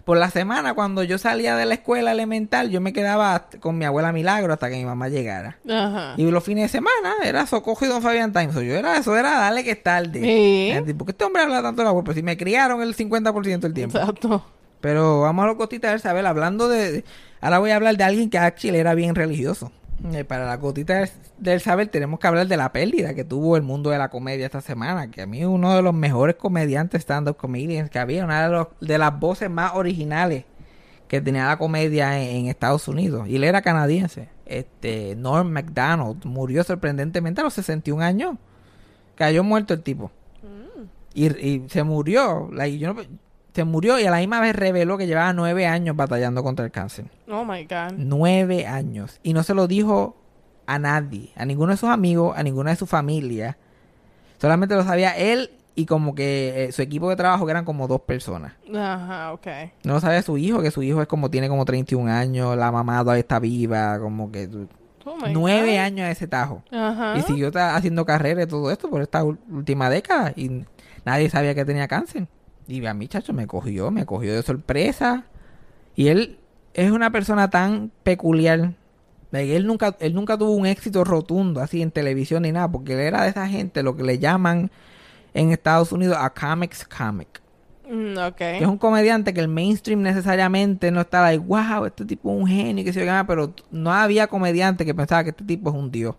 Por 0.05 0.17
la 0.17 0.29
semana, 0.29 0.73
cuando 0.73 1.01
yo 1.03 1.17
salía 1.17 1.55
de 1.55 1.65
la 1.65 1.75
escuela 1.75 2.11
elemental, 2.11 2.69
yo 2.69 2.81
me 2.81 2.91
quedaba 2.91 3.47
con 3.61 3.77
mi 3.77 3.85
abuela 3.85 4.11
Milagro 4.11 4.51
hasta 4.51 4.69
que 4.69 4.75
mi 4.75 4.83
mamá 4.83 5.07
llegara. 5.07 5.57
Ajá. 5.67 6.15
Y 6.17 6.29
los 6.29 6.43
fines 6.43 6.63
de 6.65 6.69
semana 6.77 7.13
era 7.23 7.45
Socojo 7.45 7.85
y 7.85 7.87
Don 7.87 8.01
Fabián 8.01 8.33
Time. 8.33 8.51
So, 8.51 8.61
yo 8.61 8.73
era, 8.75 8.97
eso 8.97 9.15
era 9.15 9.31
darle 9.39 9.63
que 9.63 9.71
es 9.71 9.81
tarde. 9.81 10.19
Sí. 10.21 10.93
¿Por 10.93 11.05
qué 11.05 11.11
este 11.11 11.23
hombre 11.23 11.43
habla 11.43 11.61
tanto 11.63 11.81
de 11.81 11.85
la 11.85 11.93
web? 11.93 12.03
Pues 12.03 12.15
si 12.17 12.21
me 12.23 12.35
criaron 12.35 12.81
el 12.81 12.95
50% 12.97 13.59
del 13.61 13.73
tiempo. 13.73 13.97
Exacto. 13.97 14.45
Pero 14.81 15.21
vamos 15.21 15.43
a 15.43 15.47
lo 15.47 15.55
cotita 15.57 15.89
del 15.91 16.01
saber. 16.01 16.25
Hablando 16.25 16.67
de, 16.67 16.91
de- 16.91 17.05
Ahora 17.39 17.59
voy 17.59 17.71
a 17.71 17.77
hablar 17.77 17.95
de 17.95 18.03
alguien 18.03 18.29
que 18.29 18.37
actually 18.37 18.77
era 18.79 18.93
bien 18.95 19.15
religioso. 19.15 19.71
Eh, 20.11 20.25
para 20.25 20.45
la 20.45 20.59
cotita 20.59 21.05
del, 21.37 21.61
saber 21.61 21.87
tenemos 21.87 22.19
que 22.19 22.27
hablar 22.27 22.45
de 22.47 22.57
la 22.57 22.73
pérdida 22.73 23.13
que 23.13 23.23
tuvo 23.23 23.55
el 23.55 23.63
mundo 23.63 23.89
de 23.89 23.97
la 23.97 24.09
comedia 24.09 24.45
esta 24.45 24.59
semana. 24.61 25.09
Que 25.09 25.21
a 25.21 25.25
mí 25.25 25.45
uno 25.45 25.75
de 25.75 25.81
los 25.81 25.93
mejores 25.93 26.35
comediantes 26.35 27.01
stand-up 27.03 27.37
comedians 27.37 27.89
que 27.89 27.99
había. 27.99 28.25
Una 28.25 28.43
de, 28.47 28.49
los- 28.53 28.67
de 28.81 28.97
las 28.97 29.17
voces 29.17 29.49
más 29.49 29.73
originales 29.75 30.43
que 31.07 31.21
tenía 31.21 31.45
la 31.47 31.57
comedia 31.57 32.19
en, 32.21 32.35
en 32.37 32.45
Estados 32.47 32.87
Unidos. 32.87 33.27
Y 33.29 33.37
él 33.37 33.43
era 33.45 33.61
canadiense. 33.61 34.27
Este, 34.45 35.15
Norm 35.15 35.49
MacDonald 35.51 36.25
murió 36.25 36.63
sorprendentemente 36.65 37.39
a 37.39 37.45
los 37.45 37.53
61 37.53 38.03
años. 38.03 38.35
Cayó 39.15 39.43
muerto 39.43 39.73
el 39.73 39.83
tipo. 39.83 40.11
Y, 41.13 41.27
y 41.27 41.63
se 41.69 41.83
murió. 41.83 42.49
like, 42.51 42.77
yo 42.77 42.93
no- 42.93 43.01
se 43.53 43.63
murió 43.63 43.99
y 43.99 44.05
a 44.05 44.11
la 44.11 44.17
misma 44.17 44.39
vez 44.41 44.55
reveló 44.55 44.97
que 44.97 45.07
llevaba 45.07 45.31
nueve 45.33 45.65
años 45.67 45.95
batallando 45.95 46.43
contra 46.43 46.65
el 46.65 46.71
cáncer. 46.71 47.05
Oh 47.29 47.45
my 47.45 47.63
God. 47.65 47.93
Nueve 47.97 48.65
años. 48.67 49.19
Y 49.23 49.33
no 49.33 49.43
se 49.43 49.53
lo 49.53 49.67
dijo 49.67 50.15
a 50.65 50.79
nadie. 50.79 51.31
A 51.35 51.45
ninguno 51.45 51.71
de 51.71 51.77
sus 51.77 51.89
amigos, 51.89 52.35
a 52.37 52.43
ninguna 52.43 52.71
de 52.71 52.75
su 52.77 52.85
familia. 52.87 53.57
Solamente 54.39 54.75
lo 54.75 54.83
sabía 54.83 55.15
él 55.17 55.51
y 55.75 55.85
como 55.85 56.13
que 56.15 56.65
eh, 56.65 56.71
su 56.71 56.81
equipo 56.81 57.09
de 57.09 57.15
trabajo 57.15 57.45
que 57.45 57.51
eran 57.51 57.65
como 57.65 57.87
dos 57.87 58.01
personas. 58.01 58.53
Ajá, 58.75 59.33
ok. 59.33 59.47
No 59.83 59.93
lo 59.93 59.99
sabía 59.99 60.21
su 60.21 60.37
hijo, 60.37 60.61
que 60.61 60.71
su 60.71 60.83
hijo 60.83 61.01
es 61.01 61.07
como 61.07 61.29
tiene 61.29 61.49
como 61.49 61.65
31 61.65 62.11
años, 62.11 62.57
la 62.57 62.71
mamá 62.71 62.99
todavía 63.01 63.21
está 63.21 63.39
viva, 63.39 63.99
como 63.99 64.31
que 64.31 64.49
Oh 65.05 65.17
nueve 65.31 65.71
God. 65.73 65.79
años 65.79 66.05
a 66.07 66.11
ese 66.11 66.27
tajo. 66.27 66.63
Ajá. 66.71 67.17
Y 67.17 67.21
siguió 67.23 67.51
haciendo 67.53 68.05
carrera 68.05 68.43
y 68.43 68.47
todo 68.47 68.71
esto 68.71 68.89
por 68.89 69.01
esta 69.01 69.23
última 69.23 69.89
década. 69.89 70.31
Y 70.35 70.63
nadie 71.05 71.29
sabía 71.29 71.53
que 71.53 71.65
tenía 71.65 71.87
cáncer. 71.87 72.27
Y 72.67 72.85
a 72.85 72.93
mí, 72.93 73.07
chacho, 73.07 73.33
me 73.33 73.47
cogió, 73.47 73.91
me 73.91 74.05
cogió 74.05 74.33
de 74.33 74.43
sorpresa. 74.43 75.25
Y 75.95 76.07
él 76.07 76.37
es 76.73 76.91
una 76.91 77.11
persona 77.11 77.49
tan 77.49 77.91
peculiar. 78.03 78.73
Like, 79.31 79.55
él 79.55 79.65
nunca, 79.65 79.95
él 79.99 80.13
nunca 80.13 80.37
tuvo 80.37 80.51
un 80.51 80.65
éxito 80.65 81.03
rotundo 81.03 81.61
así 81.61 81.81
en 81.81 81.91
televisión 81.91 82.43
ni 82.43 82.51
nada. 82.51 82.71
Porque 82.71 82.93
él 82.93 82.99
era 82.99 83.23
de 83.23 83.29
esa 83.29 83.47
gente, 83.47 83.83
lo 83.83 83.95
que 83.95 84.03
le 84.03 84.19
llaman 84.19 84.71
en 85.33 85.51
Estados 85.51 85.91
Unidos 85.91 86.17
a 86.19 86.29
comics 86.29 86.85
comic. 86.85 87.41
Mm. 87.89 88.15
Que 88.37 88.57
es 88.59 88.65
un 88.67 88.77
comediante 88.77 89.33
que 89.33 89.41
el 89.41 89.49
mainstream 89.49 90.01
necesariamente 90.01 90.89
no 90.91 91.01
está 91.01 91.21
like, 91.21 91.43
wow, 91.45 91.85
este 91.85 92.05
tipo 92.05 92.33
es 92.33 92.41
un 92.41 92.47
genio, 92.47 92.85
que 92.85 92.93
se 92.93 93.05
llama, 93.05 93.27
pero 93.27 93.53
no 93.71 93.91
había 93.91 94.27
comediante 94.27 94.85
que 94.85 94.95
pensaba 94.95 95.23
que 95.23 95.31
este 95.31 95.43
tipo 95.43 95.69
es 95.69 95.75
un 95.75 95.91
dios. 95.91 96.15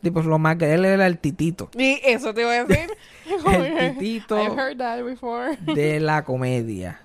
Tipo 0.00 0.20
es 0.20 0.26
lo 0.26 0.38
más 0.38 0.56
que 0.56 0.72
él 0.72 0.84
era 0.84 1.06
el 1.06 1.18
titito 1.18 1.70
Y 1.78 2.00
eso 2.02 2.34
te 2.34 2.40
iba 2.40 2.50
a 2.50 2.64
decir. 2.64 2.90
El 3.46 3.98
titito. 3.98 4.36
I've 4.36 4.56
heard 4.58 4.78
that 4.78 5.02
before. 5.02 5.56
de 5.74 6.00
la 6.00 6.24
comedia 6.24 7.00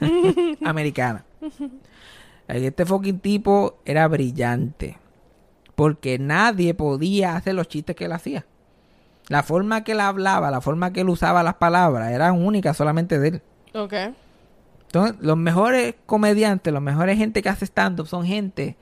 americana. 0.64 1.24
Este 2.48 2.84
fucking 2.86 3.20
tipo 3.20 3.78
era 3.84 4.06
brillante. 4.08 4.98
Porque 5.74 6.18
nadie 6.18 6.72
podía 6.74 7.36
hacer 7.36 7.54
los 7.54 7.68
chistes 7.68 7.94
que 7.96 8.06
él 8.06 8.12
hacía. 8.12 8.46
La 9.28 9.42
forma 9.42 9.84
que 9.84 9.92
él 9.92 10.00
hablaba, 10.00 10.50
la 10.50 10.60
forma 10.60 10.92
que 10.92 11.00
él 11.00 11.08
usaba 11.08 11.42
las 11.42 11.54
palabras, 11.54 12.12
eran 12.12 12.42
únicas 12.42 12.76
solamente 12.76 13.18
de 13.18 13.28
él. 13.28 13.42
Ok. 13.74 13.92
Entonces, 14.86 15.16
los 15.20 15.36
mejores 15.36 15.96
comediantes, 16.06 16.72
los 16.72 16.82
mejores 16.82 17.18
gente 17.18 17.42
que 17.42 17.48
hace 17.48 17.66
stand-up 17.66 18.06
son 18.06 18.24
gente 18.24 18.76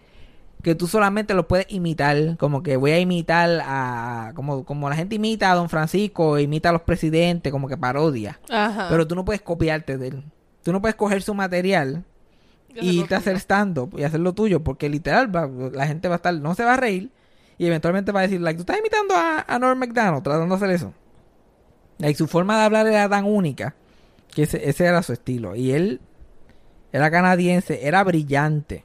que 0.64 0.74
tú 0.74 0.88
solamente 0.88 1.34
lo 1.34 1.46
puedes 1.46 1.66
imitar. 1.68 2.36
Como 2.38 2.64
que 2.64 2.76
voy 2.76 2.90
a 2.90 2.98
imitar 2.98 3.60
a. 3.64 4.32
Como, 4.34 4.64
como 4.64 4.88
la 4.90 4.96
gente 4.96 5.14
imita 5.14 5.52
a 5.52 5.54
Don 5.54 5.68
Francisco, 5.68 6.40
imita 6.40 6.70
a 6.70 6.72
los 6.72 6.82
presidentes, 6.82 7.52
como 7.52 7.68
que 7.68 7.76
parodia. 7.76 8.40
Ajá. 8.50 8.88
Pero 8.90 9.06
tú 9.06 9.14
no 9.14 9.24
puedes 9.24 9.42
copiarte 9.42 9.96
de 9.96 10.08
él. 10.08 10.24
Tú 10.64 10.72
no 10.72 10.80
puedes 10.80 10.96
coger 10.96 11.22
su 11.22 11.34
material 11.34 12.02
Y 12.74 12.98
irte 13.00 13.14
a 13.14 13.18
hacer 13.18 13.36
stand-up 13.36 13.94
y 13.96 14.02
hacer 14.02 14.18
lo 14.18 14.32
tuyo. 14.32 14.64
Porque 14.64 14.88
literal, 14.88 15.32
va- 15.34 15.46
la 15.46 15.86
gente 15.86 16.08
va 16.08 16.14
a 16.14 16.16
estar. 16.16 16.34
No 16.34 16.54
se 16.56 16.64
va 16.64 16.74
a 16.74 16.76
reír. 16.76 17.10
Y 17.58 17.66
eventualmente 17.66 18.10
va 18.10 18.18
a 18.20 18.22
decir, 18.24 18.40
like, 18.40 18.56
tú 18.56 18.62
estás 18.62 18.78
imitando 18.78 19.14
a, 19.14 19.44
a 19.46 19.58
Norm 19.60 19.78
MacDonald 19.78 20.24
tratando 20.24 20.48
de 20.48 20.64
hacer 20.64 20.70
eso. 20.74 20.92
Like, 21.98 22.18
su 22.18 22.26
forma 22.26 22.58
de 22.58 22.64
hablar 22.64 22.86
era 22.88 23.08
tan 23.08 23.24
única 23.26 23.76
que 24.34 24.42
ese, 24.42 24.68
ese 24.68 24.86
era 24.86 25.02
su 25.04 25.12
estilo. 25.12 25.54
Y 25.54 25.70
él 25.70 26.00
era 26.92 27.10
canadiense, 27.10 27.86
era 27.86 28.02
brillante. 28.02 28.84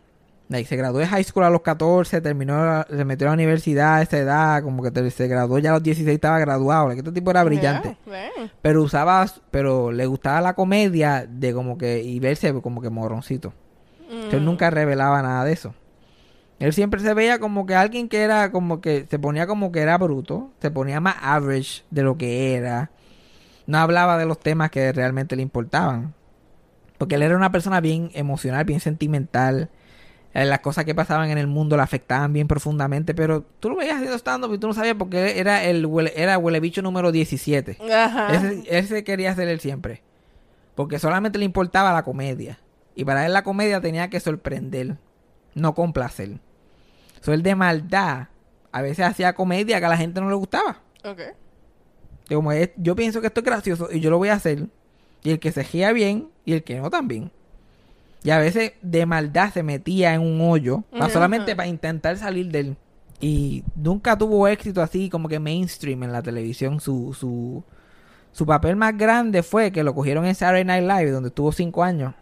Like, 0.49 0.67
se 0.67 0.75
graduó 0.75 0.97
de 0.99 1.05
high 1.05 1.23
school 1.23 1.43
a 1.43 1.49
los 1.51 1.61
14, 1.61 2.21
terminó, 2.21 2.83
se 2.89 3.05
metió 3.05 3.27
a 3.27 3.29
la 3.29 3.33
universidad 3.35 3.95
a 3.97 4.01
esa 4.01 4.17
edad, 4.17 4.63
como 4.63 4.81
que 4.81 4.89
te- 4.89 5.11
se 5.11 5.27
graduó 5.27 5.59
ya 5.59 5.69
a 5.69 5.73
los 5.73 5.83
16, 5.83 6.15
estaba 6.15 6.39
graduado. 6.39 6.87
Like, 6.87 7.01
este 7.01 7.11
tipo 7.11 7.29
era 7.29 7.43
brillante. 7.43 7.97
Yeah, 8.07 8.29
yeah. 8.35 8.51
Pero 8.63 8.81
usaba, 8.81 9.27
pero 9.51 9.91
le 9.91 10.07
gustaba 10.07 10.41
la 10.41 10.55
comedia 10.55 11.27
de 11.29 11.53
como 11.53 11.77
que, 11.77 12.01
y 12.01 12.19
verse 12.19 12.51
como 12.61 12.81
que 12.81 12.89
morroncito. 12.89 13.53
Mm. 14.11 14.35
Él 14.35 14.43
nunca 14.45 14.71
revelaba 14.71 15.21
nada 15.21 15.43
de 15.45 15.53
eso. 15.53 15.75
Él 16.57 16.73
siempre 16.73 16.99
se 16.99 17.13
veía 17.13 17.39
como 17.39 17.67
que 17.67 17.75
alguien 17.75 18.09
que 18.09 18.21
era 18.23 18.51
como 18.51 18.81
que 18.81 19.05
se 19.09 19.19
ponía 19.19 19.45
como 19.47 19.71
que 19.71 19.79
era 19.81 19.97
bruto, 19.99 20.49
se 20.59 20.71
ponía 20.71 20.99
más 20.99 21.15
average 21.21 21.83
de 21.91 22.01
lo 22.01 22.17
que 22.17 22.55
era. 22.55 22.89
No 23.67 23.77
hablaba 23.77 24.17
de 24.17 24.25
los 24.25 24.39
temas 24.39 24.71
que 24.71 24.91
realmente 24.91 25.35
le 25.35 25.43
importaban. 25.43 26.15
Porque 26.97 27.15
él 27.15 27.21
era 27.21 27.37
una 27.37 27.51
persona 27.51 27.79
bien 27.81 28.09
emocional, 28.13 28.65
bien 28.65 28.79
sentimental. 28.79 29.69
Eh, 30.33 30.45
Las 30.45 30.59
cosas 30.59 30.85
que 30.85 30.93
pasaban 30.93 31.29
en 31.31 31.37
el 31.37 31.47
mundo 31.47 31.75
le 31.75 31.81
afectaban 31.83 32.31
bien 32.33 32.47
profundamente, 32.47 33.13
pero 33.15 33.43
tú 33.59 33.69
lo 33.69 33.75
veías 33.77 33.95
haciendo 33.95 34.15
stand-up 34.17 34.53
y 34.53 34.57
tú 34.59 34.67
no 34.67 34.73
sabías 34.73 34.95
porque 34.97 35.39
era 35.39 35.63
el 35.63 35.85
huele, 35.85 36.13
era 36.15 36.37
huele 36.37 36.59
bicho 36.59 36.81
número 36.81 37.11
17. 37.11 37.77
Ajá. 37.91 38.33
Ese, 38.35 38.63
ese 38.67 39.03
quería 39.03 39.33
ser 39.35 39.47
él 39.47 39.59
siempre. 39.59 40.03
Porque 40.75 40.99
solamente 40.99 41.39
le 41.39 41.45
importaba 41.45 41.91
la 41.93 42.03
comedia. 42.03 42.59
Y 42.95 43.05
para 43.05 43.25
él 43.25 43.33
la 43.33 43.43
comedia 43.43 43.81
tenía 43.81 44.09
que 44.09 44.19
sorprender, 44.19 44.97
no 45.55 45.73
complacer. 45.73 46.39
So, 47.21 47.33
él 47.33 47.43
de 47.43 47.55
maldad, 47.55 48.27
a 48.71 48.81
veces 48.81 49.05
hacía 49.05 49.33
comedia 49.33 49.79
que 49.79 49.85
a 49.85 49.89
la 49.89 49.97
gente 49.97 50.21
no 50.21 50.29
le 50.29 50.35
gustaba. 50.35 50.81
Ok. 51.03 51.21
Como 52.29 52.51
es- 52.51 52.69
yo 52.77 52.95
pienso 52.95 53.19
que 53.21 53.27
esto 53.27 53.39
es 53.39 53.45
gracioso 53.45 53.89
y 53.91 53.99
yo 53.99 54.09
lo 54.11 54.17
voy 54.19 54.29
a 54.29 54.33
hacer. 54.33 54.67
Y 55.23 55.31
el 55.31 55.39
que 55.39 55.51
se 55.51 55.63
ría 55.63 55.91
bien 55.91 56.29
y 56.45 56.53
el 56.53 56.63
que 56.63 56.79
no 56.79 56.89
también. 56.89 57.31
Y 58.23 58.31
a 58.31 58.39
veces 58.39 58.73
de 58.81 59.05
maldad 59.05 59.53
se 59.53 59.63
metía 59.63 60.13
en 60.13 60.21
un 60.21 60.41
hoyo, 60.41 60.83
solamente 61.11 61.55
para 61.55 61.67
intentar 61.67 62.17
salir 62.17 62.51
de 62.51 62.59
él. 62.59 62.77
Y 63.21 63.63
nunca 63.75 64.17
tuvo 64.17 64.47
éxito 64.47 64.81
así 64.81 65.09
como 65.09 65.27
que 65.27 65.39
mainstream 65.39 66.03
en 66.03 66.11
la 66.11 66.21
televisión. 66.21 66.79
Su, 66.79 67.13
su, 67.13 67.63
su 68.31 68.45
papel 68.45 68.75
más 68.75 68.97
grande 68.97 69.43
fue 69.43 69.71
que 69.71 69.83
lo 69.83 69.93
cogieron 69.93 70.25
en 70.25 70.35
Saturday 70.35 70.65
Night 70.65 70.83
Live, 70.83 71.11
donde 71.11 71.29
estuvo 71.29 71.51
cinco 71.51 71.83
años. 71.83 72.13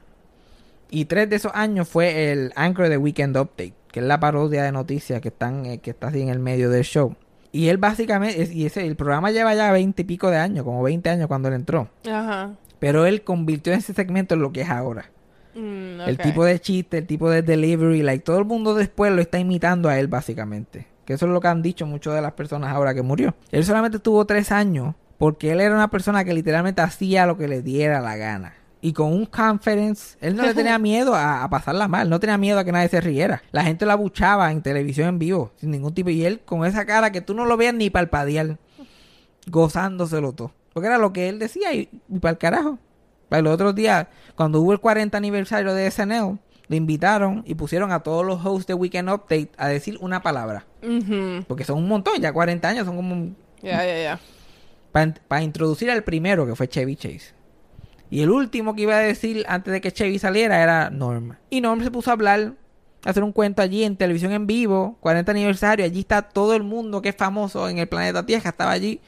Y 0.89 1.05
tres 1.05 1.29
de 1.29 1.35
esos 1.35 1.51
años 1.53 1.87
fue 1.87 2.31
el 2.31 2.53
Anchor 2.55 2.89
de 2.89 2.97
Weekend 2.97 3.37
Update, 3.37 3.73
que 3.91 3.99
es 3.99 4.05
la 4.05 4.19
parodia 4.19 4.63
de 4.63 4.71
noticias 4.71 5.19
que 5.21 5.27
están 5.27 5.65
eh, 5.65 5.79
que 5.79 5.91
está 5.91 6.07
así 6.07 6.21
en 6.21 6.29
el 6.29 6.39
medio 6.39 6.69
del 6.69 6.83
show. 6.83 7.15
Y 7.51 7.69
él 7.69 7.77
básicamente, 7.77 8.49
y 8.53 8.65
ese, 8.65 8.85
el 8.85 8.95
programa 8.95 9.31
lleva 9.31 9.53
ya 9.53 9.71
20 9.71 10.01
y 10.01 10.05
pico 10.05 10.29
de 10.29 10.37
años, 10.37 10.63
como 10.63 10.83
20 10.83 11.09
años 11.09 11.27
cuando 11.27 11.47
él 11.49 11.55
entró. 11.55 11.89
Ajá. 12.09 12.53
Pero 12.79 13.05
él 13.05 13.23
convirtió 13.23 13.73
ese 13.73 13.93
segmento 13.93 14.35
en 14.35 14.41
lo 14.41 14.51
que 14.51 14.61
es 14.61 14.69
ahora. 14.69 15.09
Mm, 15.57 16.01
El 16.01 16.17
tipo 16.17 16.45
de 16.45 16.59
chiste, 16.59 16.99
el 16.99 17.07
tipo 17.07 17.29
de 17.29 17.41
delivery, 17.41 18.03
like 18.03 18.23
todo 18.23 18.37
el 18.37 18.45
mundo 18.45 18.75
después 18.75 19.11
lo 19.11 19.21
está 19.21 19.39
imitando 19.39 19.89
a 19.89 19.97
él 19.99 20.07
básicamente. 20.07 20.87
Que 21.03 21.13
eso 21.13 21.25
es 21.25 21.31
lo 21.31 21.41
que 21.41 21.47
han 21.47 21.61
dicho 21.61 21.85
muchas 21.85 22.13
de 22.13 22.21
las 22.21 22.33
personas 22.33 22.71
ahora 22.73 22.93
que 22.93 23.01
murió. 23.01 23.33
Él 23.51 23.63
solamente 23.65 23.97
tuvo 23.97 24.25
tres 24.25 24.51
años 24.51 24.93
porque 25.17 25.51
él 25.51 25.61
era 25.61 25.73
una 25.73 25.89
persona 25.89 26.23
que 26.23 26.33
literalmente 26.33 26.81
hacía 26.81 27.25
lo 27.25 27.37
que 27.37 27.47
le 27.47 27.61
diera 27.61 28.01
la 28.01 28.17
gana. 28.17 28.53
Y 28.79 28.93
con 28.93 29.11
un 29.11 29.25
conference, 29.25 30.15
él 30.21 30.35
no 30.35 30.43
le 30.43 30.53
tenía 30.53 30.77
miedo 30.79 31.15
a, 31.15 31.43
a 31.43 31.49
pasarla 31.49 31.87
mal, 31.87 32.09
no 32.09 32.19
tenía 32.19 32.37
miedo 32.37 32.59
a 32.59 32.63
que 32.63 32.71
nadie 32.71 32.89
se 32.89 33.01
riera. 33.01 33.41
La 33.51 33.63
gente 33.63 33.87
la 33.87 33.95
buchaba 33.95 34.51
en 34.51 34.61
televisión 34.61 35.07
en 35.07 35.17
vivo, 35.17 35.51
sin 35.55 35.71
ningún 35.71 35.93
tipo. 35.95 36.11
Y 36.11 36.23
él 36.23 36.41
con 36.45 36.63
esa 36.65 36.85
cara 36.85 37.11
que 37.11 37.21
tú 37.21 37.33
no 37.33 37.45
lo 37.45 37.57
veas 37.57 37.73
ni 37.73 37.89
palpadear, 37.89 38.59
gozándoselo 39.47 40.33
todo. 40.33 40.51
Porque 40.73 40.87
era 40.87 40.99
lo 40.99 41.11
que 41.11 41.29
él 41.29 41.39
decía 41.39 41.73
y, 41.73 41.89
para 42.21 42.33
el 42.33 42.37
carajo. 42.37 42.77
Para 43.29 43.41
los 43.41 43.53
otros 43.53 43.75
días, 43.75 44.07
cuando 44.35 44.61
hubo 44.61 44.73
el 44.73 44.79
40 44.79 45.17
aniversario 45.17 45.73
de 45.73 45.89
SNL, 45.91 46.39
lo 46.69 46.75
invitaron 46.75 47.43
y 47.45 47.55
pusieron 47.55 47.91
a 47.91 48.01
todos 48.01 48.25
los 48.25 48.45
hosts 48.45 48.67
de 48.67 48.73
Weekend 48.73 49.09
Update 49.09 49.51
a 49.57 49.67
decir 49.67 49.97
una 50.01 50.21
palabra. 50.21 50.65
Porque 51.47 51.63
son 51.63 51.77
un 51.77 51.87
montón, 51.87 52.21
ya 52.21 52.31
40 52.31 52.67
años, 52.67 52.85
son 52.85 52.95
como... 52.95 53.35
Ya, 53.61 53.85
ya, 53.85 54.01
ya. 54.01 54.19
Para 55.27 55.43
introducir 55.43 55.91
al 55.91 56.03
primero, 56.03 56.45
que 56.45 56.55
fue 56.55 56.67
Chevy 56.67 56.95
Chase. 56.95 57.33
Y 58.09 58.21
el 58.21 58.29
último 58.29 58.75
que 58.75 58.83
iba 58.83 58.95
a 58.95 58.99
decir 58.99 59.45
antes 59.47 59.71
de 59.73 59.81
que 59.81 59.91
Chevy 59.91 60.19
saliera 60.19 60.61
era 60.63 60.89
Norm. 60.89 61.35
Y 61.49 61.61
Norm 61.61 61.83
se 61.83 61.91
puso 61.91 62.09
a 62.09 62.13
hablar, 62.13 62.53
a 63.03 63.09
hacer 63.09 63.23
un 63.23 63.33
cuento 63.33 63.61
allí 63.61 63.83
en 63.83 63.97
televisión 63.97 64.31
en 64.31 64.47
vivo, 64.47 64.97
40 65.01 65.31
aniversario. 65.31 65.85
Allí 65.85 65.99
está 65.99 66.21
todo 66.21 66.55
el 66.55 66.63
mundo 66.63 67.01
que 67.01 67.09
es 67.09 67.15
famoso 67.15 67.67
en 67.69 67.79
el 67.79 67.87
planeta 67.87 68.25
Tierra, 68.25 68.49
estaba 68.49 68.71
allí. 68.71 69.01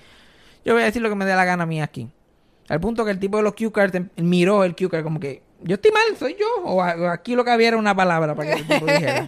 Yo 0.66 0.74
voy 0.74 0.84
a 0.84 0.86
decir 0.86 1.02
lo 1.02 1.10
que 1.10 1.16
me 1.16 1.26
dé 1.26 1.36
la 1.36 1.46
gana 1.46 1.64
a 1.64 1.66
mí 1.66 1.82
aquí. 1.82 2.10
Al 2.70 2.80
punto 2.80 3.04
que 3.04 3.12
el 3.12 3.20
tipo 3.20 3.38
de 3.38 3.44
los 3.44 3.54
cue 3.56 3.72
cards 3.72 3.96
em- 3.96 4.10
miró 4.18 4.64
el 4.64 4.76
cue 4.76 4.90
card 4.90 5.04
como 5.04 5.20
que, 5.20 5.42
yo 5.62 5.76
estoy 5.76 5.92
mal, 5.92 6.18
soy 6.18 6.36
yo. 6.40 6.46
O, 6.64 6.82
aquí 6.82 7.36
lo 7.36 7.44
que 7.44 7.52
había 7.52 7.70
era 7.70 7.78
una 7.78 7.96
palabra 7.96 8.36
para 8.36 8.56
que 8.56 8.62
el 8.62 8.68
tipo 8.68 8.86
dijera. 8.86 9.28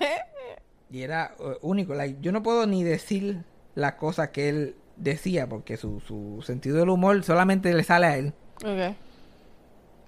Y 0.92 1.02
era 1.02 1.34
eh, 1.40 1.58
único. 1.62 1.94
like, 1.96 2.18
yo 2.22 2.32
no 2.32 2.44
puedo 2.44 2.68
ni 2.68 2.84
decir 2.84 3.44
las 3.76 3.94
cosas 3.94 4.30
que 4.30 4.50
él 4.50 4.76
decía 4.98 5.48
porque 5.50 5.78
su, 5.78 6.00
su 6.02 6.42
sentido 6.46 6.78
del 6.78 6.90
humor 6.90 7.24
solamente 7.24 7.74
le 7.74 7.84
sale 7.84 8.06
a 8.06 8.18
él. 8.18 8.34
Ok. 8.64 8.96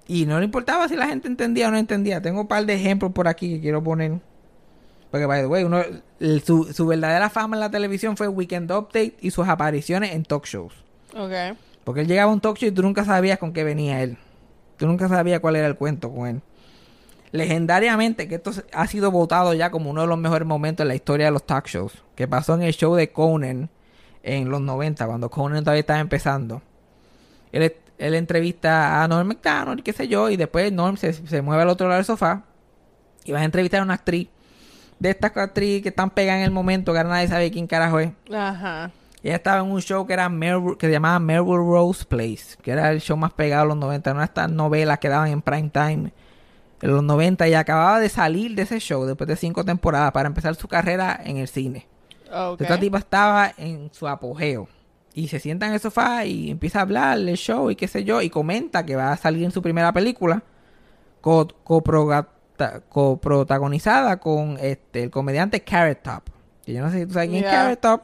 Y 0.07 0.25
no 0.25 0.37
le 0.39 0.45
importaba 0.45 0.87
si 0.89 0.95
la 0.95 1.07
gente 1.07 1.27
entendía 1.27 1.69
o 1.69 1.71
no 1.71 1.77
entendía. 1.77 2.21
Tengo 2.21 2.41
un 2.41 2.47
par 2.47 2.65
de 2.65 2.73
ejemplos 2.73 3.13
por 3.13 3.27
aquí 3.27 3.55
que 3.55 3.61
quiero 3.61 3.81
poner. 3.81 4.19
Porque, 5.09 5.25
by 5.25 5.41
the 5.41 5.47
way, 5.47 5.63
uno, 5.63 5.81
el- 6.19 6.41
su, 6.43 6.65
su 6.73 6.85
verdadera 6.85 7.29
fama 7.29 7.55
en 7.55 7.61
la 7.61 7.71
televisión 7.71 8.17
fue 8.17 8.27
Weekend 8.27 8.69
Update 8.71 9.15
y 9.21 9.31
sus 9.31 9.47
apariciones 9.47 10.11
en 10.11 10.23
talk 10.25 10.45
shows. 10.45 10.73
Ok. 11.15 11.31
Porque 11.83 12.01
él 12.01 12.07
llegaba 12.07 12.31
a 12.31 12.33
un 12.33 12.39
talk 12.39 12.57
show 12.57 12.69
y 12.69 12.71
tú 12.71 12.81
nunca 12.81 13.05
sabías 13.05 13.39
con 13.39 13.53
qué 13.53 13.63
venía 13.63 14.01
él. 14.01 14.17
Tú 14.77 14.87
nunca 14.87 15.07
sabías 15.07 15.39
cuál 15.39 15.55
era 15.55 15.67
el 15.67 15.75
cuento 15.75 16.11
con 16.11 16.27
él. 16.27 16.41
Legendariamente, 17.31 18.27
que 18.27 18.35
esto 18.35 18.51
ha 18.73 18.87
sido 18.87 19.11
votado 19.11 19.53
ya 19.53 19.71
como 19.71 19.89
uno 19.89 20.01
de 20.01 20.07
los 20.07 20.17
mejores 20.17 20.47
momentos 20.47 20.83
en 20.83 20.89
la 20.89 20.95
historia 20.95 21.25
de 21.25 21.31
los 21.31 21.45
talk 21.45 21.67
shows. 21.67 22.03
Que 22.15 22.27
pasó 22.27 22.53
en 22.53 22.61
el 22.61 22.73
show 22.73 22.95
de 22.95 23.11
Conan 23.11 23.69
en 24.21 24.49
los 24.49 24.61
90, 24.61 25.05
cuando 25.05 25.29
Conan 25.29 25.63
todavía 25.63 25.81
estaba 25.81 25.99
empezando. 25.99 26.61
Él, 27.51 27.75
él 27.97 28.15
entrevista 28.15 29.03
a 29.03 29.07
Norm 29.07 29.27
McDonald 29.27 29.83
qué 29.83 29.93
sé 29.93 30.07
yo, 30.07 30.29
y 30.29 30.37
después 30.37 30.71
Norm 30.71 30.97
se, 30.97 31.13
se 31.13 31.41
mueve 31.41 31.63
al 31.63 31.69
otro 31.69 31.87
lado 31.87 31.97
del 31.97 32.05
sofá 32.05 32.43
y 33.25 33.31
va 33.31 33.39
a 33.39 33.43
entrevistar 33.43 33.81
a 33.81 33.83
una 33.83 33.95
actriz. 33.95 34.29
De 34.99 35.09
estas 35.09 35.35
actrices 35.35 35.81
que 35.81 35.89
están 35.89 36.11
pegadas 36.11 36.39
en 36.39 36.45
el 36.45 36.51
momento, 36.51 36.93
que 36.93 36.99
ahora 36.99 37.09
nadie 37.09 37.27
sabe 37.27 37.51
quién 37.51 37.67
carajo 37.67 37.99
es. 37.99 38.11
Ajá. 38.33 38.91
Ella 39.23 39.35
estaba 39.37 39.61
en 39.61 39.71
un 39.71 39.81
show 39.81 40.05
que 40.05 40.13
era 40.13 40.27
Melrose- 40.29 40.77
que 40.77 40.87
se 40.87 40.91
llamaba 40.91 41.17
Melrose 41.19 41.57
Rose 41.71 42.05
Place, 42.05 42.57
que 42.61 42.71
era 42.71 42.91
el 42.91 42.99
show 43.01 43.15
más 43.17 43.31
pegado 43.33 43.63
de 43.63 43.67
los 43.69 43.77
90, 43.77 44.11
una 44.11 44.19
de 44.21 44.25
estas 44.25 44.51
novelas 44.51 44.99
que 44.99 45.07
daban 45.09 45.29
en 45.29 45.41
prime 45.41 45.69
time 45.69 46.11
en 46.81 46.91
los 46.91 47.01
90 47.03 47.47
y 47.47 47.53
acababa 47.53 47.99
de 48.01 48.09
salir 48.09 48.53
de 48.55 48.63
ese 48.63 48.79
show 48.79 49.05
después 49.05 49.27
de 49.29 49.37
cinco 49.37 49.63
temporadas 49.63 50.11
para 50.11 50.27
empezar 50.27 50.53
su 50.55 50.67
carrera 50.67 51.17
en 51.23 51.37
el 51.37 51.47
cine. 51.47 51.87
Ok. 52.29 52.61
Esta 52.61 52.77
tipa 52.79 52.97
estaba 52.97 53.53
en 53.57 53.89
su 53.93 54.05
apogeo 54.07 54.67
y 55.13 55.29
se 55.29 55.39
sienta 55.39 55.67
en 55.67 55.73
el 55.73 55.79
sofá 55.79 56.25
y 56.25 56.51
empieza 56.51 56.79
a 56.79 56.81
hablar 56.81 57.17
del 57.19 57.37
show 57.37 57.71
y 57.71 57.75
qué 57.77 57.87
sé 57.87 58.03
yo 58.03 58.21
y 58.21 58.29
comenta 58.29 58.85
que 58.85 58.95
va 58.97 59.13
a 59.13 59.17
salir 59.17 59.45
en 59.45 59.51
su 59.51 59.61
primera 59.61 59.93
película 59.93 60.43
co- 61.21 61.47
coprotagonizada 62.89 64.17
con 64.19 64.57
este 64.59 65.03
el 65.03 65.09
comediante 65.11 65.61
Carrot 65.61 66.01
Top. 66.01 66.23
Que 66.65 66.73
yo 66.73 66.81
no 66.81 66.89
sé 66.91 66.99
si 67.01 67.05
tú 67.05 67.13
sabes 67.13 67.29
quién 67.29 67.43
es. 67.45 67.51
Carrot 67.51 67.79
Top. 67.79 68.01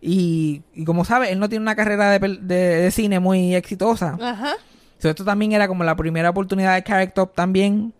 Y, 0.00 0.62
y 0.74 0.84
como 0.84 1.04
sabes, 1.04 1.30
él 1.30 1.38
no 1.38 1.48
tiene 1.48 1.62
una 1.62 1.76
carrera 1.76 2.10
de, 2.10 2.18
de- 2.40 2.56
de 2.82 2.90
cine 2.90 3.20
muy 3.20 3.54
exitosa. 3.54 4.16
Ajá. 4.20 4.52
So, 4.98 5.08
esto 5.10 5.24
también 5.24 5.52
era 5.52 5.68
como 5.68 5.84
la 5.84 5.94
primera 5.96 6.30
oportunidad 6.30 6.74
de 6.74 6.82
Carrot 6.82 7.14
Top 7.14 7.34
también. 7.34 7.92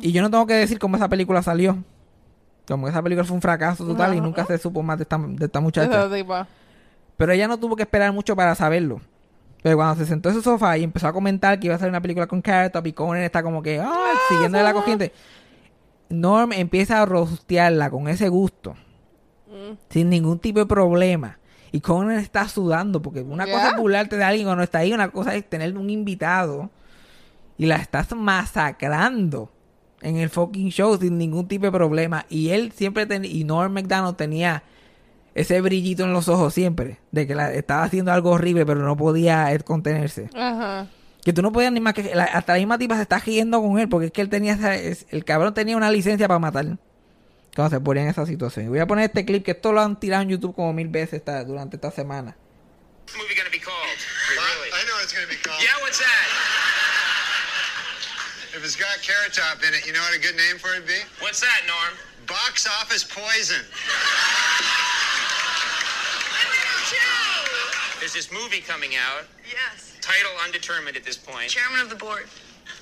Y 0.00 0.12
yo 0.12 0.22
no 0.22 0.30
tengo 0.30 0.46
que 0.46 0.54
decir 0.54 0.78
cómo 0.78 0.96
esa 0.96 1.08
película 1.08 1.42
salió. 1.42 1.78
Como 2.66 2.88
esa 2.88 3.02
película 3.02 3.24
fue 3.26 3.34
un 3.36 3.42
fracaso 3.42 3.86
total 3.86 4.14
y 4.14 4.20
nunca 4.20 4.44
se 4.46 4.58
supo 4.58 4.82
más 4.82 4.96
de 4.98 5.02
esta, 5.02 5.18
de 5.18 5.44
esta 5.46 5.60
muchacha. 5.60 5.88
Pero 7.16 7.32
ella 7.32 7.46
no 7.46 7.58
tuvo 7.58 7.76
que 7.76 7.82
esperar 7.82 8.12
mucho 8.12 8.34
para 8.34 8.54
saberlo. 8.54 9.00
Pero 9.62 9.76
cuando 9.76 9.96
se 9.96 10.06
sentó 10.06 10.30
en 10.30 10.34
su 10.34 10.42
sofá 10.42 10.76
y 10.78 10.82
empezó 10.84 11.06
a 11.08 11.12
comentar 11.12 11.58
que 11.60 11.66
iba 11.66 11.74
a 11.74 11.76
hacer 11.76 11.88
una 11.88 12.00
película 12.00 12.26
con 12.26 12.42
Carrot 12.42 12.72
Top 12.72 12.86
y 12.86 12.92
Conan 12.92 13.22
está 13.22 13.42
como 13.42 13.62
que, 13.62 13.80
ah, 13.80 13.92
siguiendo 14.30 14.62
la 14.62 14.72
corriente. 14.74 15.12
Norm 16.10 16.52
empieza 16.52 17.00
a 17.00 17.06
rostearla 17.06 17.90
con 17.90 18.08
ese 18.08 18.28
gusto. 18.28 18.74
Mm. 19.54 19.76
Sin 19.88 20.10
ningún 20.10 20.38
tipo 20.40 20.58
de 20.58 20.66
problema. 20.66 21.38
Y 21.72 21.80
Conan 21.80 22.18
está 22.18 22.48
sudando 22.48 23.00
porque 23.02 23.20
una 23.22 23.46
cosa 23.46 23.70
es 23.70 23.76
burlarte 23.76 24.16
de 24.16 24.24
alguien 24.24 24.46
cuando 24.46 24.62
está 24.64 24.78
ahí, 24.78 24.92
una 24.92 25.08
cosa 25.10 25.34
es 25.34 25.48
tener 25.48 25.76
un 25.76 25.90
invitado 25.90 26.70
y 27.58 27.66
la 27.66 27.76
estás 27.76 28.14
masacrando 28.14 29.50
en 30.02 30.16
el 30.16 30.28
fucking 30.30 30.70
show 30.70 30.96
sin 30.98 31.18
ningún 31.18 31.48
tipo 31.48 31.66
de 31.66 31.72
problema. 31.72 32.26
Y 32.28 32.50
él 32.50 32.72
siempre 32.72 33.06
tenía, 33.06 33.30
y 33.30 33.44
Norm 33.44 33.72
McDonald 33.72 34.16
tenía 34.16 34.62
ese 35.34 35.60
brillito 35.60 36.04
en 36.04 36.12
los 36.12 36.28
ojos 36.28 36.54
siempre, 36.54 36.98
de 37.10 37.26
que 37.26 37.34
la, 37.34 37.52
estaba 37.52 37.82
haciendo 37.84 38.12
algo 38.12 38.30
horrible, 38.30 38.64
pero 38.66 38.80
no 38.84 38.96
podía 38.96 39.56
contenerse. 39.64 40.30
Ajá. 40.34 40.86
Que 41.24 41.32
tú 41.32 41.42
no 41.42 41.50
podías 41.52 41.72
ni 41.72 41.80
más 41.80 41.94
que. 41.94 42.14
la- 42.14 42.24
hasta 42.24 42.52
la 42.52 42.58
misma 42.58 42.78
tipa 42.78 42.96
se 42.96 43.02
está 43.02 43.18
riendo 43.18 43.60
con 43.62 43.78
él, 43.78 43.88
porque 43.88 44.06
es 44.06 44.12
que 44.12 44.20
él 44.20 44.28
tenía. 44.28 44.52
esa- 44.52 44.76
es- 44.76 45.06
el 45.10 45.24
cabrón 45.24 45.54
tenía 45.54 45.76
una 45.76 45.90
licencia 45.90 46.28
para 46.28 46.38
matar. 46.38 46.76
Cuando 47.54 47.76
se 47.76 47.80
ponía 47.80 48.02
en 48.02 48.08
esa 48.08 48.26
situación. 48.26 48.68
Voy 48.68 48.80
a 48.80 48.86
poner 48.86 49.04
este 49.06 49.24
clip 49.24 49.44
que 49.44 49.52
esto 49.52 49.72
lo 49.72 49.80
han 49.80 49.98
tirado 49.98 50.22
en 50.22 50.30
YouTube 50.30 50.54
como 50.56 50.72
mil 50.72 50.88
veces 50.88 51.14
esta- 51.20 51.44
durante 51.44 51.76
esta 51.76 51.90
semana. 51.90 52.36
What's 53.04 53.12
the 53.12 53.18
movie 53.22 53.34
gonna 53.36 53.50
be 53.50 53.60
called? 53.60 53.76
I, 53.76 54.80
I 54.80 54.84
know 54.86 54.94
what 54.94 55.04
it's 55.04 55.12
going 55.12 55.26
to 55.28 55.30
be 55.30 55.36
called. 55.40 55.60
Yeah, 55.62 55.76
what's 55.82 55.98
that? 55.98 56.26
If 58.56 58.64
it's 58.64 58.76
got 58.76 58.96
Carrot 59.02 59.34
Top 59.34 59.62
in 59.62 59.74
it, 59.74 59.86
you 59.86 59.92
know 59.92 60.00
what 60.00 60.14
a 60.16 60.20
good 60.20 60.34
name 60.36 60.58
for 60.58 60.72
it 60.74 60.80
would 60.80 60.88
be? 60.88 60.98
What's 61.20 61.40
that, 61.40 61.60
Norm? 61.68 61.94
Box 62.26 62.66
Office 62.80 63.04
Poison. 63.04 63.60
There's 68.00 68.14
this 68.14 68.32
movie 68.32 68.60
coming 68.60 68.96
out. 68.96 69.24
Yes. 69.46 69.96
Title 70.00 70.30
undetermined 70.44 70.96
at 70.96 71.04
this 71.04 71.16
point. 71.16 71.48
Chairman 71.50 71.80
of 71.80 71.90
the 71.90 71.96
board. 71.96 72.26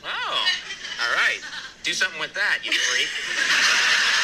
Oh, 0.04 0.08
all 0.08 1.12
right. 1.16 1.40
Do 1.84 1.92
something 1.92 2.20
with 2.20 2.34
that, 2.34 2.58
you 2.64 2.72
freak. 2.72 3.08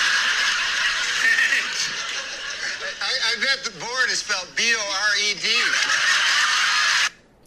I, 3.08 3.10
I 3.10 3.40
bet 3.40 3.64
the 3.64 3.78
board 3.80 4.10
is 4.12 4.18
spelled 4.20 4.54
B 4.56 4.62
O 4.76 4.80
R 4.80 5.30
E 5.30 5.34
D. 5.34 5.48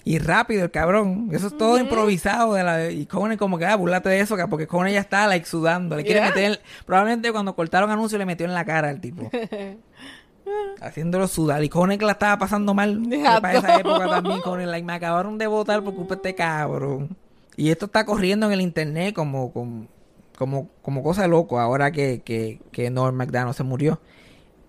Y 0.03 0.18
rápido 0.18 0.64
el 0.64 0.72
cabrón. 0.72 1.30
Eso 1.32 1.47
es 1.47 1.57
todo 1.57 1.78
improvisado. 1.78 2.55
De 2.55 2.64
la, 2.64 2.89
y 2.89 3.05
Conan 3.05 3.38
como 3.38 3.59
que, 3.59 3.66
ah, 3.68 3.76
burlate 3.76 4.09
de 4.09 4.20
eso, 4.20 4.36
que- 4.36 4.47
porque 4.47 4.66
Conan 4.66 4.91
ya 4.91 4.99
está, 4.99 5.28
like, 5.28 5.45
sudando. 5.45 5.95
Le 5.95 6.03
quiere 6.03 6.22
Yeah. 6.22 6.30
meter... 6.30 6.62
Probablemente 6.86 7.32
cuando 7.32 7.55
cortaron 7.55 7.91
anuncio 7.91 8.18
le 8.18 8.26
metió 8.26 8.47
en 8.47 8.53
la 8.55 8.66
cara 8.66 8.89
al 8.89 8.99
tipo. 8.99 9.30
Haciéndolo 10.82 11.28
sudar. 11.28 11.64
Y 11.64 11.70
Conan 11.70 11.99
que 11.99 12.05
la 12.05 12.14
estaba 12.14 12.38
pasando 12.39 12.74
mal. 12.74 12.99
Para 13.41 13.53
esa 13.59 13.76
época 13.80 14.07
también, 14.09 14.41
Conan, 14.41 14.72
like, 14.72 14.86
me 14.86 14.93
acabaron 14.93 15.38
de 15.38 15.45
votar 15.47 15.84
por 15.84 15.93
culpa 15.93 16.16
de 16.16 16.20
este 16.30 16.36
cabrón. 16.36 17.16
Y 17.55 17.70
esto 17.70 17.86
está 17.86 18.03
corriendo 18.05 18.47
en 18.47 18.53
el 18.53 18.62
internet 18.62 19.14
como, 19.14 19.53
como, 19.53 19.88
como, 20.36 20.70
como 20.82 21.03
cosa 21.03 21.22
de 21.22 21.28
loco 21.28 21.59
ahora 21.59 21.91
que, 21.91 22.24
que, 22.26 22.59
que 22.72 22.89
Norm 22.89 23.16
McDonald 23.16 23.53
se 23.55 23.64
murió. 23.64 24.01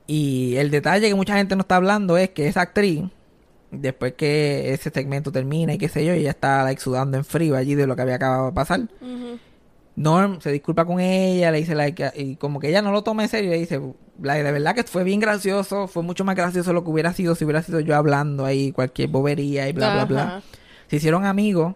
Y 0.07 0.57
el 0.57 0.71
detalle 0.71 1.09
que 1.09 1.15
mucha 1.15 1.37
gente 1.37 1.57
no 1.57 1.63
está 1.63 1.77
hablando 1.77 2.17
es 2.17 2.31
que 2.31 2.49
esa 2.49 2.63
actriz, 2.63 3.05
después 3.71 4.15
que 4.15 4.73
ese 4.73 4.91
segmento 4.91 5.33
termina 5.33 5.75
y 5.75 5.79
qué 5.79 5.89
sé 5.89 6.05
yo, 6.05 6.13
ella 6.13 6.31
está 6.31 6.65
like, 6.65 6.81
sudando 6.81 7.17
en 7.17 7.25
frío 7.25 7.57
allí 7.57 7.75
de 7.75 7.87
lo 7.87 7.97
que 7.97 8.03
había 8.03 8.17
acabado 8.17 8.47
de 8.47 8.53
pasar. 8.53 8.81
Norm 9.95 10.41
se 10.41 10.51
disculpa 10.51 10.85
con 10.85 11.01
ella, 11.01 11.51
le 11.51 11.59
dice, 11.59 11.75
like, 11.75 12.13
y 12.17 12.37
como 12.37 12.61
que 12.61 12.69
ella 12.69 12.83
no 12.83 12.93
lo 12.93 13.03
toma 13.03 13.25
en 13.25 13.29
serio, 13.29 13.51
le 13.51 13.59
dice, 13.59 13.81
like, 14.21 14.43
de 14.43 14.53
verdad 14.53 14.75
que 14.75 14.85
fue 14.85 15.05
bien 15.05 15.21
gracioso, 15.21 15.87
fue 15.87 16.03
mucho 16.03 16.25
más 16.25 16.35
gracioso 16.35 16.73
lo 16.73 16.83
que 16.83 16.91
hubiera 16.91 17.13
sido 17.13 17.35
si 17.35 17.45
hubiera 17.45 17.63
sido 17.63 17.81
yo 17.81 17.95
hablando 17.95 18.45
ahí 18.47 18.73
cualquier 18.73 19.09
bobería 19.09 19.69
y 19.69 19.73
bla, 19.73 19.95
bla, 19.95 20.05
bla. 20.07 20.43
Se 20.89 20.97
hicieron 20.97 21.25
amigos 21.25 21.75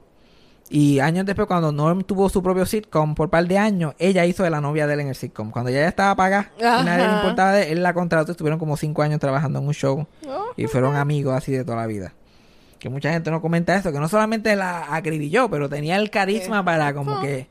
Y 0.68 0.98
años 0.98 1.24
después, 1.26 1.46
cuando 1.46 1.70
Norm 1.70 2.02
tuvo 2.02 2.28
su 2.28 2.42
propio 2.42 2.66
sitcom 2.66 3.14
por 3.14 3.30
par 3.30 3.46
de 3.46 3.56
años, 3.56 3.94
ella 3.98 4.24
hizo 4.26 4.42
de 4.42 4.50
la 4.50 4.60
novia 4.60 4.86
de 4.86 4.94
él 4.94 5.00
en 5.00 5.08
el 5.08 5.14
sitcom. 5.14 5.50
Cuando 5.50 5.70
ella 5.70 5.82
ya 5.82 5.88
estaba 5.88 6.14
pagada 6.16 6.50
y 6.58 6.62
nadie 6.62 7.06
le 7.06 7.14
importaba 7.14 7.52
de 7.52 7.62
él, 7.64 7.78
él 7.78 7.82
la 7.82 7.94
contrató. 7.94 8.32
Estuvieron 8.32 8.58
como 8.58 8.76
cinco 8.76 9.02
años 9.02 9.20
trabajando 9.20 9.60
en 9.60 9.66
un 9.66 9.74
show. 9.74 10.06
Oh, 10.26 10.46
Y 10.56 10.66
fueron 10.66 10.96
amigos 10.96 11.34
así 11.34 11.52
de 11.52 11.64
toda 11.64 11.76
la 11.76 11.86
vida. 11.86 12.12
Que 12.80 12.88
mucha 12.88 13.12
gente 13.12 13.30
no 13.30 13.40
comenta 13.40 13.76
eso, 13.76 13.92
que 13.92 14.00
no 14.00 14.08
solamente 14.08 14.54
la 14.56 14.94
acribilló, 14.94 15.48
pero 15.48 15.68
tenía 15.68 15.96
el 15.96 16.10
carisma 16.10 16.64
para 16.64 16.92
como 16.92 17.20
que 17.20 17.48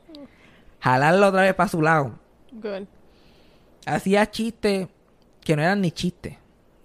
jalarla 0.80 1.28
otra 1.28 1.42
vez 1.42 1.54
para 1.54 1.68
su 1.68 1.82
lado. 1.82 2.12
Good. 2.52 2.86
Hacía 3.86 4.30
chistes 4.30 4.88
que 5.42 5.56
no 5.56 5.62
eran 5.62 5.80
ni 5.80 5.90
chistes. 5.90 6.36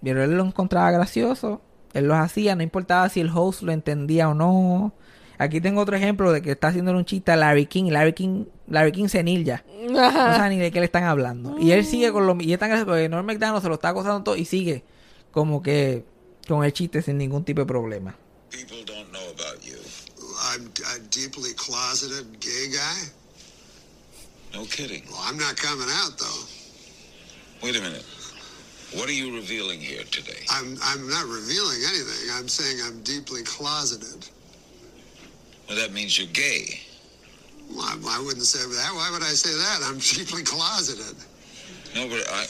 Pero 0.02 0.24
él 0.24 0.36
lo 0.38 0.46
encontraba 0.46 0.92
gracioso. 0.92 1.62
Él 1.94 2.08
los 2.08 2.18
hacía, 2.18 2.56
no 2.56 2.64
importaba 2.64 3.10
si 3.10 3.20
el 3.20 3.30
host 3.34 3.64
lo 3.64 3.72
entendía 3.72 4.30
o 4.30 4.34
no. 4.34 4.94
Aquí 5.42 5.60
tengo 5.60 5.82
otro 5.82 5.98
ejemplo 5.98 6.32
de 6.32 6.44
que 6.44 6.52
está 6.52 6.68
haciendo 6.68 6.92
un 6.92 7.04
chiste 7.04 7.32
a 7.32 7.36
Larry 7.36 7.66
King. 7.66 7.86
Larry 7.86 8.14
King, 8.14 8.46
Larry 8.68 8.92
King 8.92 9.08
senil 9.08 9.44
ya. 9.44 9.66
No 9.90 9.98
sabe 10.12 10.52
ni 10.52 10.60
de 10.60 10.72
qué 10.72 10.80
le 10.80 10.86
están 10.86 11.04
hablando. 11.04 11.58
Y 11.58 11.72
él 11.72 11.84
sigue 11.84 12.12
con 12.12 12.28
lo 12.28 12.38
Y 12.40 12.54
es 12.54 12.60
tan 12.60 12.70
gracioso 12.70 12.92
porque 12.92 13.10
Norm 13.10 13.26
McDonald 13.26 13.60
se 13.64 13.68
lo 13.68 13.74
está 13.74 13.90
acosando 13.90 14.22
todo 14.22 14.36
y 14.36 14.46
sigue 14.46 14.84
como 15.32 15.64
que 15.64 16.06
con 16.48 16.64
el 16.64 16.72
chiste 16.74 17.02
sin 17.02 17.18
ningún 17.18 17.44
tipo 17.44 17.62
de 17.62 17.66
problema. 17.66 18.16
People 18.52 18.86
don't 18.86 19.10
know 19.10 19.32
about 19.32 19.60
you. 19.64 19.80
I'm 20.54 20.70
a 20.94 21.00
deeply 21.10 21.56
closeted 21.56 22.40
gay 22.40 22.68
guy. 22.70 23.10
No 24.54 24.64
kidding. 24.66 25.02
Well, 25.10 25.24
I'm 25.26 25.40
not 25.40 25.56
coming 25.56 25.90
out 25.90 26.20
though. 26.20 26.46
Wait 27.64 27.76
a 27.76 27.82
minute. 27.82 28.06
What 28.94 29.10
are 29.10 29.18
you 29.18 29.34
revealing 29.34 29.80
here 29.80 30.04
today? 30.12 30.46
I'm 30.52 30.78
I'm 30.84 31.10
not 31.10 31.26
revealing 31.26 31.82
anything. 31.90 32.30
I'm 32.38 32.48
saying 32.48 32.78
I'm 32.86 33.02
deeply 33.02 33.42
closeted. 33.42 34.30
Well, 35.72 35.80
that 35.80 35.94
means 35.94 36.20
you're 36.20 36.28
gay. 36.34 36.82
Well, 37.70 37.80
I, 37.80 38.18
I 38.18 38.22
wouldn't 38.22 38.44
say 38.44 38.60
that. 38.60 38.92
Why 38.94 39.10
would 39.10 39.24
I 39.24 39.32
say 39.32 39.52
that? 39.52 39.80
I'm 39.86 40.00
deeply 40.00 40.44
closeted. 40.44 41.16
No, 41.96 42.10
but 42.10 42.28
I. 42.30 42.46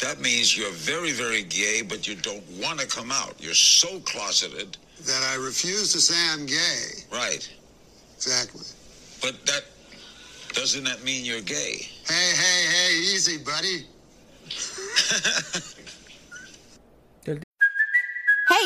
That 0.00 0.22
means 0.22 0.56
you're 0.56 0.72
very, 0.72 1.12
very 1.12 1.42
gay, 1.42 1.82
but 1.86 2.08
you 2.08 2.14
don't 2.14 2.42
want 2.52 2.80
to 2.80 2.86
come 2.86 3.12
out. 3.12 3.34
You're 3.38 3.52
so 3.52 4.00
closeted. 4.00 4.78
That 5.04 5.22
I 5.30 5.34
refuse 5.34 5.92
to 5.92 6.00
say 6.00 6.14
I'm 6.32 6.46
gay. 6.46 7.04
Right. 7.12 7.46
Exactly. 8.16 8.64
But 9.20 9.44
that. 9.44 9.64
Doesn't 10.54 10.84
that 10.84 11.04
mean 11.04 11.26
you're 11.26 11.42
gay? 11.42 11.86
Hey, 12.08 12.32
hey, 12.32 12.64
hey, 12.70 12.94
easy, 13.00 13.36
buddy. 13.36 13.84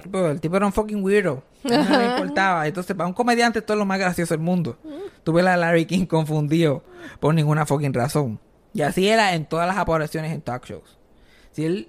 Tipo, 0.00 0.26
el 0.26 0.40
tipo 0.40 0.56
era 0.56 0.66
un 0.66 0.72
fucking 0.72 1.02
weirdo. 1.02 1.42
No 1.64 1.98
le 1.98 2.06
importaba. 2.12 2.66
Entonces, 2.66 2.96
para 2.96 3.06
un 3.06 3.12
comediante, 3.12 3.58
esto 3.60 3.72
es 3.74 3.78
lo 3.78 3.86
más 3.86 3.98
gracioso 3.98 4.34
del 4.34 4.42
mundo. 4.42 4.76
Tuve 5.24 5.46
a 5.48 5.56
Larry 5.56 5.86
King 5.86 6.06
confundido 6.06 6.82
por 7.20 7.34
ninguna 7.34 7.66
fucking 7.66 7.92
razón. 7.92 8.40
Y 8.72 8.82
así 8.82 9.08
era 9.08 9.34
en 9.34 9.46
todas 9.46 9.66
las 9.66 9.76
apariciones 9.76 10.32
en 10.32 10.42
talk 10.42 10.64
shows. 10.66 10.98
Si 11.52 11.64
él, 11.64 11.88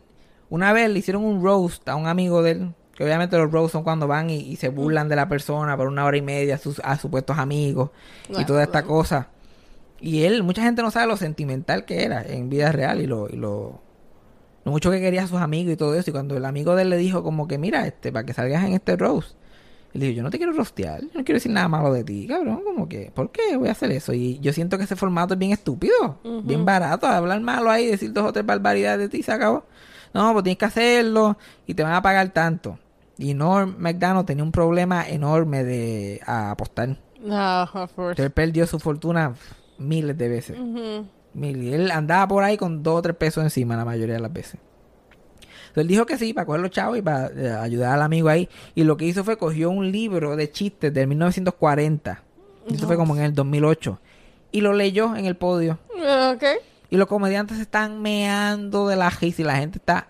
una 0.49 0.73
vez 0.73 0.89
le 0.89 0.99
hicieron 0.99 1.23
un 1.23 1.43
roast 1.43 1.87
a 1.87 1.95
un 1.95 2.07
amigo 2.07 2.41
de 2.41 2.51
él, 2.51 2.73
que 2.95 3.03
obviamente 3.03 3.37
los 3.37 3.51
roasts 3.51 3.73
son 3.73 3.83
cuando 3.83 4.07
van 4.07 4.29
y, 4.29 4.39
y 4.39 4.55
se 4.55 4.69
burlan 4.69 5.07
de 5.07 5.15
la 5.15 5.29
persona 5.29 5.77
por 5.77 5.87
una 5.87 6.05
hora 6.05 6.17
y 6.17 6.21
media 6.21 6.55
a 6.55 6.57
sus 6.57 6.79
a 6.79 6.97
supuestos 6.97 7.37
amigos 7.37 7.91
y 8.29 8.43
toda 8.45 8.63
esta 8.63 8.83
cosa. 8.83 9.29
Y 9.99 10.23
él, 10.23 10.43
mucha 10.43 10.63
gente 10.63 10.81
no 10.81 10.89
sabe 10.89 11.07
lo 11.07 11.17
sentimental 11.17 11.85
que 11.85 12.03
era 12.03 12.23
en 12.23 12.49
vida 12.49 12.71
real 12.71 13.01
y 13.01 13.07
lo, 13.07 13.29
y 13.29 13.35
lo, 13.37 13.81
lo 14.63 14.71
mucho 14.71 14.91
que 14.91 14.99
quería 14.99 15.23
a 15.23 15.27
sus 15.27 15.39
amigos 15.39 15.73
y 15.73 15.77
todo 15.77 15.95
eso. 15.95 16.09
Y 16.09 16.13
cuando 16.13 16.37
el 16.37 16.45
amigo 16.45 16.75
de 16.75 16.83
él 16.83 16.89
le 16.89 16.97
dijo 16.97 17.23
como 17.23 17.47
que, 17.47 17.57
mira, 17.57 17.87
este, 17.87 18.11
para 18.11 18.25
que 18.25 18.33
salgas 18.33 18.63
en 18.63 18.73
este 18.73 18.95
roast. 18.95 19.35
Él 19.93 20.01
dijo, 20.01 20.13
yo 20.13 20.23
no 20.23 20.29
te 20.29 20.37
quiero 20.37 20.53
rostear, 20.53 21.01
yo 21.01 21.09
no 21.13 21.25
quiero 21.25 21.35
decir 21.35 21.51
nada 21.51 21.67
malo 21.67 21.91
de 21.91 22.03
ti, 22.03 22.25
cabrón. 22.25 22.61
Como 22.63 22.87
que, 22.87 23.11
¿por 23.13 23.29
qué 23.31 23.57
voy 23.57 23.67
a 23.67 23.73
hacer 23.73 23.91
eso? 23.91 24.13
Y 24.13 24.39
yo 24.39 24.53
siento 24.53 24.77
que 24.77 24.85
ese 24.85 24.95
formato 24.95 25.33
es 25.33 25.39
bien 25.39 25.51
estúpido, 25.51 26.19
bien 26.43 26.63
barato. 26.63 27.07
Hablar 27.07 27.41
malo 27.41 27.69
ahí, 27.69 27.87
decir 27.87 28.13
dos 28.13 28.25
o 28.25 28.31
tres 28.31 28.45
barbaridades 28.45 28.99
de 28.99 29.09
ti 29.09 29.21
se 29.21 29.33
acabó. 29.33 29.65
No, 30.13 30.31
pues 30.33 30.43
tienes 30.43 30.57
que 30.57 30.65
hacerlo 30.65 31.37
y 31.67 31.73
te 31.73 31.83
van 31.83 31.93
a 31.93 32.01
pagar 32.01 32.29
tanto. 32.29 32.79
Y 33.17 33.33
Norm 33.33 33.75
McDonald 33.77 34.25
tenía 34.25 34.43
un 34.43 34.51
problema 34.51 35.07
enorme 35.07 35.63
de 35.63 36.21
apostar. 36.25 36.97
No, 37.19 37.63
of 37.63 37.93
course. 37.93 38.21
Él 38.21 38.31
perdió 38.31 38.65
su 38.65 38.79
fortuna 38.79 39.35
miles 39.77 40.17
de 40.17 40.29
veces. 40.29 40.57
Él 41.39 41.91
andaba 41.91 42.27
por 42.27 42.43
ahí 42.43 42.57
con 42.57 42.83
dos 42.83 42.99
o 42.99 43.01
tres 43.01 43.15
pesos 43.15 43.43
encima 43.43 43.77
la 43.77 43.85
mayoría 43.85 44.15
de 44.15 44.21
las 44.21 44.33
veces. 44.33 44.59
Entonces 45.71 45.83
él 45.83 45.87
dijo 45.87 46.05
que 46.05 46.17
sí, 46.17 46.33
para 46.33 46.45
coger 46.45 46.61
los 46.61 46.71
chavos 46.71 46.97
y 46.97 47.01
para 47.01 47.27
eh, 47.27 47.49
ayudar 47.49 47.93
al 47.93 48.01
amigo 48.01 48.27
ahí. 48.27 48.49
Y 48.75 48.83
lo 48.83 48.97
que 48.97 49.05
hizo 49.05 49.23
fue 49.23 49.37
cogió 49.37 49.69
un 49.69 49.89
libro 49.89 50.35
de 50.35 50.51
chistes 50.51 50.93
del 50.93 51.07
1940. 51.07 52.23
Y 52.67 52.75
Eso 52.75 52.87
fue 52.87 52.97
como 52.97 53.15
en 53.15 53.23
el 53.23 53.33
2008. 53.33 53.99
Y 54.51 54.61
lo 54.61 54.73
leyó 54.73 55.15
en 55.15 55.25
el 55.25 55.37
podio. 55.37 55.79
Ok. 56.33 56.43
Y 56.89 56.97
los 56.97 57.07
comediantes 57.07 57.55
se 57.55 57.63
están 57.63 58.01
meando 58.01 58.85
de 58.89 58.97
la 58.97 59.09
risa 59.09 59.41
y 59.41 59.45
la 59.45 59.55
gente 59.55 59.77
está 59.77 60.07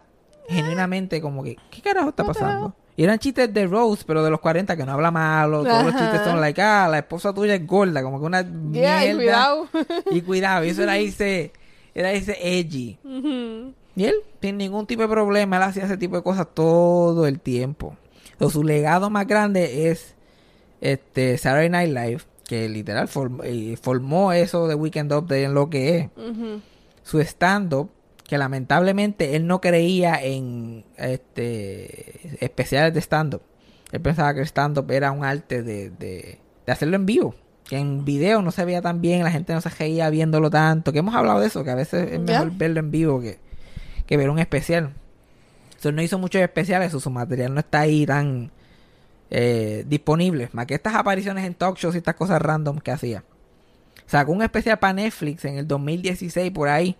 genuinamente 0.49 1.21
como 1.21 1.43
que, 1.43 1.57
¿qué 1.69 1.81
carajo 1.81 2.09
está 2.09 2.23
pasando? 2.23 2.75
Y 2.97 3.03
eran 3.03 3.19
chistes 3.19 3.53
de 3.53 3.67
Rose, 3.67 4.03
pero 4.05 4.23
de 4.23 4.29
los 4.29 4.39
40 4.39 4.75
que 4.75 4.85
no 4.85 4.91
habla 4.91 5.11
malo. 5.11 5.63
Todos 5.63 5.85
los 5.85 5.95
chistes 5.95 6.21
son 6.23 6.41
like, 6.41 6.61
ah, 6.61 6.87
la 6.89 6.99
esposa 6.99 7.33
tuya 7.33 7.55
es 7.55 7.65
gorda, 7.65 8.03
como 8.03 8.19
que 8.19 8.25
una 8.25 8.45
Yeah, 8.71 9.05
y 9.11 9.15
cuidado. 9.15 9.67
Y 10.11 10.21
cuidado, 10.21 10.65
y 10.65 10.69
eso 10.69 10.83
era 10.83 10.97
ese, 10.97 11.53
era 11.95 12.11
ese 12.11 12.37
edgy. 12.41 12.99
Y 13.95 14.05
él, 14.05 14.15
sin 14.41 14.57
ningún 14.57 14.85
tipo 14.85 15.01
de 15.01 15.07
problema, 15.07 15.57
él 15.57 15.63
hacía 15.63 15.85
ese 15.85 15.97
tipo 15.97 16.15
de 16.15 16.23
cosas 16.23 16.47
todo 16.53 17.25
el 17.27 17.39
tiempo. 17.39 17.95
Su 18.49 18.63
legado 18.63 19.09
más 19.09 19.27
grande 19.27 19.89
es 19.89 20.15
este 20.81 21.37
Saturday 21.37 21.69
Night 21.69 21.89
Live, 21.89 22.21
que 22.47 22.67
literal 22.67 23.09
eh, 23.43 23.77
formó 23.81 24.33
eso 24.33 24.67
de 24.67 24.75
Weekend 24.75 25.13
Update 25.13 25.43
en 25.43 25.53
lo 25.53 25.69
que 25.69 25.97
es. 25.97 26.09
Su 27.03 27.19
stand-up, 27.21 27.89
que 28.31 28.37
lamentablemente 28.37 29.35
él 29.35 29.45
no 29.45 29.59
creía 29.59 30.23
en 30.23 30.85
este 30.95 32.39
especiales 32.39 32.93
de 32.93 33.01
stand-up. 33.01 33.41
Él 33.91 33.99
pensaba 33.99 34.33
que 34.33 34.39
el 34.39 34.45
stand-up 34.45 34.89
era 34.89 35.11
un 35.11 35.25
arte 35.25 35.61
de, 35.63 35.89
de, 35.89 36.39
de 36.65 36.71
hacerlo 36.71 36.95
en 36.95 37.05
vivo. 37.05 37.35
Que 37.67 37.77
en 37.77 38.05
video 38.05 38.41
no 38.41 38.51
se 38.51 38.63
veía 38.63 38.81
tan 38.81 39.01
bien, 39.01 39.25
la 39.25 39.31
gente 39.31 39.53
no 39.53 39.59
se 39.59 39.67
reía 39.67 40.09
viéndolo 40.09 40.49
tanto. 40.49 40.93
Que 40.93 40.99
hemos 40.99 41.13
hablado 41.13 41.41
de 41.41 41.47
eso, 41.47 41.65
que 41.65 41.71
a 41.71 41.75
veces 41.75 42.09
es 42.09 42.21
mejor 42.21 42.53
verlo 42.53 42.79
en 42.79 42.89
vivo 42.89 43.19
que, 43.19 43.37
que 44.05 44.15
ver 44.15 44.29
un 44.29 44.39
especial. 44.39 44.93
Entonces 45.65 45.93
no 45.93 46.01
hizo 46.01 46.17
muchos 46.17 46.41
especiales, 46.41 46.93
o 46.93 47.01
su 47.01 47.09
material 47.09 47.53
no 47.53 47.59
está 47.59 47.81
ahí 47.81 48.05
tan 48.05 48.49
eh, 49.29 49.83
disponible. 49.89 50.47
Más 50.53 50.67
que 50.67 50.75
estas 50.75 50.95
apariciones 50.95 51.45
en 51.45 51.53
talk 51.53 51.77
shows 51.77 51.95
y 51.95 51.97
estas 51.97 52.15
cosas 52.15 52.41
random 52.41 52.79
que 52.79 52.91
hacía. 52.91 53.25
Sacó 54.05 54.31
un 54.31 54.41
especial 54.41 54.79
para 54.79 54.93
Netflix 54.93 55.43
en 55.43 55.57
el 55.57 55.67
2016 55.67 56.49
por 56.51 56.69
ahí. 56.69 56.95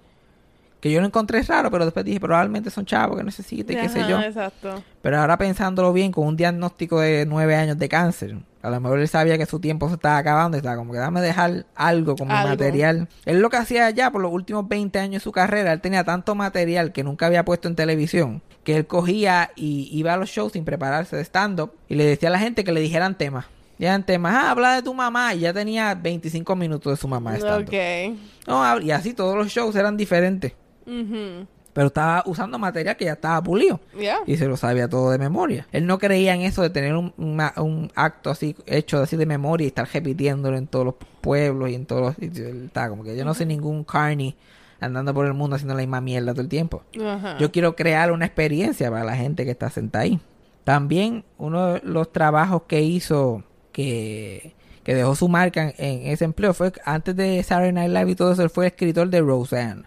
Que 0.82 0.91
yo 0.91 0.99
lo 0.99 1.05
encontré 1.05 1.43
raro, 1.43 1.69
pero 1.69 1.86
después 1.86 2.03
dije, 2.03 2.19
probablemente 2.19 2.71
son 2.71 2.86
chavos 2.86 3.15
que 3.15 3.23
necesiten, 3.23 3.79
qué 3.79 3.88
sé 3.88 4.03
yo. 4.09 4.19
Exacto. 4.19 4.84
Pero 5.01 5.19
ahora 5.19 5.38
pensándolo 5.38 5.93
bien, 5.93 6.11
con 6.11 6.25
un 6.25 6.36
diagnóstico 6.36 6.99
de 6.99 7.25
nueve 7.27 7.55
años 7.55 7.77
de 7.77 7.88
cáncer, 7.88 8.36
a 8.63 8.69
lo 8.69 8.79
mejor 8.79 8.99
él 8.99 9.07
sabía 9.07 9.38
que 9.38 9.45
su 9.45 9.59
tiempo 9.59 9.88
se 9.89 9.95
estaba 9.95 10.17
acabando 10.17 10.57
y 10.57 10.59
estaba 10.59 10.77
como 10.77 10.91
que 10.91 10.99
dame 10.99 11.21
dejar 11.21 11.65
algo 11.75 12.15
como 12.15 12.34
Algo. 12.34 12.49
material. 12.49 13.07
Él 13.25 13.39
lo 13.39 13.49
que 13.49 13.57
hacía 13.57 13.89
ya 13.91 14.11
por 14.11 14.21
los 14.21 14.32
últimos 14.32 14.67
20 14.67 14.97
años 14.99 15.13
de 15.13 15.23
su 15.23 15.32
carrera, 15.32 15.71
él 15.71 15.82
tenía 15.82 16.03
tanto 16.03 16.34
material 16.34 16.91
que 16.91 17.03
nunca 17.03 17.27
había 17.27 17.45
puesto 17.45 17.67
en 17.67 17.75
televisión, 17.75 18.41
que 18.63 18.77
él 18.77 18.88
cogía 18.88 19.51
y 19.55 19.88
iba 19.91 20.13
a 20.13 20.17
los 20.17 20.29
shows 20.29 20.53
sin 20.53 20.65
prepararse 20.65 21.15
de 21.15 21.23
stand-up 21.23 21.73
y 21.89 21.95
le 21.95 22.05
decía 22.05 22.29
a 22.29 22.32
la 22.32 22.39
gente 22.39 22.63
que 22.63 22.71
le 22.71 22.82
dijeran 22.82 23.15
temas. 23.15 23.45
Dijeran 23.77 24.05
temas, 24.05 24.36
ah, 24.36 24.51
habla 24.51 24.75
de 24.75 24.84
tu 24.84 24.93
mamá, 24.93 25.34
y 25.34 25.39
ya 25.39 25.53
tenía 25.53 25.95
25 25.95 26.55
minutos 26.55 26.93
de 26.93 26.97
su 26.97 27.07
mamá 27.07 27.32
de 27.34 27.39
stand-up. 27.39 27.67
Ok. 27.67 28.47
No, 28.47 28.79
y 28.79 28.91
así 28.91 29.13
todos 29.13 29.36
los 29.36 29.47
shows 29.47 29.75
eran 29.75 29.97
diferentes. 29.97 30.53
Pero 31.73 31.88
estaba 31.88 32.21
usando 32.25 32.59
material 32.59 32.97
que 32.97 33.05
ya 33.05 33.13
estaba 33.13 33.41
pulido 33.41 33.79
Yeah. 33.97 34.19
y 34.25 34.36
se 34.36 34.45
lo 34.47 34.57
sabía 34.57 34.89
todo 34.89 35.09
de 35.11 35.17
memoria. 35.17 35.67
Él 35.71 35.88
no 35.88 35.99
creía 35.99 36.36
en 36.36 36.41
eso 36.41 36.61
de 36.63 36.69
tener 36.69 36.95
un, 36.95 37.13
una- 37.17 37.53
un 37.57 37.89
acto 37.95 38.29
así 38.29 38.55
hecho 38.65 39.01
así 39.01 39.15
de 39.15 39.25
memoria 39.25 39.63
y 39.65 39.67
estar 39.69 39.88
repitiéndolo 39.91 40.57
en 40.57 40.67
todos 40.67 40.84
los 40.86 40.95
pueblos 41.21 41.69
y 41.69 41.75
en 41.75 41.86
todos 41.86 42.01
los 42.01 42.15
sitios. 42.15 42.49
Él 42.49 42.65
estaba 42.65 42.89
como 42.89 43.03
que 43.03 43.15
yo 43.15 43.23
no 43.23 43.34
soy 43.34 43.45
ningún 43.45 43.86
carny 43.86 44.36
andando 44.82 45.13
por 45.13 45.25
el 45.27 45.34
mundo 45.34 45.55
haciendo 45.55 45.73
la 45.75 45.79
misma 45.82 46.01
mierda 46.01 46.34
todo 46.34 46.41
el 46.41 46.49
tiempo. 46.49 46.84
Yo 47.39 47.51
quiero 47.53 47.75
crear 47.75 48.11
una 48.11 48.25
experiencia 48.25 48.89
para 48.91 49.05
la 49.05 49.15
gente 49.15 49.45
que 49.45 49.51
está 49.51 49.69
sentada 49.69 50.03
ahí. 50.03 50.19
También 50.65 51.23
uno 51.38 51.73
de 51.75 51.82
los 51.86 52.11
trabajos 52.11 52.63
que 52.67 52.82
hizo 52.82 53.43
que, 53.71 54.53
que 54.84 54.93
dejó 54.95 55.15
su 55.15 55.27
marca 55.29 55.69
en, 55.69 55.73
en 55.77 56.07
ese 56.07 56.25
empleo. 56.25 56.53
Fue 56.53 56.73
antes 56.84 57.15
de 57.15 57.41
Saturday 57.43 57.71
Night 57.71 57.91
Live 57.91 58.11
y 58.11 58.15
todo 58.15 58.34
eso, 58.34 58.43
él 58.43 58.49
fue 58.49 58.67
escritor 58.67 59.09
de 59.09 59.21
Roseanne, 59.21 59.84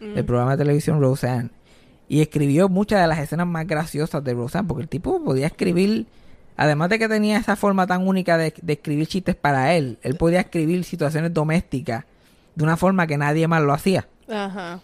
del 0.00 0.24
programa 0.24 0.52
de 0.52 0.64
televisión 0.64 1.00
Roseanne. 1.00 1.50
Y 2.08 2.20
escribió 2.20 2.68
muchas 2.68 3.00
de 3.00 3.06
las 3.08 3.18
escenas 3.18 3.46
más 3.46 3.66
graciosas 3.66 4.22
de 4.22 4.34
Roseanne, 4.34 4.68
porque 4.68 4.82
el 4.82 4.88
tipo 4.88 5.22
podía 5.24 5.46
escribir, 5.46 6.06
además 6.56 6.88
de 6.88 6.98
que 6.98 7.08
tenía 7.08 7.38
esa 7.38 7.56
forma 7.56 7.86
tan 7.86 8.06
única 8.06 8.38
de, 8.38 8.54
de 8.62 8.72
escribir 8.74 9.06
chistes 9.06 9.34
para 9.34 9.74
él, 9.74 9.98
él 10.02 10.16
podía 10.16 10.40
escribir 10.40 10.84
situaciones 10.84 11.34
domésticas 11.34 12.04
de 12.54 12.64
una 12.64 12.76
forma 12.76 13.06
que 13.06 13.18
nadie 13.18 13.48
más 13.48 13.62
lo 13.62 13.72
hacía. 13.72 14.08
Ajá. 14.28 14.80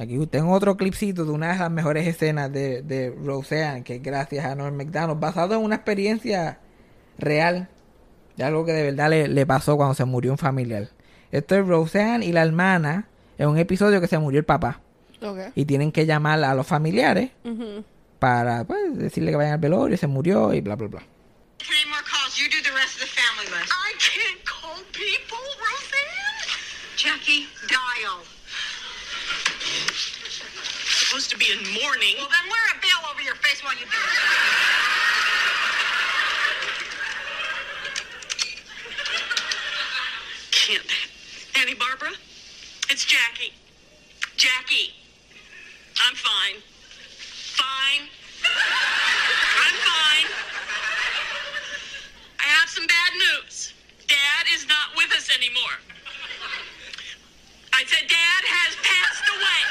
Aquí 0.00 0.26
tengo 0.28 0.52
otro 0.52 0.78
clipcito 0.78 1.26
de 1.26 1.30
una 1.30 1.52
de 1.52 1.58
las 1.58 1.70
mejores 1.70 2.06
escenas 2.06 2.50
de, 2.50 2.80
de 2.80 3.10
Roseanne, 3.10 3.82
que 3.82 3.96
es 3.96 4.02
gracias 4.02 4.46
a 4.46 4.54
Norm 4.54 4.74
MacDonald, 4.74 5.20
basado 5.20 5.54
en 5.56 5.62
una 5.62 5.74
experiencia 5.74 6.58
real, 7.18 7.68
de 8.36 8.44
algo 8.44 8.64
que 8.64 8.72
de 8.72 8.84
verdad 8.84 9.10
le, 9.10 9.28
le 9.28 9.44
pasó 9.44 9.76
cuando 9.76 9.94
se 9.94 10.06
murió 10.06 10.32
un 10.32 10.38
familiar. 10.38 10.88
Esto 11.32 11.54
es 11.54 11.66
Roseanne 11.66 12.24
y 12.24 12.32
la 12.32 12.42
hermana 12.42 13.09
en 13.40 13.48
un 13.48 13.56
episodio 13.56 14.02
que 14.02 14.06
se 14.06 14.18
murió 14.18 14.38
el 14.38 14.44
papá. 14.44 14.80
Y 15.54 15.64
tienen 15.64 15.92
que 15.92 16.04
llamar 16.04 16.44
a 16.44 16.54
los 16.54 16.66
familiares 16.66 17.30
para 18.18 18.64
pues, 18.64 18.98
decirle 18.98 19.30
que 19.30 19.36
vayan 19.38 19.54
al 19.54 19.58
velorio, 19.58 19.96
se 19.96 20.06
murió 20.06 20.52
y 20.52 20.60
bla, 20.60 20.76
bla, 20.76 20.88
bla. 20.88 21.02
Jackie, 26.96 27.48
dial. 27.66 28.20
Supposed 30.84 31.30
to 31.30 31.38
be 31.38 31.46
in 31.50 31.58
mourning. 31.72 32.16
Well, 32.18 32.28
then 32.28 32.44
wear 32.50 32.60
a 32.68 32.78
veil 32.78 33.00
over 33.10 33.22
your 33.22 33.36
face 33.36 33.64
while 33.64 33.72
you 33.72 33.86
do 33.86 33.96
it. 33.96 34.20
Can't. 40.50 40.84
Annie 41.56 41.74
Barbara? 41.74 42.12
It's 42.92 43.04
Jackie. 43.04 43.52
Jackie. 44.36 44.92
I'm 46.04 46.16
fine. 46.16 46.60
Fine. 47.54 48.08
I'm 48.42 49.76
fine. 49.78 50.26
I 52.40 52.42
have 52.42 52.68
some 52.68 52.88
bad 52.88 53.12
news. 53.14 53.74
Dad 54.08 54.46
is 54.52 54.66
not 54.66 54.96
with 54.96 55.12
us 55.12 55.30
anymore. 55.36 55.78
I 57.72 57.84
said 57.86 58.08
Dad 58.08 58.42
has 58.58 58.74
passed 58.82 59.26
away. 59.38 59.62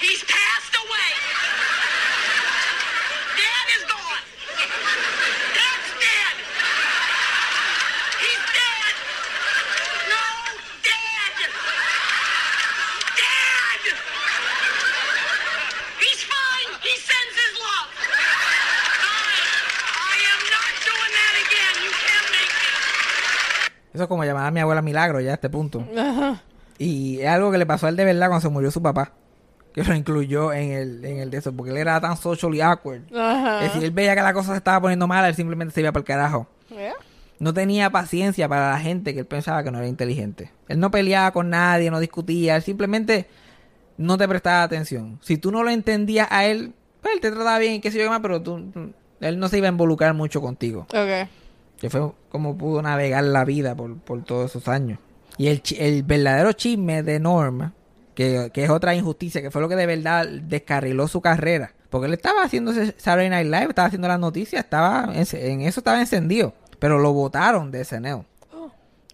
He's 0.00 0.24
passed 0.24 0.74
away. 0.74 1.10
Dad 3.38 3.66
is 3.78 3.84
gone. 3.86 5.37
Eso 23.98 24.04
es 24.04 24.08
como 24.08 24.24
llamar 24.24 24.46
a 24.46 24.50
mi 24.52 24.60
abuela 24.60 24.80
Milagro 24.80 25.20
ya 25.20 25.32
a 25.32 25.34
este 25.34 25.50
punto. 25.50 25.84
Ajá. 25.98 26.40
Y 26.78 27.18
es 27.18 27.26
algo 27.26 27.50
que 27.50 27.58
le 27.58 27.66
pasó 27.66 27.86
a 27.86 27.88
él 27.88 27.96
de 27.96 28.04
verdad 28.04 28.28
cuando 28.28 28.42
se 28.42 28.48
murió 28.48 28.70
su 28.70 28.80
papá. 28.80 29.10
Que 29.74 29.82
lo 29.82 29.92
incluyó 29.92 30.52
en 30.52 30.70
el, 30.70 31.04
en 31.04 31.18
el 31.18 31.30
de 31.30 31.38
eso, 31.38 31.52
porque 31.52 31.72
él 31.72 31.78
era 31.78 32.00
tan 32.00 32.16
socially 32.16 32.60
awkward. 32.60 33.02
Ajá. 33.12 33.56
Es 33.64 33.72
decir, 33.72 33.82
él 33.82 33.90
veía 33.90 34.14
que 34.14 34.22
la 34.22 34.32
cosa 34.32 34.52
se 34.52 34.58
estaba 34.58 34.80
poniendo 34.82 35.08
mala, 35.08 35.28
él 35.28 35.34
simplemente 35.34 35.74
se 35.74 35.80
iba 35.80 35.90
para 35.90 36.02
el 36.02 36.04
carajo. 36.04 36.46
Yeah. 36.70 36.94
No 37.40 37.52
tenía 37.52 37.90
paciencia 37.90 38.48
para 38.48 38.70
la 38.70 38.78
gente 38.78 39.14
que 39.14 39.18
él 39.18 39.26
pensaba 39.26 39.64
que 39.64 39.72
no 39.72 39.78
era 39.78 39.88
inteligente. 39.88 40.52
Él 40.68 40.78
no 40.78 40.92
peleaba 40.92 41.32
con 41.32 41.50
nadie, 41.50 41.90
no 41.90 41.98
discutía, 41.98 42.54
él 42.54 42.62
simplemente 42.62 43.26
no 43.96 44.16
te 44.16 44.28
prestaba 44.28 44.62
atención. 44.62 45.18
Si 45.22 45.38
tú 45.38 45.50
no 45.50 45.64
lo 45.64 45.70
entendías 45.70 46.28
a 46.30 46.44
él, 46.44 46.72
pues 47.02 47.14
él 47.14 47.20
te 47.20 47.32
trataba 47.32 47.58
bien 47.58 47.74
y 47.74 47.80
qué 47.80 47.90
sé 47.90 47.98
yo 47.98 48.04
qué 48.04 48.10
más, 48.10 48.20
pero 48.20 48.40
tú, 48.42 48.92
él 49.20 49.38
no 49.40 49.48
se 49.48 49.58
iba 49.58 49.66
a 49.66 49.72
involucrar 49.72 50.14
mucho 50.14 50.40
contigo. 50.40 50.86
Ok. 50.90 51.28
Que 51.80 51.90
fue 51.90 52.10
como 52.28 52.56
pudo 52.56 52.82
navegar 52.82 53.24
la 53.24 53.44
vida 53.44 53.74
por, 53.74 53.96
por 53.98 54.22
todos 54.24 54.50
esos 54.50 54.68
años. 54.68 54.98
Y 55.36 55.46
el, 55.48 55.62
el 55.78 56.02
verdadero 56.02 56.52
chisme 56.52 57.02
de 57.02 57.20
Norm, 57.20 57.72
que, 58.14 58.50
que 58.52 58.64
es 58.64 58.70
otra 58.70 58.94
injusticia, 58.94 59.40
que 59.40 59.50
fue 59.50 59.60
lo 59.62 59.68
que 59.68 59.76
de 59.76 59.86
verdad 59.86 60.26
descarriló 60.26 61.06
su 61.06 61.20
carrera. 61.20 61.72
Porque 61.90 62.06
él 62.08 62.14
estaba 62.14 62.42
haciendo 62.42 62.72
ese 62.72 62.94
Saturday 62.98 63.30
Night 63.30 63.46
Live, 63.46 63.68
estaba 63.70 63.86
haciendo 63.86 64.08
las 64.08 64.18
noticias, 64.18 64.64
estaba 64.64 65.10
en, 65.14 65.24
en 65.32 65.60
eso 65.62 65.80
estaba 65.80 66.00
encendido. 66.00 66.52
Pero 66.78 66.98
lo 66.98 67.12
votaron 67.12 67.70
de 67.70 67.84
SNL. 67.84 68.24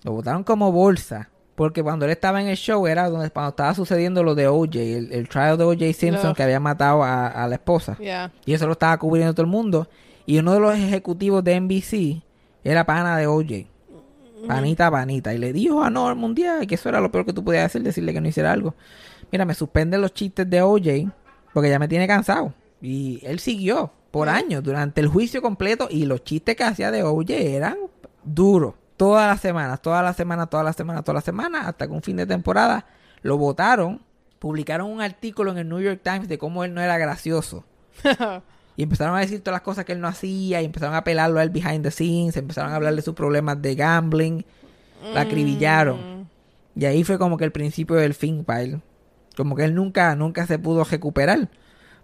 Lo 0.03 0.13
votaron 0.13 0.43
como 0.45 0.73
bolsa. 0.73 1.29
Porque 1.55 1.83
cuando 1.85 2.05
él 2.05 2.11
estaba 2.11 2.41
en 2.41 2.49
el 2.49 2.57
show 2.57 2.85
era 2.89 3.09
donde 3.09 3.31
cuando 3.31 3.51
estaba 3.51 3.75
sucediendo 3.75 4.25
lo 4.25 4.35
de 4.35 4.49
OJ, 4.49 4.75
el, 4.75 5.13
el 5.13 5.29
trial 5.29 5.57
de 5.57 5.65
OJ 5.65 5.95
Simpson 5.95 6.31
No. 6.31 6.35
que 6.35 6.43
había 6.43 6.59
matado 6.59 7.05
a, 7.05 7.29
a 7.29 7.47
la 7.47 7.55
esposa. 7.55 7.97
Yeah. 7.99 8.33
Y 8.45 8.55
eso 8.55 8.67
lo 8.67 8.73
estaba 8.73 8.99
cubriendo 8.99 9.33
todo 9.35 9.43
el 9.45 9.53
mundo. 9.53 9.89
Y 10.27 10.39
uno 10.39 10.53
de 10.53 10.59
los 10.61 10.75
ejecutivos 10.75 11.45
de 11.45 11.61
NBC 11.61 12.25
era 12.65 12.85
pana 12.85 13.17
de 13.17 13.27
OJ. 13.27 13.67
Panita, 14.49 14.91
panita. 14.91 15.33
Y 15.35 15.39
le 15.39 15.53
dijo 15.53 15.83
a 15.83 15.91
Norm 15.91 16.25
un 16.25 16.35
día 16.35 16.65
que 16.67 16.75
eso 16.75 16.89
era 16.89 17.01
lo 17.01 17.11
peor 17.11 17.27
que 17.27 17.33
tú 17.33 17.45
podías 17.45 17.67
hacer, 17.67 17.83
decirle 17.83 18.13
que 18.13 18.21
no 18.21 18.29
hiciera 18.29 18.53
algo. 18.53 18.75
Mira, 19.31 19.45
me 19.45 19.55
suspenden 19.55 20.01
los 20.01 20.13
chistes 20.13 20.49
de 20.49 20.63
OJ 20.63 21.11
porque 21.53 21.71
ya 21.71 21.79
me 21.79 21.89
tiene 21.89 22.07
cansado. 22.07 22.55
Y 22.81 23.21
él 23.25 23.39
siguió 23.39 23.93
por 24.11 24.29
años 24.29 24.63
durante 24.63 25.01
el 25.01 25.09
juicio 25.09 25.43
completo 25.43 25.89
y 25.91 26.07
los 26.07 26.25
chistes 26.25 26.57
que 26.57 26.65
hacía 26.65 26.91
de 26.91 27.03
OJ 27.03 27.31
eran 27.31 27.77
duros. 28.25 28.75
Todas 28.97 29.29
las 29.29 29.41
semanas, 29.41 29.83
todas 29.83 30.05
las 30.05 30.17
semanas, 30.17 30.49
todas 30.49 30.65
las 30.65 30.77
semanas, 30.77 31.05
todas 31.05 31.17
las 31.17 31.25
semanas, 31.25 31.67
hasta 31.67 31.87
que 31.87 31.93
un 31.93 32.03
fin 32.03 32.17
de 32.17 32.27
temporada 32.27 32.87
lo 33.23 33.39
votaron. 33.39 34.03
Publicaron 34.39 34.91
un 34.91 35.01
artículo 35.01 35.51
en 35.51 35.59
el 35.59 35.69
New 35.69 35.81
York 35.81 36.01
Times 36.03 36.29
de 36.29 36.39
cómo 36.39 36.65
él 36.65 36.75
no 36.75 36.81
era 36.81 36.99
gracioso. 36.99 37.65
Y 38.77 38.83
empezaron 38.83 39.17
a 39.17 39.21
decir 39.21 39.41
todas 39.41 39.55
las 39.57 39.63
cosas 39.63 39.85
que 39.85 39.93
él 39.93 40.01
no 40.01 40.09
hacía 40.09 40.61
y 40.61 40.65
empezaron 40.65 40.95
a 40.95 40.99
apelarlo 40.99 41.39
a 41.39 41.43
él 41.45 41.51
behind 41.51 41.83
the 41.85 41.91
scenes, 41.91 42.37
empezaron 42.37 42.73
a 42.73 42.77
hablar 42.77 42.95
de 42.97 43.03
sus 43.03 43.15
problemas 43.15 43.61
de 43.63 43.75
gambling, 43.77 44.45
la 45.13 45.21
acribillaron. 45.23 46.29
Y 46.77 46.85
ahí 46.87 47.05
fue 47.05 47.19
como 47.19 47.37
que 47.37 47.45
el 47.45 47.53
principio 47.53 47.97
del 47.97 48.15
fin 48.15 48.45
para 48.45 48.63
él. 48.63 48.81
Como 49.37 49.55
que 49.57 49.65
él 49.65 49.75
nunca, 49.75 50.15
nunca 50.17 50.47
se 50.47 50.59
pudo 50.59 50.83
recuperar, 50.85 51.49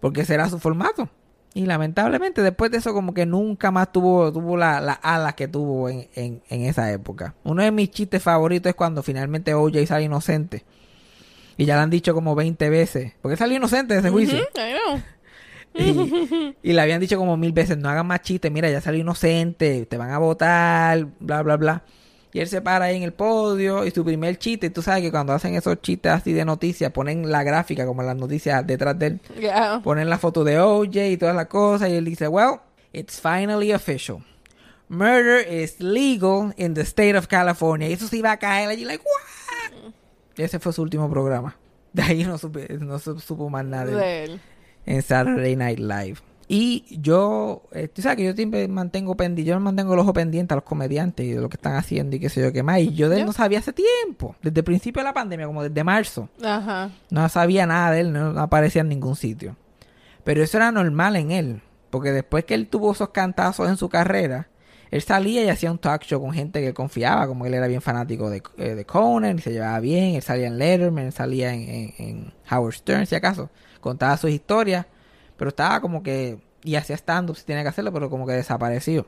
porque 0.00 0.20
ese 0.22 0.34
era 0.34 0.48
su 0.48 0.58
formato. 0.58 1.08
Y 1.54 1.66
lamentablemente 1.66 2.42
después 2.42 2.70
de 2.70 2.76
eso 2.78 2.92
como 2.94 3.12
que 3.14 3.26
nunca 3.26 3.72
más 3.72 3.90
tuvo, 3.90 4.32
tuvo 4.32 4.56
la- 4.56 4.80
las 4.80 4.98
alas 5.02 5.34
que 5.34 5.48
tuvo 5.48 5.88
en, 5.88 6.08
en, 6.14 6.42
en 6.48 6.62
esa 6.62 6.92
época. 6.92 7.34
Uno 7.42 7.64
de 7.64 7.72
mis 7.72 7.90
chistes 7.90 8.22
favoritos 8.22 8.70
es 8.70 8.76
cuando 8.76 9.02
finalmente 9.02 9.54
OJ 9.54 9.86
sale 9.86 10.04
inocente. 10.04 10.64
Y 11.56 11.64
ya 11.64 11.74
lo 11.74 11.82
han 11.82 11.90
dicho 11.90 12.14
como 12.14 12.36
20 12.36 12.70
veces. 12.70 13.12
Porque 13.20 13.36
salió 13.36 13.56
inocente 13.56 13.94
de 13.94 14.00
ese 14.00 14.10
juicio. 14.10 14.38
I 14.38 14.74
know. 14.86 15.02
Y, 15.74 16.54
y 16.62 16.72
le 16.72 16.80
habían 16.80 17.00
dicho 17.00 17.16
como 17.16 17.36
mil 17.36 17.52
veces, 17.52 17.78
no 17.78 17.88
hagan 17.88 18.06
más 18.06 18.22
chistes, 18.22 18.50
mira, 18.50 18.68
ya 18.70 18.80
salió 18.80 19.00
inocente, 19.00 19.86
te 19.86 19.96
van 19.96 20.10
a 20.10 20.18
votar, 20.18 21.06
bla, 21.20 21.42
bla, 21.42 21.56
bla. 21.56 21.82
Y 22.32 22.38
él 22.40 22.46
se 22.48 22.60
para 22.62 22.84
ahí 22.86 22.96
en 22.96 23.02
el 23.02 23.12
podio 23.12 23.84
y 23.84 23.90
su 23.90 24.04
primer 24.04 24.38
chiste, 24.38 24.70
tú 24.70 24.82
sabes 24.82 25.02
que 25.02 25.10
cuando 25.10 25.32
hacen 25.32 25.54
esos 25.54 25.80
chistes 25.80 26.12
así 26.12 26.32
de 26.32 26.44
noticias, 26.44 26.92
ponen 26.92 27.30
la 27.30 27.42
gráfica 27.42 27.86
como 27.86 28.02
las 28.02 28.16
noticias 28.16 28.64
detrás 28.66 28.98
de 28.98 29.06
él, 29.06 29.20
Yeah. 29.40 29.80
ponen 29.82 30.08
la 30.08 30.18
foto 30.18 30.44
de 30.44 30.58
OJ 30.60 30.96
y 31.10 31.16
todas 31.16 31.34
las 31.34 31.46
cosas 31.46 31.88
y 31.90 31.94
él 31.94 32.04
dice, 32.04 32.28
well, 32.28 32.60
it's 32.92 33.20
finally 33.20 33.72
official. 33.72 34.18
Murder 34.88 35.46
is 35.48 35.80
legal 35.80 36.52
in 36.56 36.74
the 36.74 36.80
state 36.82 37.16
of 37.16 37.26
California. 37.28 37.88
Y 37.88 37.92
eso 37.92 38.08
se 38.08 38.16
iba 38.16 38.32
a 38.32 38.36
caer 38.38 38.68
allí, 38.68 38.84
like, 38.84 39.02
what? 39.04 39.92
Y 40.36 40.42
ese 40.42 40.58
fue 40.58 40.72
su 40.72 40.82
último 40.82 41.08
programa. 41.10 41.56
De 41.92 42.02
ahí 42.02 42.24
no, 42.24 42.38
supe- 42.38 42.68
no 42.78 42.98
supo 42.98 43.50
más 43.50 43.64
nada 43.64 43.84
De 43.86 44.24
él. 44.24 44.40
En 44.86 45.02
Saturday 45.02 45.56
Night 45.56 45.78
Live. 45.78 46.16
Y 46.52 46.84
yo, 47.00 47.62
eh, 47.70 47.86
tú 47.86 48.02
sabes 48.02 48.16
que 48.16 48.24
yo 48.24 48.32
siempre 48.32 48.66
mantengo 48.66 49.16
pendiente, 49.16 49.48
yo 49.48 49.60
mantengo 49.60 49.94
el 49.94 50.00
ojo 50.00 50.12
pendiente 50.12 50.52
a 50.52 50.56
los 50.56 50.64
comediantes 50.64 51.24
y 51.24 51.30
de 51.32 51.40
lo 51.40 51.48
que 51.48 51.56
están 51.56 51.76
haciendo 51.76 52.16
y 52.16 52.18
qué 52.18 52.28
sé 52.28 52.40
yo 52.40 52.52
qué 52.52 52.64
más. 52.64 52.80
Y 52.80 52.92
yo 52.94 53.08
de 53.08 53.20
él 53.20 53.26
no 53.26 53.32
sabía 53.32 53.60
hace 53.60 53.72
tiempo, 53.72 54.34
desde 54.42 54.58
el 54.58 54.64
principio 54.64 55.00
de 55.00 55.04
la 55.04 55.12
pandemia, 55.14 55.46
como 55.46 55.62
desde 55.62 55.84
marzo. 55.84 56.28
Ajá. 56.42 56.90
No 57.10 57.28
sabía 57.28 57.66
nada 57.66 57.92
de 57.92 58.00
él, 58.00 58.12
no, 58.12 58.32
no 58.32 58.40
aparecía 58.40 58.80
en 58.82 58.88
ningún 58.88 59.14
sitio. 59.14 59.54
Pero 60.24 60.42
eso 60.42 60.56
era 60.56 60.72
normal 60.72 61.14
en 61.14 61.30
él, 61.30 61.60
porque 61.88 62.10
después 62.10 62.44
que 62.44 62.54
él 62.54 62.66
tuvo 62.66 62.90
esos 62.92 63.10
cantazos 63.10 63.68
en 63.68 63.76
su 63.76 63.88
carrera, 63.88 64.48
él 64.90 65.02
salía 65.02 65.44
y 65.44 65.48
hacía 65.50 65.70
un 65.70 65.78
talk 65.78 66.02
show 66.02 66.20
con 66.20 66.32
gente 66.32 66.60
que 66.60 66.66
él 66.66 66.74
confiaba, 66.74 67.28
como 67.28 67.46
él 67.46 67.54
era 67.54 67.68
bien 67.68 67.80
fanático 67.80 68.28
de, 68.28 68.42
eh, 68.58 68.74
de 68.74 68.84
Conan 68.84 69.38
y 69.38 69.40
se 69.40 69.52
llevaba 69.52 69.78
bien, 69.78 70.16
él 70.16 70.22
salía 70.22 70.48
en 70.48 70.58
Letterman, 70.58 71.06
él 71.06 71.12
salía 71.12 71.54
en, 71.54 71.60
en- 71.68 71.94
en 71.98 72.32
Howard 72.50 72.74
Stern, 72.74 73.06
si 73.06 73.14
acaso, 73.14 73.50
contaba 73.80 74.16
sus 74.16 74.30
historias, 74.30 74.86
pero 75.36 75.48
estaba 75.48 75.80
como 75.80 76.02
que, 76.02 76.38
y 76.62 76.74
hacía 76.76 76.96
stand-up 76.96 77.36
si 77.36 77.44
tenía 77.44 77.62
que 77.62 77.68
hacerlo, 77.68 77.92
pero 77.92 78.10
como 78.10 78.26
que 78.26 78.32
desapareció. 78.32 79.06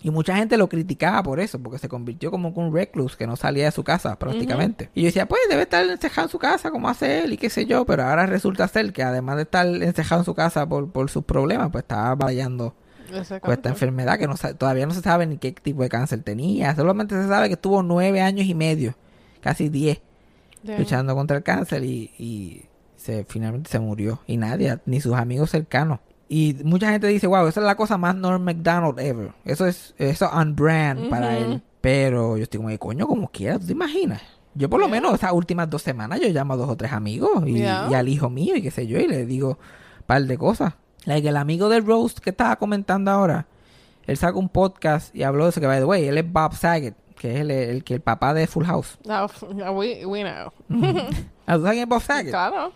Y 0.00 0.10
mucha 0.10 0.36
gente 0.36 0.56
lo 0.56 0.68
criticaba 0.68 1.22
por 1.22 1.40
eso, 1.40 1.58
porque 1.58 1.78
se 1.78 1.88
convirtió 1.88 2.30
como 2.30 2.50
un 2.50 2.72
recluse 2.72 3.16
que 3.16 3.26
no 3.26 3.34
salía 3.34 3.64
de 3.64 3.72
su 3.72 3.82
casa 3.82 4.16
prácticamente. 4.16 4.90
Y 4.94 5.02
yo 5.02 5.06
decía, 5.06 5.26
pues 5.26 5.40
debe 5.48 5.62
estar 5.62 5.84
encejado 5.84 6.28
en 6.28 6.30
su 6.30 6.38
casa 6.38 6.70
como 6.70 6.88
hace 6.88 7.24
él 7.24 7.32
y 7.32 7.36
qué 7.36 7.50
sé 7.50 7.66
yo, 7.66 7.84
pero 7.84 8.04
ahora 8.04 8.26
resulta 8.26 8.68
ser 8.68 8.92
que 8.92 9.02
además 9.02 9.36
de 9.36 9.42
estar 9.42 9.66
encejado 9.66 10.20
en 10.20 10.24
su 10.24 10.34
casa 10.34 10.68
por, 10.68 10.90
por 10.90 11.10
sus 11.10 11.24
problemas, 11.24 11.70
pues 11.72 11.82
estaba 11.82 12.14
batallando 12.14 12.74
con 13.40 13.52
esta 13.52 13.68
enfermedad 13.70 14.18
que 14.18 14.26
no 14.26 14.34
todavía 14.56 14.86
no 14.86 14.94
se 14.94 15.00
sabe 15.00 15.26
ni 15.26 15.38
qué 15.38 15.52
tipo 15.52 15.82
de 15.82 15.88
cáncer 15.88 16.22
tenía. 16.22 16.74
Solamente 16.76 17.20
se 17.20 17.26
sabe 17.26 17.48
que 17.48 17.54
estuvo 17.54 17.82
nueve 17.82 18.20
años 18.20 18.46
y 18.46 18.54
medio, 18.54 18.94
casi 19.40 19.68
diez, 19.68 20.00
luchando 20.62 21.14
contra 21.14 21.38
el 21.38 21.42
cáncer 21.42 21.82
y, 21.84 22.12
y 22.18 22.66
se, 22.98 23.24
finalmente 23.24 23.70
se 23.70 23.78
murió. 23.78 24.20
Y 24.26 24.36
nadie, 24.36 24.78
ni 24.86 25.00
sus 25.00 25.14
amigos 25.14 25.50
cercanos. 25.50 26.00
Y 26.28 26.56
mucha 26.64 26.90
gente 26.90 27.06
dice, 27.06 27.26
wow, 27.26 27.46
esa 27.46 27.60
es 27.60 27.66
la 27.66 27.74
cosa 27.76 27.96
más 27.96 28.14
Norm 28.14 28.42
McDonald 28.44 28.98
ever. 29.00 29.32
Eso 29.46 29.66
es 29.66 29.94
eso 29.96 30.28
on 30.30 30.54
brand 30.54 31.08
para 31.08 31.38
él. 31.38 31.62
Pero 31.80 32.36
yo 32.36 32.42
estoy 32.42 32.58
como, 32.58 32.68
"Ay, 32.68 32.76
coño, 32.78 33.06
como 33.06 33.28
quiera, 33.28 33.58
¿tú 33.58 33.66
te 33.66 33.72
imaginas? 33.72 34.20
Yo 34.54 34.68
por 34.68 34.80
lo 34.80 34.88
menos 34.88 35.14
esas 35.14 35.32
últimas 35.32 35.70
dos 35.70 35.80
semanas 35.82 36.20
yo 36.20 36.28
llamo 36.28 36.54
a 36.54 36.56
dos 36.56 36.68
o 36.68 36.76
tres 36.76 36.92
amigos 36.92 37.30
y, 37.46 37.54
Yeah. 37.58 37.86
y 37.90 37.94
al 37.94 38.08
hijo 38.08 38.28
mío 38.28 38.56
y 38.56 38.62
qué 38.62 38.70
sé 38.72 38.86
yo 38.86 38.98
y 38.98 39.06
le 39.06 39.24
digo 39.24 39.50
un 39.50 40.02
par 40.06 40.22
de 40.24 40.36
cosas. 40.36 40.74
Like 41.04 41.28
el 41.28 41.36
amigo 41.36 41.68
del 41.68 41.86
Roast 41.86 42.18
que 42.18 42.30
estaba 42.30 42.56
comentando 42.56 43.10
ahora, 43.10 43.46
él 44.06 44.16
sacó 44.16 44.38
un 44.40 44.48
podcast 44.48 45.14
y 45.14 45.22
habló 45.22 45.44
de 45.44 45.50
eso 45.50 45.60
que, 45.60 45.66
by 45.68 45.78
the 45.78 45.84
way, 45.84 46.04
él 46.08 46.18
es 46.18 46.30
Bob 46.30 46.54
Saget, 46.54 46.94
que 47.16 47.34
es 47.36 47.40
el, 47.40 47.50
el, 47.52 47.84
que 47.84 47.94
el 47.94 48.00
papá 48.00 48.34
de 48.34 48.46
Full 48.48 48.64
House. 48.64 48.98
No, 49.06 49.28
yeah, 49.56 49.70
we, 49.72 50.04
we 50.04 50.22
know. 50.22 50.52
Ah, 51.46 51.54
¿Tú 51.56 51.62
sabes 51.62 51.70
quién 51.70 51.78
es 51.84 51.88
Bob 51.88 52.02
Saget? 52.02 52.30
claro. 52.30 52.72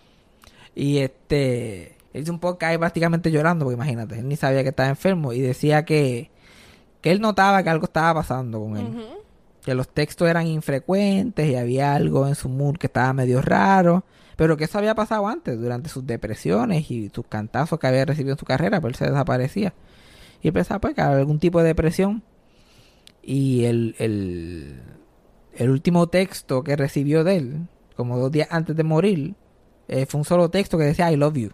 Y 0.75 0.99
este, 0.99 1.95
él 2.13 2.23
hizo 2.23 2.31
un 2.31 2.39
podcast 2.39 2.71
ahí 2.71 2.77
prácticamente 2.77 3.31
llorando, 3.31 3.65
porque 3.65 3.75
imagínate, 3.75 4.19
él 4.19 4.27
ni 4.27 4.35
sabía 4.35 4.63
que 4.63 4.69
estaba 4.69 4.89
enfermo 4.89 5.33
y 5.33 5.41
decía 5.41 5.85
que, 5.85 6.29
que 7.01 7.11
él 7.11 7.21
notaba 7.21 7.63
que 7.63 7.69
algo 7.69 7.85
estaba 7.85 8.21
pasando 8.21 8.59
con 8.59 8.77
él. 8.77 9.07
Que 9.63 9.75
los 9.75 9.87
textos 9.87 10.27
eran 10.29 10.47
infrecuentes 10.47 11.49
y 11.49 11.55
había 11.55 11.95
algo 11.95 12.27
en 12.27 12.35
su 12.35 12.49
mood 12.49 12.77
que 12.77 12.87
estaba 12.87 13.13
medio 13.13 13.41
raro. 13.41 14.03
Pero 14.35 14.57
que 14.57 14.63
eso 14.65 14.77
había 14.77 14.95
pasado 14.95 15.27
antes, 15.27 15.59
durante 15.59 15.89
sus 15.89 16.05
depresiones 16.05 16.89
y 16.89 17.09
sus 17.13 17.25
cantazos 17.27 17.79
que 17.79 17.87
había 17.87 18.03
recibido 18.03 18.33
en 18.33 18.39
su 18.39 18.45
carrera, 18.45 18.81
pero 18.81 18.89
él 18.89 18.95
se 18.95 19.05
desaparecía. 19.05 19.73
Y 20.41 20.47
él 20.47 20.53
pensaba 20.53 20.81
pues 20.81 20.95
que 20.95 21.01
había 21.01 21.19
algún 21.19 21.39
tipo 21.39 21.59
de 21.61 21.67
depresión. 21.67 22.23
Y 23.21 23.65
el, 23.65 23.95
el, 23.99 24.81
el 25.55 25.69
último 25.69 26.07
texto 26.07 26.63
que 26.63 26.75
recibió 26.75 27.23
de 27.23 27.37
él, 27.37 27.67
como 27.95 28.17
dos 28.17 28.31
días 28.31 28.47
antes 28.51 28.75
de 28.75 28.83
morir, 28.83 29.35
eh, 29.87 30.05
fue 30.05 30.19
un 30.19 30.25
solo 30.25 30.49
texto 30.49 30.77
que 30.77 30.83
decía 30.85 31.11
I 31.11 31.15
love 31.15 31.35
you. 31.35 31.49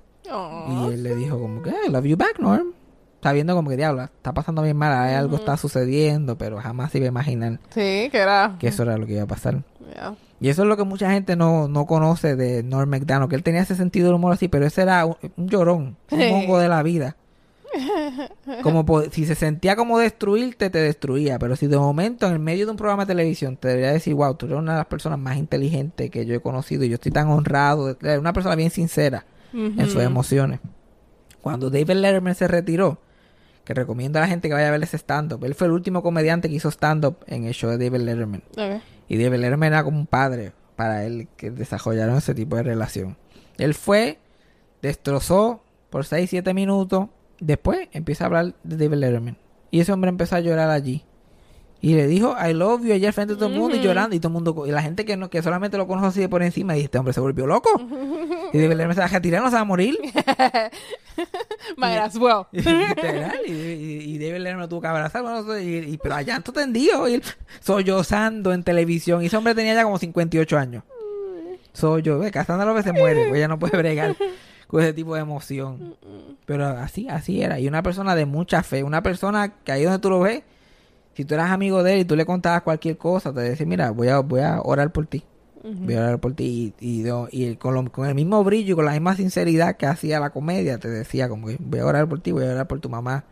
Y 0.70 0.94
él 0.94 1.04
le 1.04 1.16
dijo 1.16 1.40
como 1.40 1.62
que 1.62 1.70
I 1.72 1.90
love 1.90 2.06
you 2.06 2.16
back, 2.18 2.40
Norm. 2.40 2.74
Sabiendo 3.22 3.54
como 3.56 3.70
que 3.70 3.76
diablo, 3.76 4.04
está 4.04 4.34
pasando 4.34 4.62
bien 4.62 4.78
mal, 4.78 4.94
algo 4.94 5.36
está 5.36 5.58
sucediendo, 5.58 6.38
pero 6.38 6.58
jamás 6.60 6.92
se 6.92 7.00
iba 7.00 7.06
a 7.08 7.10
imaginar 7.10 7.60
Sí, 7.70 8.08
que 8.12 8.18
era. 8.18 8.56
que 8.60 8.70
eso 8.70 8.84
era 8.84 8.98
lo 8.98 9.06
que 9.06 9.14
iba 9.14 9.24
a 9.24 9.28
pasar. 9.28 9.62
Yeah. 9.94 10.16
Y 10.40 10.48
eso 10.48 10.62
es 10.62 10.70
lo 10.70 10.78
que 10.78 10.84
mucha 10.86 11.12
gente 11.12 11.36
no, 11.36 11.68
no 11.68 11.86
conoce 11.86 12.38
de 12.38 12.64
Norm 12.64 12.90
MacDonald, 12.90 13.30
que 13.30 13.36
él 13.36 13.44
tenía 13.44 13.60
ese 13.62 13.76
sentido 13.76 14.06
del 14.06 14.16
humor 14.16 14.32
así, 14.32 14.48
pero 14.48 14.66
ese 14.66 14.84
era 14.84 15.06
un, 15.06 15.18
un 15.36 15.48
llorón, 15.50 15.98
un 16.12 16.18
Sí. 16.20 16.30
mongo 16.32 16.60
de 16.60 16.70
la 16.70 16.82
vida. 16.82 17.18
Como 18.64 18.86
si 19.12 19.26
se 19.26 19.36
sentía 19.36 19.76
como 19.76 20.00
destruirte, 20.00 20.70
te 20.70 20.80
destruía, 20.80 21.38
pero 21.40 21.56
si 21.56 21.68
de 21.68 21.78
momento 21.78 22.28
en 22.28 22.34
el 22.34 22.40
medio 22.40 22.66
de 22.66 22.72
un 22.72 22.78
programa 22.78 23.06
de 23.06 23.14
televisión 23.14 23.58
te 23.58 23.68
debería 23.68 23.92
decir, 23.92 24.14
wow, 24.14 24.36
tú 24.36 24.48
eres 24.48 24.58
una 24.58 24.74
de 24.74 24.78
las 24.80 24.88
personas 24.88 25.20
más 25.20 25.38
inteligentes 25.38 26.10
que 26.10 26.26
yo 26.26 26.36
he 26.36 26.40
conocido 26.40 26.84
y 26.84 26.90
yo 26.90 26.96
estoy 26.96 27.12
tan 27.12 27.28
honrado, 27.28 27.98
una 28.20 28.34
persona 28.34 28.56
bien 28.56 28.72
sincera 28.72 29.26
en 29.54 29.90
sus 29.90 30.02
emociones. 30.02 30.60
Cuando 31.42 31.70
David 31.70 31.92
Letterman 31.92 32.36
se 32.36 32.48
retiró, 32.48 33.00
que 33.64 33.74
recomiendo 33.74 34.18
a 34.20 34.24
la 34.24 34.28
gente 34.28 34.48
que 34.48 34.54
vaya 34.56 34.70
a 34.70 34.72
ver 34.72 34.84
ese 34.84 34.98
stand-up, 34.98 35.46
él 35.46 35.54
fue 35.54 35.68
el 35.68 35.74
último 35.74 36.02
comediante 36.02 36.50
que 36.50 36.56
hizo 36.56 36.70
stand-up 36.70 37.18
en 37.28 37.46
el 37.46 37.54
show 37.54 37.70
de 37.70 37.78
David 37.78 38.04
Letterman. 38.04 38.44
Y 39.08 39.18
David 39.22 39.40
Letterman 39.40 39.74
era 39.74 39.84
como 39.84 40.00
un 40.00 40.08
padre 40.08 40.54
para 40.76 41.06
él 41.06 41.28
que 41.38 41.52
desarrollaron 41.52 42.18
ese 42.18 42.34
tipo 42.34 42.56
de 42.56 42.64
relación. 42.64 43.18
Él 43.58 43.74
fue, 43.74 44.18
destrozó 44.82 45.62
por 45.90 46.06
6, 46.06 46.30
7 46.30 46.54
minutos. 46.54 47.10
Después 47.40 47.88
empieza 47.92 48.26
a 48.26 48.28
hablar 48.28 48.56
de 48.64 48.78
David 48.78 48.98
Letterman. 48.98 49.38
Y 49.72 49.80
ese 49.80 49.92
hombre 49.92 50.10
empezó 50.10 50.36
a 50.36 50.40
llorar 50.40 50.70
allí. 50.70 51.04
Y 51.82 51.94
le 51.94 52.08
dijo, 52.08 52.36
I 52.38 52.54
love 52.54 52.84
you, 52.84 52.94
allá 52.94 53.08
al 53.08 53.14
frente 53.14 53.36
de 53.36 53.40
todo 53.40 53.48
el 53.48 53.58
mundo 53.58 53.78
y 53.78 53.80
llorando. 53.80 54.14
Y 54.14 54.20
todo 54.20 54.28
el 54.28 54.34
mundo, 54.34 54.66
y 54.66 54.72
la 54.72 54.82
gente 54.82 55.06
que 55.06 55.16
no 55.16 55.30
que 55.30 55.42
solamente 55.42 55.78
lo 55.78 55.88
conoce 55.88 56.08
así 56.08 56.20
de 56.20 56.28
por 56.28 56.44
encima, 56.44 56.76
y 56.76 56.82
este 56.82 56.98
hombre 56.98 57.14
se 57.14 57.22
volvió 57.22 57.48
loco. 57.48 57.70
Y 58.52 58.58
David 58.58 58.78
Letterman 58.78 58.96
se 58.96 59.02
va 59.02 59.06
a 59.06 59.10
retirar, 59.10 59.44
no 59.44 59.50
se 59.50 59.56
va 59.56 59.62
a 59.62 59.66
morir. 59.66 59.96
Might 61.78 62.00
as 62.00 62.16
well. 62.18 62.48
Y, 62.52 63.52
y, 63.52 64.16
y 64.16 64.18
David 64.18 64.40
Letterman 64.40 64.62
lo 64.62 64.68
tuvo 64.70 64.82
que 64.82 64.88
abrazar, 64.88 65.22
bueno, 65.22 65.58
y, 65.60 65.98
pero 66.02 66.16
allá 66.16 66.34
llanto 66.34 66.52
tendido, 66.52 67.08
y 67.08 67.14
él 67.14 67.24
sollozando 67.62 68.52
en 68.52 68.64
televisión. 68.64 69.22
Y 69.22 69.28
ese 69.28 69.38
hombre 69.38 69.54
tenía 69.54 69.76
ya 69.76 69.84
como 69.84 70.00
58 70.00 70.58
años. 70.58 70.84
Soy 71.74 72.02
yo, 72.02 72.20
Cassandra 72.32 72.66
López 72.66 72.84
se 72.84 72.92
muere, 72.92 73.28
pues 73.30 73.38
ella 73.38 73.48
no 73.48 73.60
puede 73.60 73.78
bregar 73.78 74.16
con 74.70 74.82
ese 74.84 74.94
tipo 74.94 75.16
de 75.16 75.22
emoción. 75.22 75.96
Pero 76.46 76.66
así, 76.68 77.10
así 77.10 77.42
era. 77.42 77.60
Y 77.60 77.68
una 77.68 77.84
persona 77.84 78.16
de 78.16 78.26
mucha 78.26 78.64
fe, 78.64 78.84
una 78.84 79.02
persona 79.04 79.50
que 79.64 79.72
ahí 79.72 79.84
donde 79.84 80.00
tú 80.00 80.10
lo 80.10 80.20
ves, 80.22 80.44
si 81.16 81.26
tú 81.26 81.34
eras 81.34 81.52
amigo 81.52 81.84
de 81.84 81.96
él 81.96 82.00
y 82.02 82.06
tú 82.06 82.16
le 82.16 82.26
contabas 82.26 82.62
cualquier 82.62 82.98
cosa, 82.98 83.34
te 83.34 83.42
decía, 83.42 83.66
mira, 83.66 83.92
voy 83.92 84.08
a, 84.10 84.20
voy 84.20 84.42
a 84.42 84.62
orar 84.64 84.92
por 84.92 85.06
ti. 85.08 85.24
Voy 85.86 85.96
a 85.96 86.00
orar 86.02 86.20
por 86.20 86.34
ti. 86.36 86.74
Y, 86.80 87.00
y, 87.00 87.02
do- 87.02 87.28
y 87.32 87.56
con, 87.58 87.74
lo- 87.74 87.92
con 87.92 88.08
el 88.08 88.16
mismo 88.16 88.42
brillo 88.44 88.74
y 88.74 88.76
con 88.76 88.86
la 88.86 88.92
misma 88.92 89.16
sinceridad 89.16 89.76
que 89.76 89.86
hacía 89.88 90.20
la 90.20 90.30
comedia, 90.30 90.78
te 90.78 90.88
decía 90.88 91.28
como 91.28 91.48
que 91.48 91.58
voy 91.60 91.80
a 91.80 91.86
orar 91.86 92.08
por 92.08 92.22
ti, 92.22 92.32
voy 92.32 92.46
a 92.46 92.52
orar 92.52 92.68
por 92.68 92.80
tu 92.80 92.90
mamá. 92.90 93.26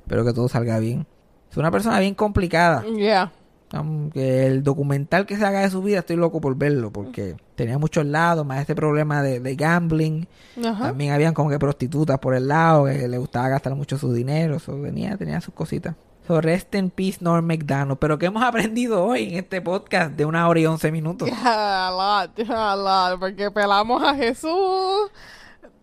Espero 0.00 0.24
que 0.24 0.32
todo 0.32 0.48
salga 0.48 0.78
bien. 0.80 1.06
Es 1.50 1.56
una 1.56 1.70
persona 1.70 1.98
bien 2.00 2.14
complicada. 2.14 2.84
Yeah. 2.84 3.32
Aunque 3.72 4.46
el 4.46 4.64
documental 4.64 5.26
que 5.26 5.36
se 5.36 5.44
haga 5.44 5.60
de 5.60 5.70
su 5.70 5.80
vida 5.80 6.00
estoy 6.00 6.16
loco 6.16 6.40
por 6.40 6.56
verlo 6.56 6.90
porque 6.90 7.36
tenía 7.54 7.78
muchos 7.78 8.04
lados, 8.04 8.44
más 8.44 8.60
este 8.60 8.74
problema 8.74 9.22
de, 9.22 9.38
de 9.38 9.54
gambling. 9.54 10.26
Ajá. 10.64 10.88
También 10.88 11.12
habían 11.12 11.34
como 11.34 11.50
que 11.50 11.58
prostitutas 11.58 12.18
por 12.18 12.34
el 12.34 12.48
lado, 12.48 12.86
que 12.86 13.06
le 13.06 13.18
gustaba 13.18 13.48
gastar 13.48 13.74
mucho 13.76 13.96
su 13.96 14.12
dinero, 14.12 14.58
so, 14.58 14.72
tenía, 14.72 15.16
tenía 15.16 15.40
sus 15.40 15.54
cositas. 15.54 15.94
So, 16.26 16.40
rest 16.40 16.74
in 16.74 16.90
peace 16.90 17.18
Norm 17.20 17.46
McDonald. 17.46 17.98
Pero 17.98 18.18
¿qué 18.18 18.26
hemos 18.26 18.42
aprendido 18.44 19.04
hoy 19.04 19.30
en 19.30 19.34
este 19.36 19.60
podcast 19.60 20.12
de 20.12 20.24
una 20.24 20.48
hora 20.48 20.60
y 20.60 20.66
once 20.66 20.90
minutos? 20.90 21.28
Yeah, 21.28 21.88
a 21.88 21.90
lot, 21.90 22.50
a 22.50 22.76
lot, 22.76 23.20
porque 23.20 23.50
pelamos 23.50 24.02
a 24.02 24.14
Jesús, 24.14 25.10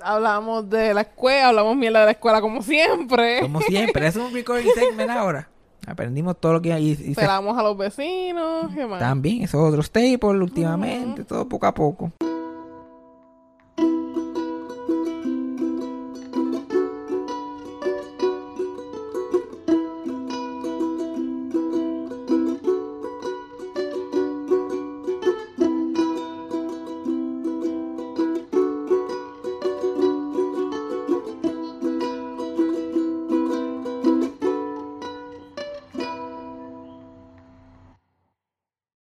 hablamos 0.01 0.69
de 0.69 0.93
la 0.93 1.01
escuela, 1.01 1.49
hablamos 1.49 1.75
mierda 1.75 2.01
de 2.01 2.05
la 2.05 2.11
escuela 2.11 2.41
como 2.41 2.61
siempre. 2.61 3.41
Como 3.41 3.61
siempre, 3.61 4.07
es 4.07 4.15
un 4.15 4.33
recording 4.33 4.69
segment 4.75 5.09
ahora. 5.09 5.49
Aprendimos 5.87 6.37
todo 6.37 6.53
lo 6.53 6.61
que 6.61 6.73
hay. 6.73 6.89
Y, 6.89 7.11
y 7.11 7.15
Pelamos 7.15 7.55
se... 7.55 7.61
a 7.61 7.63
los 7.63 7.77
vecinos. 7.77 8.71
¿qué 8.75 8.85
más? 8.85 8.99
También, 8.99 9.43
esos 9.43 9.61
otros 9.61 9.85
staples 9.85 10.21
últimamente, 10.41 11.21
uh 11.21 11.23
-huh. 11.23 11.27
todo 11.27 11.47
poco 11.47 11.65
a 11.65 11.73
poco. 11.73 12.11